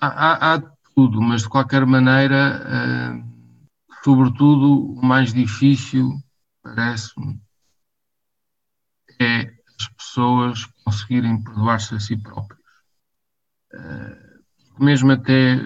Há, 0.00 0.54
há, 0.54 0.62
tudo, 0.94 1.20
mas 1.20 1.42
de 1.42 1.50
qualquer 1.50 1.84
maneira, 1.84 2.58
uh, 2.64 3.98
sobretudo, 4.02 4.94
o 4.94 5.04
mais 5.04 5.34
difícil, 5.34 6.10
parece-me, 6.62 7.38
é 9.20 9.52
as 9.78 9.88
pessoas 9.88 10.64
conseguirem 10.86 11.42
perdoar-se 11.42 11.94
a 11.94 12.00
si 12.00 12.16
próprios. 12.16 12.62
mesmo 14.80 15.12
até, 15.12 15.58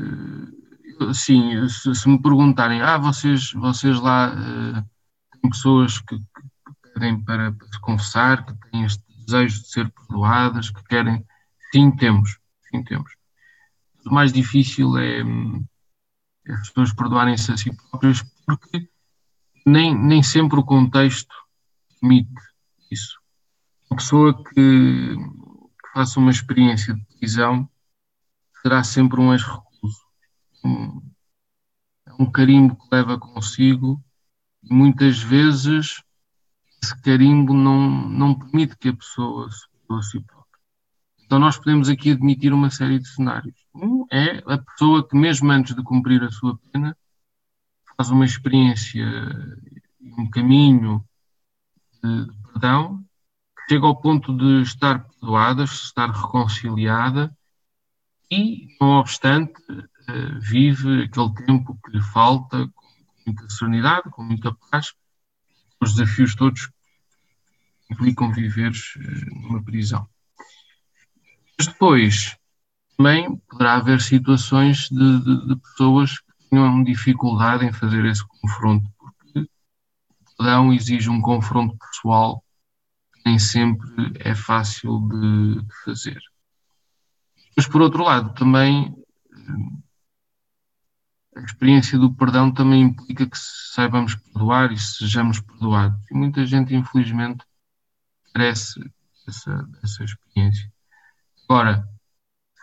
sim, 1.14 1.68
se, 1.68 1.94
se, 1.94 2.08
me 2.08 2.20
perguntarem, 2.20 2.82
ah, 2.82 2.98
vocês, 2.98 3.52
vocês 3.52 4.00
lá 4.00 4.34
têm 5.30 5.50
pessoas 5.50 6.00
que 6.00 6.18
pedem 6.96 7.20
para, 7.22 7.52
se 7.52 7.80
confessar, 7.80 8.44
que 8.46 8.54
têm 8.70 8.84
este 8.84 9.04
desejo 9.26 9.60
de 9.60 9.68
ser 9.68 9.90
perdoadas, 9.90 10.70
que 10.70 10.82
querem, 10.84 11.24
sim, 11.70 11.90
temos, 11.94 12.38
sim, 12.70 12.82
temos. 12.82 13.12
O 14.06 14.14
mais 14.14 14.32
difícil 14.32 14.96
é, 14.96 15.20
é 15.20 16.52
as 16.52 16.68
pessoas 16.68 16.94
perdoarem-se 16.94 17.52
a 17.52 17.56
si 17.56 17.70
próprias, 17.90 18.22
porque 18.46 18.88
nem, 19.66 19.94
nem 19.94 20.22
sempre 20.22 20.58
o 20.58 20.64
contexto 20.64 21.34
permite 22.00 22.32
isso. 22.90 23.18
Uma 23.90 23.98
pessoa 23.98 24.44
que, 24.44 24.54
que 24.54 25.92
faça 25.92 26.18
uma 26.18 26.30
experiência 26.30 26.94
de 26.94 27.04
prisão 27.18 27.68
será 28.62 28.82
sempre 28.82 29.20
um 29.20 29.32
ex-recluso. 29.32 30.00
Um, 30.64 31.02
é 32.06 32.12
um 32.18 32.30
carimbo 32.30 32.76
que 32.76 32.88
leva 32.90 33.18
consigo 33.18 34.02
e 34.62 34.72
muitas 34.72 35.18
vezes 35.18 36.02
esse 36.86 37.02
carimbo 37.02 37.52
não, 37.52 38.08
não 38.08 38.38
permite 38.38 38.76
que 38.76 38.88
a 38.88 38.96
pessoa 38.96 39.50
se 39.50 39.68
perdoe 39.68 39.98
a 39.98 40.02
si 40.02 40.20
própria. 40.20 40.60
Então 41.24 41.38
nós 41.40 41.58
podemos 41.58 41.88
aqui 41.88 42.12
admitir 42.12 42.52
uma 42.52 42.70
série 42.70 43.00
de 43.00 43.08
cenários. 43.08 43.56
Um 43.74 44.06
é 44.10 44.38
a 44.46 44.58
pessoa 44.58 45.06
que 45.06 45.16
mesmo 45.16 45.50
antes 45.50 45.74
de 45.74 45.82
cumprir 45.82 46.22
a 46.22 46.30
sua 46.30 46.56
pena 46.72 46.96
faz 47.96 48.10
uma 48.10 48.24
experiência, 48.24 49.04
um 50.18 50.30
caminho 50.30 51.04
de, 52.02 52.26
perdão, 52.52 53.04
que 53.56 53.74
chega 53.74 53.86
ao 53.86 54.00
ponto 54.00 54.36
de 54.36 54.62
estar 54.62 55.04
perdoada, 55.04 55.64
estar 55.64 56.10
reconciliada 56.10 57.36
e, 58.30 58.68
não 58.80 58.98
obstante, 58.98 59.60
eh, 60.08 60.38
vive 60.40 61.04
aquele 61.04 61.34
tempo 61.46 61.78
que 61.84 61.90
lhe 61.92 62.02
falta 62.02 62.68
com 62.68 62.86
muita 63.26 63.48
serenidade, 63.48 64.10
com 64.10 64.22
muita 64.22 64.54
paz, 64.70 64.92
os 65.80 65.94
desafios 65.94 66.34
todos 66.34 66.70
implicam 67.90 68.32
viver 68.32 68.72
eh, 68.72 69.24
numa 69.34 69.62
prisão. 69.62 70.08
Mas 71.58 71.68
depois, 71.68 72.36
também 72.96 73.36
poderá 73.48 73.74
haver 73.74 74.00
situações 74.00 74.88
de, 74.90 75.20
de, 75.20 75.48
de 75.48 75.56
pessoas 75.56 76.20
tenham 76.50 76.82
dificuldade 76.84 77.64
em 77.64 77.72
fazer 77.72 78.04
esse 78.04 78.26
confronto, 78.26 78.88
porque 78.98 79.40
o 79.40 80.36
perdão 80.36 80.72
exige 80.72 81.10
um 81.10 81.20
confronto 81.20 81.76
pessoal 81.78 82.42
que 83.12 83.20
nem 83.26 83.38
sempre 83.38 84.12
é 84.20 84.34
fácil 84.34 85.08
de, 85.08 85.62
de 85.62 85.74
fazer. 85.84 86.20
Mas, 87.56 87.66
por 87.66 87.80
outro 87.80 88.04
lado, 88.04 88.34
também 88.34 88.94
a 91.36 91.40
experiência 91.40 91.98
do 91.98 92.14
perdão 92.14 92.50
também 92.50 92.82
implica 92.82 93.26
que 93.26 93.36
saibamos 93.38 94.14
perdoar 94.14 94.72
e 94.72 94.78
sejamos 94.78 95.40
perdoados. 95.40 95.98
E 96.10 96.14
muita 96.14 96.46
gente, 96.46 96.74
infelizmente, 96.74 97.44
carece 98.36 98.78
dessa, 99.26 99.62
dessa 99.80 100.04
experiência. 100.04 100.70
Agora, 101.48 101.88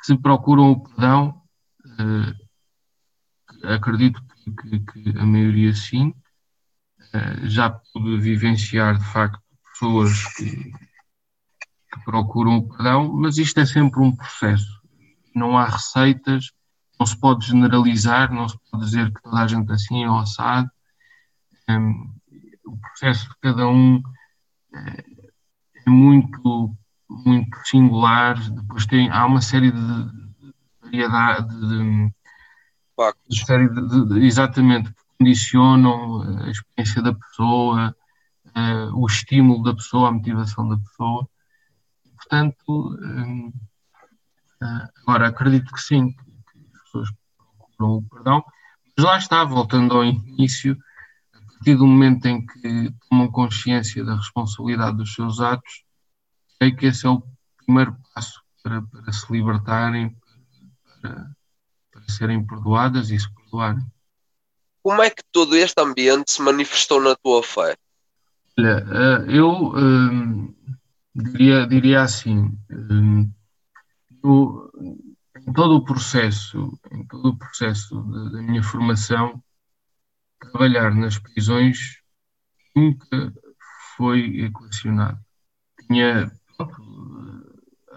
se 0.03 0.15
procuram 0.17 0.71
o 0.71 0.83
perdão, 0.83 1.41
eh, 1.99 3.73
acredito 3.73 4.21
que, 4.43 4.79
que, 4.79 5.17
a 5.17 5.25
maioria 5.25 5.73
sim. 5.73 6.13
Uh, 7.15 7.47
já 7.47 7.69
pude 7.69 8.19
vivenciar, 8.19 8.97
de 8.97 9.05
facto, 9.05 9.39
pessoas 9.71 10.25
que, 10.35 10.71
que, 10.71 12.03
procuram 12.05 12.57
o 12.57 12.67
perdão, 12.67 13.13
mas 13.13 13.37
isto 13.37 13.59
é 13.59 13.65
sempre 13.67 14.01
um 14.01 14.15
processo. 14.15 14.81
Não 15.35 15.55
há 15.55 15.65
receitas, 15.65 16.51
não 16.99 17.05
se 17.05 17.15
pode 17.15 17.45
generalizar, 17.45 18.33
não 18.33 18.49
se 18.49 18.57
pode 18.71 18.85
dizer 18.85 19.13
que 19.13 19.21
toda 19.21 19.43
a 19.43 19.47
gente 19.47 19.71
assim 19.71 20.03
é 20.03 20.07
assado. 20.07 20.71
Ehm, 21.69 22.09
o 22.65 22.77
processo 22.77 23.29
de 23.29 23.35
cada 23.39 23.67
um 23.67 24.01
é, 25.85 25.89
muito, 25.89 26.75
muito 27.09 27.57
singular. 27.65 28.37
Depois 28.49 28.85
tem, 28.85 29.09
há 29.09 29.25
uma 29.25 29.41
série 29.41 29.71
de 29.71 30.11
variedade 30.81 31.47
de. 31.59 32.13
De, 33.27 33.87
de, 33.89 34.05
de, 34.07 34.25
exatamente, 34.25 34.91
que 34.93 35.01
condicionam 35.17 36.21
a 36.43 36.49
experiência 36.49 37.01
da 37.01 37.13
pessoa, 37.13 37.95
uh, 38.55 38.95
o 38.95 39.07
estímulo 39.07 39.63
da 39.63 39.73
pessoa, 39.73 40.09
a 40.09 40.11
motivação 40.11 40.69
da 40.69 40.77
pessoa. 40.77 41.27
Portanto, 42.15 42.55
um, 42.69 43.51
uh, 44.61 44.89
agora 45.01 45.29
acredito 45.29 45.73
que 45.73 45.81
sim, 45.81 46.11
que, 46.11 46.23
que, 46.23 46.75
as 46.75 46.83
pessoas 46.83 47.09
procuram 47.57 47.97
o 47.97 48.03
perdão, 48.03 48.43
mas 48.95 49.05
lá 49.05 49.17
está, 49.17 49.43
voltando 49.43 49.95
ao 49.95 50.05
início, 50.05 50.77
partir 51.63 51.77
do 51.77 51.87
momento 51.87 52.25
em 52.25 52.45
que 52.45 52.93
tomam 53.09 53.31
consciência 53.31 54.03
da 54.03 54.17
responsabilidade 54.17 54.97
dos 54.97 55.13
seus 55.13 55.39
atos, 55.39 55.85
sei 56.61 56.75
que 56.75 56.87
esse 56.87 57.07
é 57.07 57.09
o 57.09 57.23
primeiro 57.65 57.95
passo 58.13 58.41
para, 58.61 58.81
para 58.81 59.13
se 59.13 59.31
libertarem, 59.31 60.13
para, 61.01 61.31
para 61.89 62.01
serem 62.09 62.45
perdoadas 62.45 63.11
e 63.11 63.17
se 63.17 63.33
perdoarem. 63.33 63.81
Como 64.83 65.01
é 65.01 65.09
que 65.09 65.23
todo 65.31 65.55
este 65.55 65.81
ambiente 65.81 66.33
se 66.33 66.41
manifestou 66.41 67.01
na 67.01 67.15
tua 67.15 67.41
fé? 67.41 67.77
Olha, 68.59 68.85
eh, 68.91 69.37
eu 69.37 69.49
um, 69.49 70.53
diria, 71.15 71.65
diria 71.65 72.01
assim, 72.01 72.51
um, 72.69 73.31
eu, 74.21 74.69
em 75.47 75.53
todo 75.53 75.75
o 75.75 75.85
processo, 75.85 76.77
em 76.91 77.07
todo 77.07 77.29
o 77.29 77.37
processo 77.37 78.01
da 78.31 78.41
minha 78.41 78.61
formação, 78.61 79.41
trabalhar 80.51 80.93
nas 80.93 81.17
prisões 81.17 82.01
nunca 82.75 83.33
foi 83.95 84.41
equacionado. 84.41 85.19
Tinha, 85.87 86.31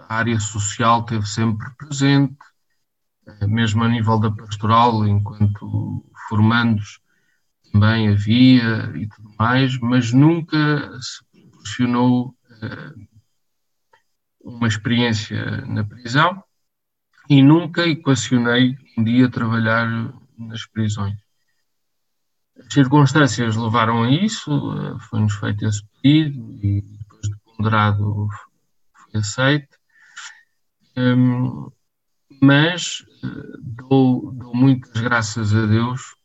a 0.07 0.15
área 0.15 0.39
social 0.39 1.01
esteve 1.01 1.25
sempre 1.25 1.69
presente, 1.77 2.37
mesmo 3.47 3.83
a 3.83 3.89
nível 3.89 4.19
da 4.19 4.31
pastoral, 4.31 5.05
enquanto 5.07 6.05
formandos 6.29 6.99
também 7.71 8.09
havia 8.09 8.91
e 8.95 9.07
tudo 9.07 9.35
mais, 9.37 9.77
mas 9.79 10.11
nunca 10.13 10.57
se 11.01 11.23
proporcionou 11.31 12.29
uh, 12.29 13.07
uma 14.41 14.67
experiência 14.67 15.61
na 15.65 15.83
prisão 15.83 16.43
e 17.29 17.41
nunca 17.41 17.85
equacionei 17.85 18.77
um 18.97 19.03
dia 19.03 19.29
trabalhar 19.29 20.13
nas 20.37 20.65
prisões. 20.67 21.26
As 22.59 22.73
circunstâncias 22.73 23.55
levaram 23.55 24.03
a 24.03 24.11
isso, 24.11 24.51
uh, 24.51 24.99
foi-nos 24.99 25.33
feito 25.35 25.65
esse 25.65 25.83
pedido 26.01 26.53
e 26.63 26.81
depois 26.81 27.21
de 27.21 27.35
ponderado 27.43 28.27
foi 28.93 29.19
aceito. 29.19 29.77
Um, 30.95 31.71
mas 32.41 33.01
uh, 33.23 33.57
dou, 33.61 34.31
dou, 34.31 34.55
muitas 34.55 34.99
graças 35.01 35.53
a 35.55 35.65
Deus 35.65 36.15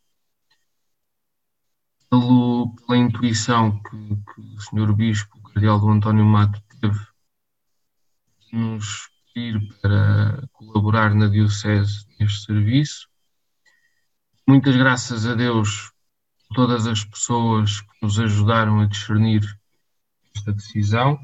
pelo, 2.10 2.74
pela 2.76 2.98
intuição 2.98 3.82
que, 3.82 4.16
que, 4.16 4.40
o 4.40 4.60
Sr. 4.60 4.94
Bispo, 4.94 5.38
o 5.38 5.42
Cardeal 5.42 5.80
do 5.80 5.90
António 5.90 6.24
Mato, 6.24 6.60
teve 6.80 6.98
de 8.40 8.56
nos 8.56 9.08
pedir 9.32 9.60
para 9.80 10.46
colaborar 10.52 11.14
na 11.14 11.28
Diocese 11.28 12.06
neste 12.18 12.46
serviço. 12.46 13.08
Muitas 14.46 14.76
graças 14.76 15.26
a 15.26 15.34
Deus 15.34 15.91
todas 16.52 16.86
as 16.86 17.04
pessoas 17.04 17.80
que 17.80 17.92
nos 18.02 18.18
ajudaram 18.18 18.80
a 18.80 18.86
discernir 18.86 19.42
esta 20.34 20.52
decisão. 20.52 21.18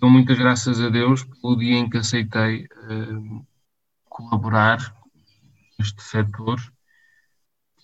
Dou 0.00 0.10
muitas 0.10 0.38
graças 0.38 0.80
a 0.80 0.88
Deus 0.88 1.24
pelo 1.24 1.56
dia 1.56 1.76
em 1.76 1.88
que 1.88 1.98
aceitei 1.98 2.64
uh, 2.64 3.46
colaborar 4.04 4.94
neste 5.78 6.02
setor, 6.02 6.60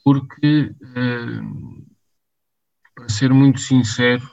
porque, 0.05 0.75
eh, 0.97 1.41
para 2.95 3.09
ser 3.09 3.33
muito 3.33 3.61
sincero, 3.61 4.31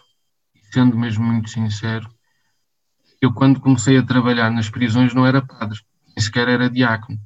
e 0.56 0.64
sendo 0.72 0.98
mesmo 0.98 1.26
muito 1.26 1.50
sincero, 1.50 2.10
eu 3.20 3.34
quando 3.34 3.60
comecei 3.60 3.98
a 3.98 4.06
trabalhar 4.06 4.52
nas 4.52 4.70
prisões 4.70 5.14
não 5.14 5.26
era 5.26 5.46
padre, 5.46 5.80
nem 6.08 6.24
sequer 6.24 6.48
era 6.48 6.70
diácono. 6.70 7.20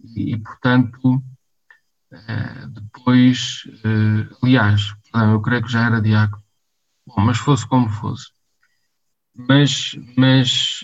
E, 0.00 0.34
e 0.34 0.38
portanto, 0.38 1.22
eh, 2.12 2.66
depois, 2.68 3.62
eh, 3.84 4.28
aliás, 4.42 4.94
eu 5.14 5.40
creio 5.42 5.62
que 5.62 5.72
já 5.72 5.86
era 5.86 6.00
diácono. 6.00 6.42
Bom, 7.06 7.20
mas 7.22 7.38
fosse 7.38 7.66
como 7.66 7.88
fosse. 7.88 8.30
Mas, 9.34 9.96
mas 10.16 10.82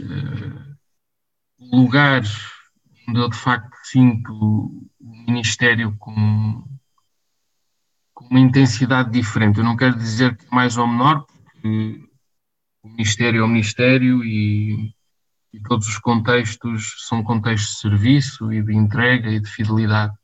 o 1.58 1.76
lugar 1.76 2.22
onde 3.08 3.20
eu 3.20 3.28
de 3.28 3.36
facto 3.36 3.76
sinto 3.84 4.32
o 4.32 4.90
Ministério 5.26 5.96
com, 5.98 6.64
com 8.14 8.24
uma 8.26 8.40
intensidade 8.40 9.10
diferente. 9.10 9.58
Eu 9.58 9.64
não 9.64 9.76
quero 9.76 9.96
dizer 9.96 10.36
que 10.36 10.46
é 10.46 10.54
mais 10.54 10.76
ou 10.76 10.86
menor, 10.86 11.24
porque 11.26 12.00
o 12.82 12.88
ministério 12.88 13.40
é 13.40 13.44
o 13.44 13.48
ministério 13.48 14.24
e, 14.24 14.94
e 15.52 15.60
todos 15.60 15.86
os 15.86 15.98
contextos 15.98 17.06
são 17.08 17.22
contextos 17.22 17.74
de 17.74 17.80
serviço 17.80 18.52
e 18.52 18.62
de 18.62 18.74
entrega 18.74 19.30
e 19.30 19.40
de 19.40 19.48
fidelidade. 19.48 20.14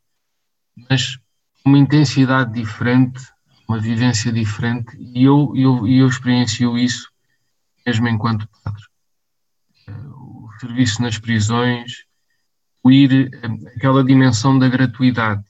Mas 0.88 1.18
uma 1.64 1.78
intensidade 1.78 2.52
diferente, 2.52 3.20
uma 3.68 3.78
vivência 3.78 4.32
diferente, 4.32 4.96
e 4.98 5.24
eu, 5.24 5.52
eu, 5.54 5.86
eu 5.86 6.08
experiencio 6.08 6.78
isso 6.78 7.10
mesmo 7.86 8.08
enquanto 8.08 8.48
padre. 8.62 8.82
O 9.88 10.50
serviço 10.60 11.00
nas 11.00 11.18
prisões, 11.18 12.04
o 12.82 12.90
ir, 12.90 13.30
aquela 13.76 14.04
dimensão 14.04 14.58
da 14.58 14.68
gratuidade, 14.68 15.42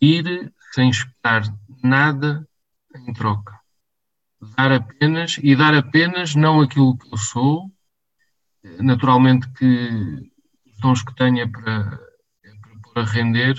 ir 0.00 0.52
sem 0.72 0.88
esperar 0.90 1.42
nada 1.82 2.46
em 2.94 3.12
troca. 3.12 3.58
Dar 4.56 4.70
apenas, 4.70 5.38
e 5.42 5.56
dar 5.56 5.74
apenas 5.74 6.34
não 6.34 6.60
aquilo 6.60 6.96
que 6.96 7.12
eu 7.12 7.16
sou, 7.16 7.70
naturalmente 8.80 9.48
que 9.52 10.30
os 10.66 10.78
dons 10.78 11.02
que 11.02 11.14
tenho 11.14 11.40
é 11.40 11.46
para, 11.46 12.00
é 12.44 12.50
para 12.60 12.80
pôr 12.82 12.98
a 13.00 13.04
render, 13.04 13.56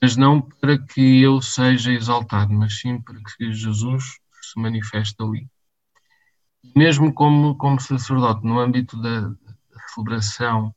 mas 0.00 0.16
não 0.16 0.40
para 0.40 0.78
que 0.78 1.22
eu 1.22 1.40
seja 1.42 1.92
exaltado, 1.92 2.52
mas 2.52 2.78
sim 2.78 3.00
para 3.00 3.16
que 3.16 3.52
Jesus 3.52 4.04
se 4.42 4.60
manifeste 4.60 5.16
ali. 5.20 5.48
Mesmo 6.74 7.12
como, 7.12 7.56
como 7.56 7.80
sacerdote, 7.80 8.44
no 8.46 8.58
âmbito 8.58 9.00
da, 9.00 9.32
celebração 9.98 10.74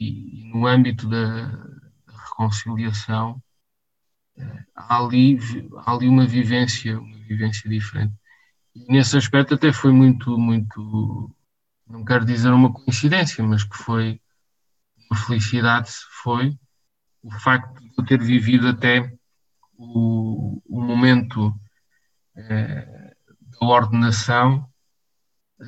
e 0.00 0.50
no 0.52 0.66
âmbito 0.66 1.08
da, 1.08 1.46
da 1.46 2.18
reconciliação, 2.28 3.42
eh, 4.36 4.64
há 4.74 4.98
ali, 4.98 5.38
há 5.78 5.92
ali 5.92 6.08
uma 6.08 6.26
vivência, 6.26 6.98
uma 6.98 7.18
vivência 7.18 7.68
diferente. 7.68 8.14
E 8.74 8.92
nesse 8.92 9.16
aspecto 9.16 9.54
até 9.54 9.72
foi 9.72 9.92
muito, 9.92 10.36
muito, 10.38 11.34
não 11.86 12.04
quero 12.04 12.24
dizer 12.24 12.50
uma 12.50 12.72
coincidência, 12.72 13.44
mas 13.44 13.64
que 13.64 13.76
foi 13.76 14.20
uma 15.10 15.18
felicidade, 15.18 15.90
foi 16.22 16.58
o 17.22 17.30
facto 17.30 17.80
de 17.80 18.06
ter 18.06 18.20
vivido 18.20 18.68
até 18.68 19.12
o, 19.76 20.60
o 20.68 20.80
momento 20.80 21.54
eh, 22.36 23.14
da 23.60 23.66
ordenação 23.66 24.68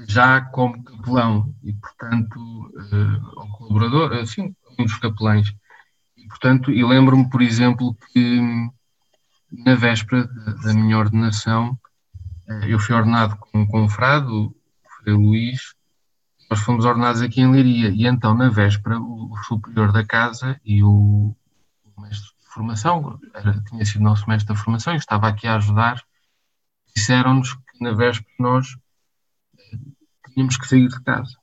já 0.09 0.41
como 0.41 0.83
capelão. 0.83 1.55
E, 1.63 1.73
portanto, 1.75 2.73
eh, 2.77 3.21
ao 3.37 3.49
colaborador, 3.57 4.13
assim, 4.15 4.55
um 4.79 4.85
dos 4.85 4.99
capelães. 4.99 5.55
E, 6.17 6.27
portanto, 6.27 6.71
e 6.71 6.85
lembro-me, 6.85 7.29
por 7.31 7.43
exemplo, 7.43 7.97
que 8.13 8.41
na 9.51 9.75
véspera 9.75 10.27
da, 10.65 10.75
minha 10.75 10.99
ordenação, 10.99 11.79
eh, 12.49 12.73
eu 12.73 12.79
fui 12.79 12.95
ordenado 12.95 13.37
com 13.37 13.61
um 13.61 13.67
confrade, 13.67 14.27
o 14.27 14.55
Frei 14.99 15.15
Luís, 15.15 15.75
nós 16.51 16.61
fomos 16.61 16.85
ordenados 16.85 17.23
aqui 17.23 17.41
em 17.41 17.51
Leiria, 17.51 17.89
e 17.91 18.07
então, 18.07 18.35
na 18.35 18.49
véspera, 18.49 18.99
o, 18.99 19.33
o 19.33 19.37
superior 19.45 19.93
da 19.93 20.05
casa 20.05 20.61
e 20.65 20.83
o 20.83 21.35
mestre 22.01 22.29
de 22.29 22.47
formação, 22.49 23.19
era, 23.35 23.61
tinha 23.63 23.85
sido 23.85 24.03
nosso 24.03 24.29
mestre 24.29 24.55
da 24.55 24.61
formação 24.61 24.95
e 24.95 24.99
estava 24.99 25.29
aqui 25.29 25.47
a 25.47 25.57
ajudar, 25.57 26.03
disseram-nos 26.95 27.55
que 27.55 27.83
na 27.83 27.93
véspera 27.93 28.35
nós 28.39 28.77
eh, 29.59 29.79
tínhamos 30.33 30.57
que 30.57 30.67
sair 30.67 30.89
de 30.89 31.01
casa. 31.03 31.37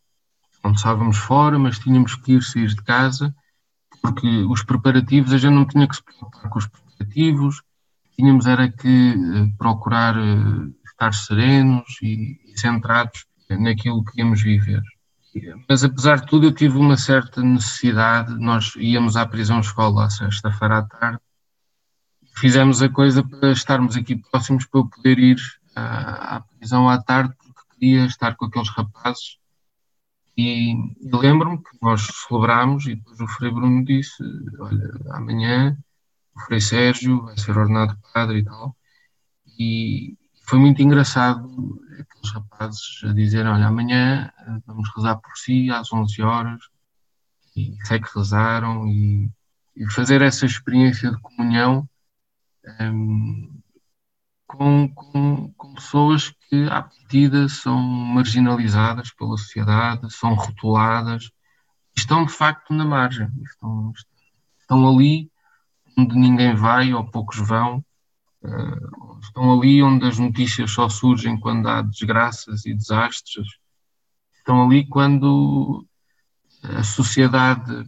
Não 0.64 0.72
estávamos 0.74 1.18
fora, 1.18 1.58
mas 1.58 1.80
tínhamos 1.80 2.16
que 2.16 2.34
ir 2.34 2.44
sair 2.44 2.68
de 2.68 2.84
casa, 2.84 3.36
porque 4.02 4.28
os 4.44 4.64
preparativos, 4.64 5.34
a 5.34 5.38
gente 5.38 5.54
não 5.54 5.66
tinha 5.66 5.88
que 5.88 5.96
se 5.96 6.04
preocupar 6.04 6.50
com 6.50 6.60
os 6.60 6.68
preparativos, 6.68 7.62
tínhamos 8.16 8.46
era 8.46 8.72
que 8.72 9.14
eh, 9.14 9.54
procurar 9.58 10.16
eh, 10.18 10.72
estar 10.86 11.14
serenos 11.14 11.98
e, 12.02 12.40
e 12.46 12.60
centrados 12.60 13.26
naquilo 13.50 14.04
que 14.04 14.20
íamos 14.20 14.42
viver. 14.42 14.82
Mas 15.68 15.84
apesar 15.84 16.22
de 16.22 16.28
tudo, 16.28 16.48
eu 16.48 16.52
tive 16.52 16.78
uma 16.78 16.98
certa 16.98 17.42
necessidade. 17.42 18.34
Nós 18.38 18.74
íamos 18.76 19.16
à 19.16 19.26
prisão-escola 19.26 20.06
à 20.06 20.10
sexta-feira 20.10 20.80
à 20.80 20.84
tarde, 20.84 21.20
fizemos 22.36 22.82
a 22.82 22.90
coisa 22.90 23.24
para 23.24 23.52
estarmos 23.52 23.96
aqui 23.96 24.16
próximos 24.16 24.66
para 24.66 24.82
eu 24.82 24.88
poder 24.88 25.20
ir 25.20 25.38
à, 25.76 26.38
à 26.38 26.40
prisão 26.42 26.90
à 26.90 27.02
tarde, 27.02 27.34
porque 27.38 27.62
queria 27.80 28.06
estar 28.06 28.36
com 28.36 28.46
aqueles 28.46 28.70
rapazes. 28.70 29.38
E, 30.38 30.74
e 30.74 31.12
lembro-me 31.12 31.58
que 31.58 31.78
nós 31.82 32.08
celebrámos 32.28 32.86
e 32.88 32.96
depois 32.96 33.20
o 33.20 33.28
Frei 33.28 33.52
Bruno 33.52 33.84
disse: 33.84 34.24
Olha, 34.60 34.92
amanhã 35.12 35.78
o 36.36 36.40
Frei 36.42 36.62
Sérgio 36.62 37.24
vai 37.24 37.38
ser 37.38 37.58
ordenado 37.58 37.98
padre 38.14 38.40
e 38.40 38.44
tal. 38.44 38.76
E, 39.60 40.18
foi 40.52 40.60
muito 40.60 40.82
engraçado 40.82 41.82
aqueles 41.98 42.34
rapazes 42.34 43.02
a 43.06 43.14
dizerem, 43.14 43.50
olha, 43.50 43.68
amanhã 43.68 44.30
eh, 44.38 44.58
vamos 44.66 44.90
rezar 44.94 45.16
por 45.16 45.38
si 45.38 45.72
às 45.72 45.94
11 45.94 46.22
horas, 46.22 46.60
e 47.56 47.78
sei 47.86 48.02
que 48.02 48.10
rezaram, 48.14 48.86
e, 48.86 49.32
e 49.78 49.90
fazer 49.90 50.22
essa 50.22 50.46
experiência 50.46 51.10
de 51.10 51.22
comunhão 51.22 51.88
um, 52.82 52.84
ehm, 52.84 53.62
com, 54.46 54.90
com, 54.90 55.54
com, 55.54 55.74
pessoas 55.74 56.32
que, 56.50 56.66
à 56.66 56.82
partida, 56.82 57.48
são 57.48 57.80
marginalizadas 57.80 59.10
pela 59.14 59.38
sociedade, 59.38 60.14
são 60.14 60.34
rotuladas, 60.34 61.32
estão 61.96 62.26
de 62.26 62.34
facto 62.34 62.74
na 62.74 62.84
margem, 62.84 63.30
estão, 63.46 63.94
estão 64.60 64.86
ali 64.86 65.32
onde 65.98 66.14
ninguém 66.18 66.54
vai 66.56 66.94
ou 66.94 67.10
poucos 67.10 67.38
vão, 67.40 67.82
Uh, 68.44 69.20
estão 69.22 69.54
ali 69.54 69.84
onde 69.84 70.06
as 70.06 70.18
notícias 70.18 70.72
só 70.72 70.90
surgem 70.90 71.40
quando 71.40 71.68
há 71.68 71.82
desgraças 71.82 72.66
e 72.66 72.74
desastres. 72.74 73.48
Estão 74.38 74.64
ali 74.64 74.88
quando 74.88 75.86
a 76.64 76.84
sociedade 76.84 77.86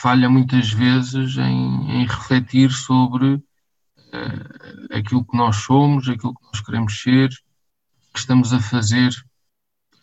falha 0.00 0.28
muitas 0.28 0.70
vezes 0.70 1.36
em, 1.36 1.90
em 1.90 2.06
refletir 2.06 2.70
sobre 2.70 3.34
uh, 3.34 4.96
aquilo 4.96 5.24
que 5.24 5.36
nós 5.36 5.56
somos, 5.56 6.08
aquilo 6.08 6.34
que 6.34 6.44
nós 6.46 6.60
queremos 6.60 7.00
ser, 7.00 7.28
o 7.28 8.12
que 8.12 8.18
estamos 8.18 8.52
a 8.52 8.60
fazer 8.60 9.10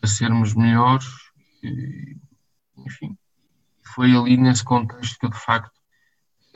para 0.00 0.08
sermos 0.08 0.54
melhores. 0.54 1.06
E, 1.62 2.16
enfim, 2.78 3.16
foi 3.94 4.16
ali 4.16 4.36
nesse 4.36 4.64
contexto 4.64 5.18
que 5.18 5.26
eu, 5.26 5.30
de 5.30 5.38
facto, 5.38 5.76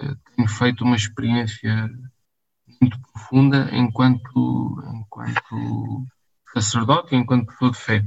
uh, 0.03 0.17
tenho 0.35 0.49
feito 0.49 0.85
uma 0.85 0.97
experiência 0.97 1.91
muito 2.85 3.01
profunda 3.01 3.71
enquanto, 3.73 4.83
enquanto 4.95 6.07
sacerdote, 6.53 7.17
enquanto 7.17 7.47
pessoa 7.47 7.71
de 7.71 7.79
fé. 7.79 8.05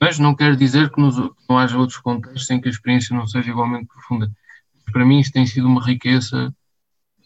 Mas 0.00 0.18
não 0.18 0.34
quer 0.34 0.56
dizer 0.56 0.90
que 0.90 1.00
nos, 1.00 1.16
não 1.48 1.58
haja 1.58 1.78
outros 1.78 1.98
contextos 1.98 2.50
em 2.50 2.60
que 2.60 2.68
a 2.68 2.70
experiência 2.70 3.14
não 3.14 3.26
seja 3.26 3.50
igualmente 3.50 3.86
profunda. 3.86 4.30
Para 4.92 5.04
mim, 5.04 5.20
isso 5.20 5.32
tem 5.32 5.46
sido 5.46 5.66
uma 5.66 5.84
riqueza 5.84 6.54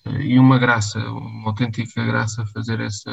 eh, 0.04 0.22
e 0.22 0.38
uma 0.38 0.58
graça, 0.58 0.98
uma 0.98 1.50
autêntica 1.50 2.04
graça 2.04 2.44
fazer 2.46 2.80
essa, 2.80 3.10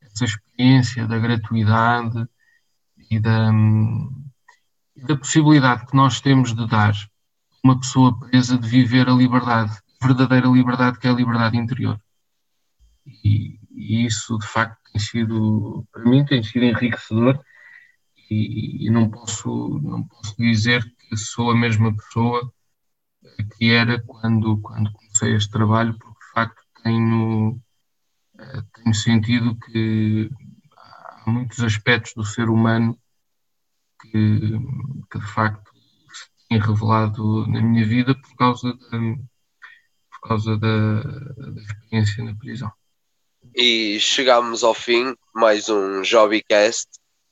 essa 0.00 0.24
experiência 0.24 1.06
da 1.06 1.18
gratuidade 1.18 2.26
e 3.10 3.18
da, 3.18 3.50
da 5.06 5.16
possibilidade 5.16 5.86
que 5.86 5.96
nós 5.96 6.20
temos 6.20 6.54
de 6.54 6.66
dar 6.66 6.94
uma 7.64 7.78
pessoa 7.78 8.18
presa 8.18 8.58
de 8.58 8.68
viver 8.68 9.08
a 9.08 9.12
liberdade, 9.12 9.78
verdadeira 10.02 10.48
liberdade, 10.48 10.98
que 10.98 11.06
é 11.06 11.10
a 11.10 11.14
liberdade 11.14 11.56
interior. 11.56 11.98
E, 13.06 13.58
e, 13.70 14.06
isso 14.06 14.38
de 14.38 14.46
facto 14.46 14.78
tem 14.92 15.00
sido, 15.00 15.86
para 15.92 16.04
mim, 16.04 16.24
tem 16.24 16.42
sido 16.42 16.64
enriquecedor. 16.64 17.42
E, 18.30 18.86
e, 18.86 18.90
não, 18.90 19.10
posso, 19.10 19.80
não 19.82 20.06
posso 20.06 20.36
dizer 20.38 20.82
que 20.98 21.16
sou 21.16 21.50
a 21.50 21.56
mesma 21.56 21.94
pessoa 21.94 22.52
que 23.56 23.70
era 23.70 24.02
quando, 24.02 24.58
quando 24.60 24.92
comecei 24.92 25.34
este 25.34 25.50
trabalho, 25.50 25.96
porque 25.98 26.24
de 26.24 26.32
facto 26.32 26.62
tenho, 26.82 27.60
eh, 28.38 28.62
tenho 28.74 28.94
sentido 28.94 29.56
que 29.58 30.30
há 30.76 31.30
muitos 31.30 31.60
aspectos 31.60 32.14
do 32.14 32.24
ser 32.24 32.48
humano 32.48 32.98
que, 34.00 34.10
que 35.10 35.18
de 35.18 35.26
facto 35.26 35.70
se 36.12 36.48
têm 36.48 36.58
revelado 36.58 37.46
na 37.46 37.60
minha 37.60 37.86
vida 37.86 38.14
por 38.14 38.34
causa 38.36 38.72
por 40.10 40.28
causa 40.28 40.56
da, 40.58 41.02
da 41.02 41.60
experiência 41.60 42.24
na 42.24 42.34
prisão 42.34 42.72
e 43.54 43.98
chegámos 44.00 44.64
ao 44.64 44.74
fim, 44.74 45.14
mais 45.34 45.68
um 45.68 46.02
Jobbycast. 46.02 46.88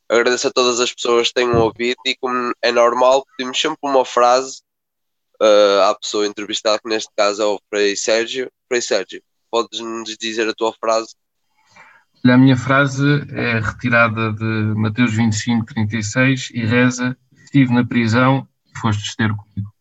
Agradeço 0.08 0.48
a 0.48 0.52
todas 0.52 0.80
as 0.80 0.92
pessoas 0.92 1.28
que 1.28 1.34
tenham 1.34 1.60
ouvido 1.60 1.98
e 2.04 2.16
como 2.16 2.52
é 2.62 2.72
normal, 2.72 3.24
pedimos 3.36 3.60
sempre 3.60 3.78
uma 3.82 4.04
frase 4.04 4.60
uh, 5.40 5.82
à 5.88 5.94
pessoa 5.94 6.26
entrevistada, 6.26 6.78
que 6.78 6.88
neste 6.88 7.10
caso 7.16 7.42
é 7.42 7.46
o 7.46 7.60
Frei 7.68 7.96
Sérgio. 7.96 8.50
Frei 8.68 8.80
Sérgio, 8.80 9.22
podes-nos 9.50 10.16
dizer 10.16 10.48
a 10.48 10.54
tua 10.54 10.72
frase? 10.72 11.14
A 12.24 12.36
minha 12.36 12.56
frase 12.56 13.24
é 13.32 13.60
retirada 13.60 14.32
de 14.32 14.74
Mateus 14.76 15.14
25, 15.14 15.64
36 15.64 16.50
e 16.52 16.66
reza: 16.66 17.16
Estive 17.44 17.72
na 17.72 17.84
prisão 17.84 18.46
e 18.66 18.78
fostes 18.78 19.16
ter 19.16 19.30
comigo. 19.34 19.72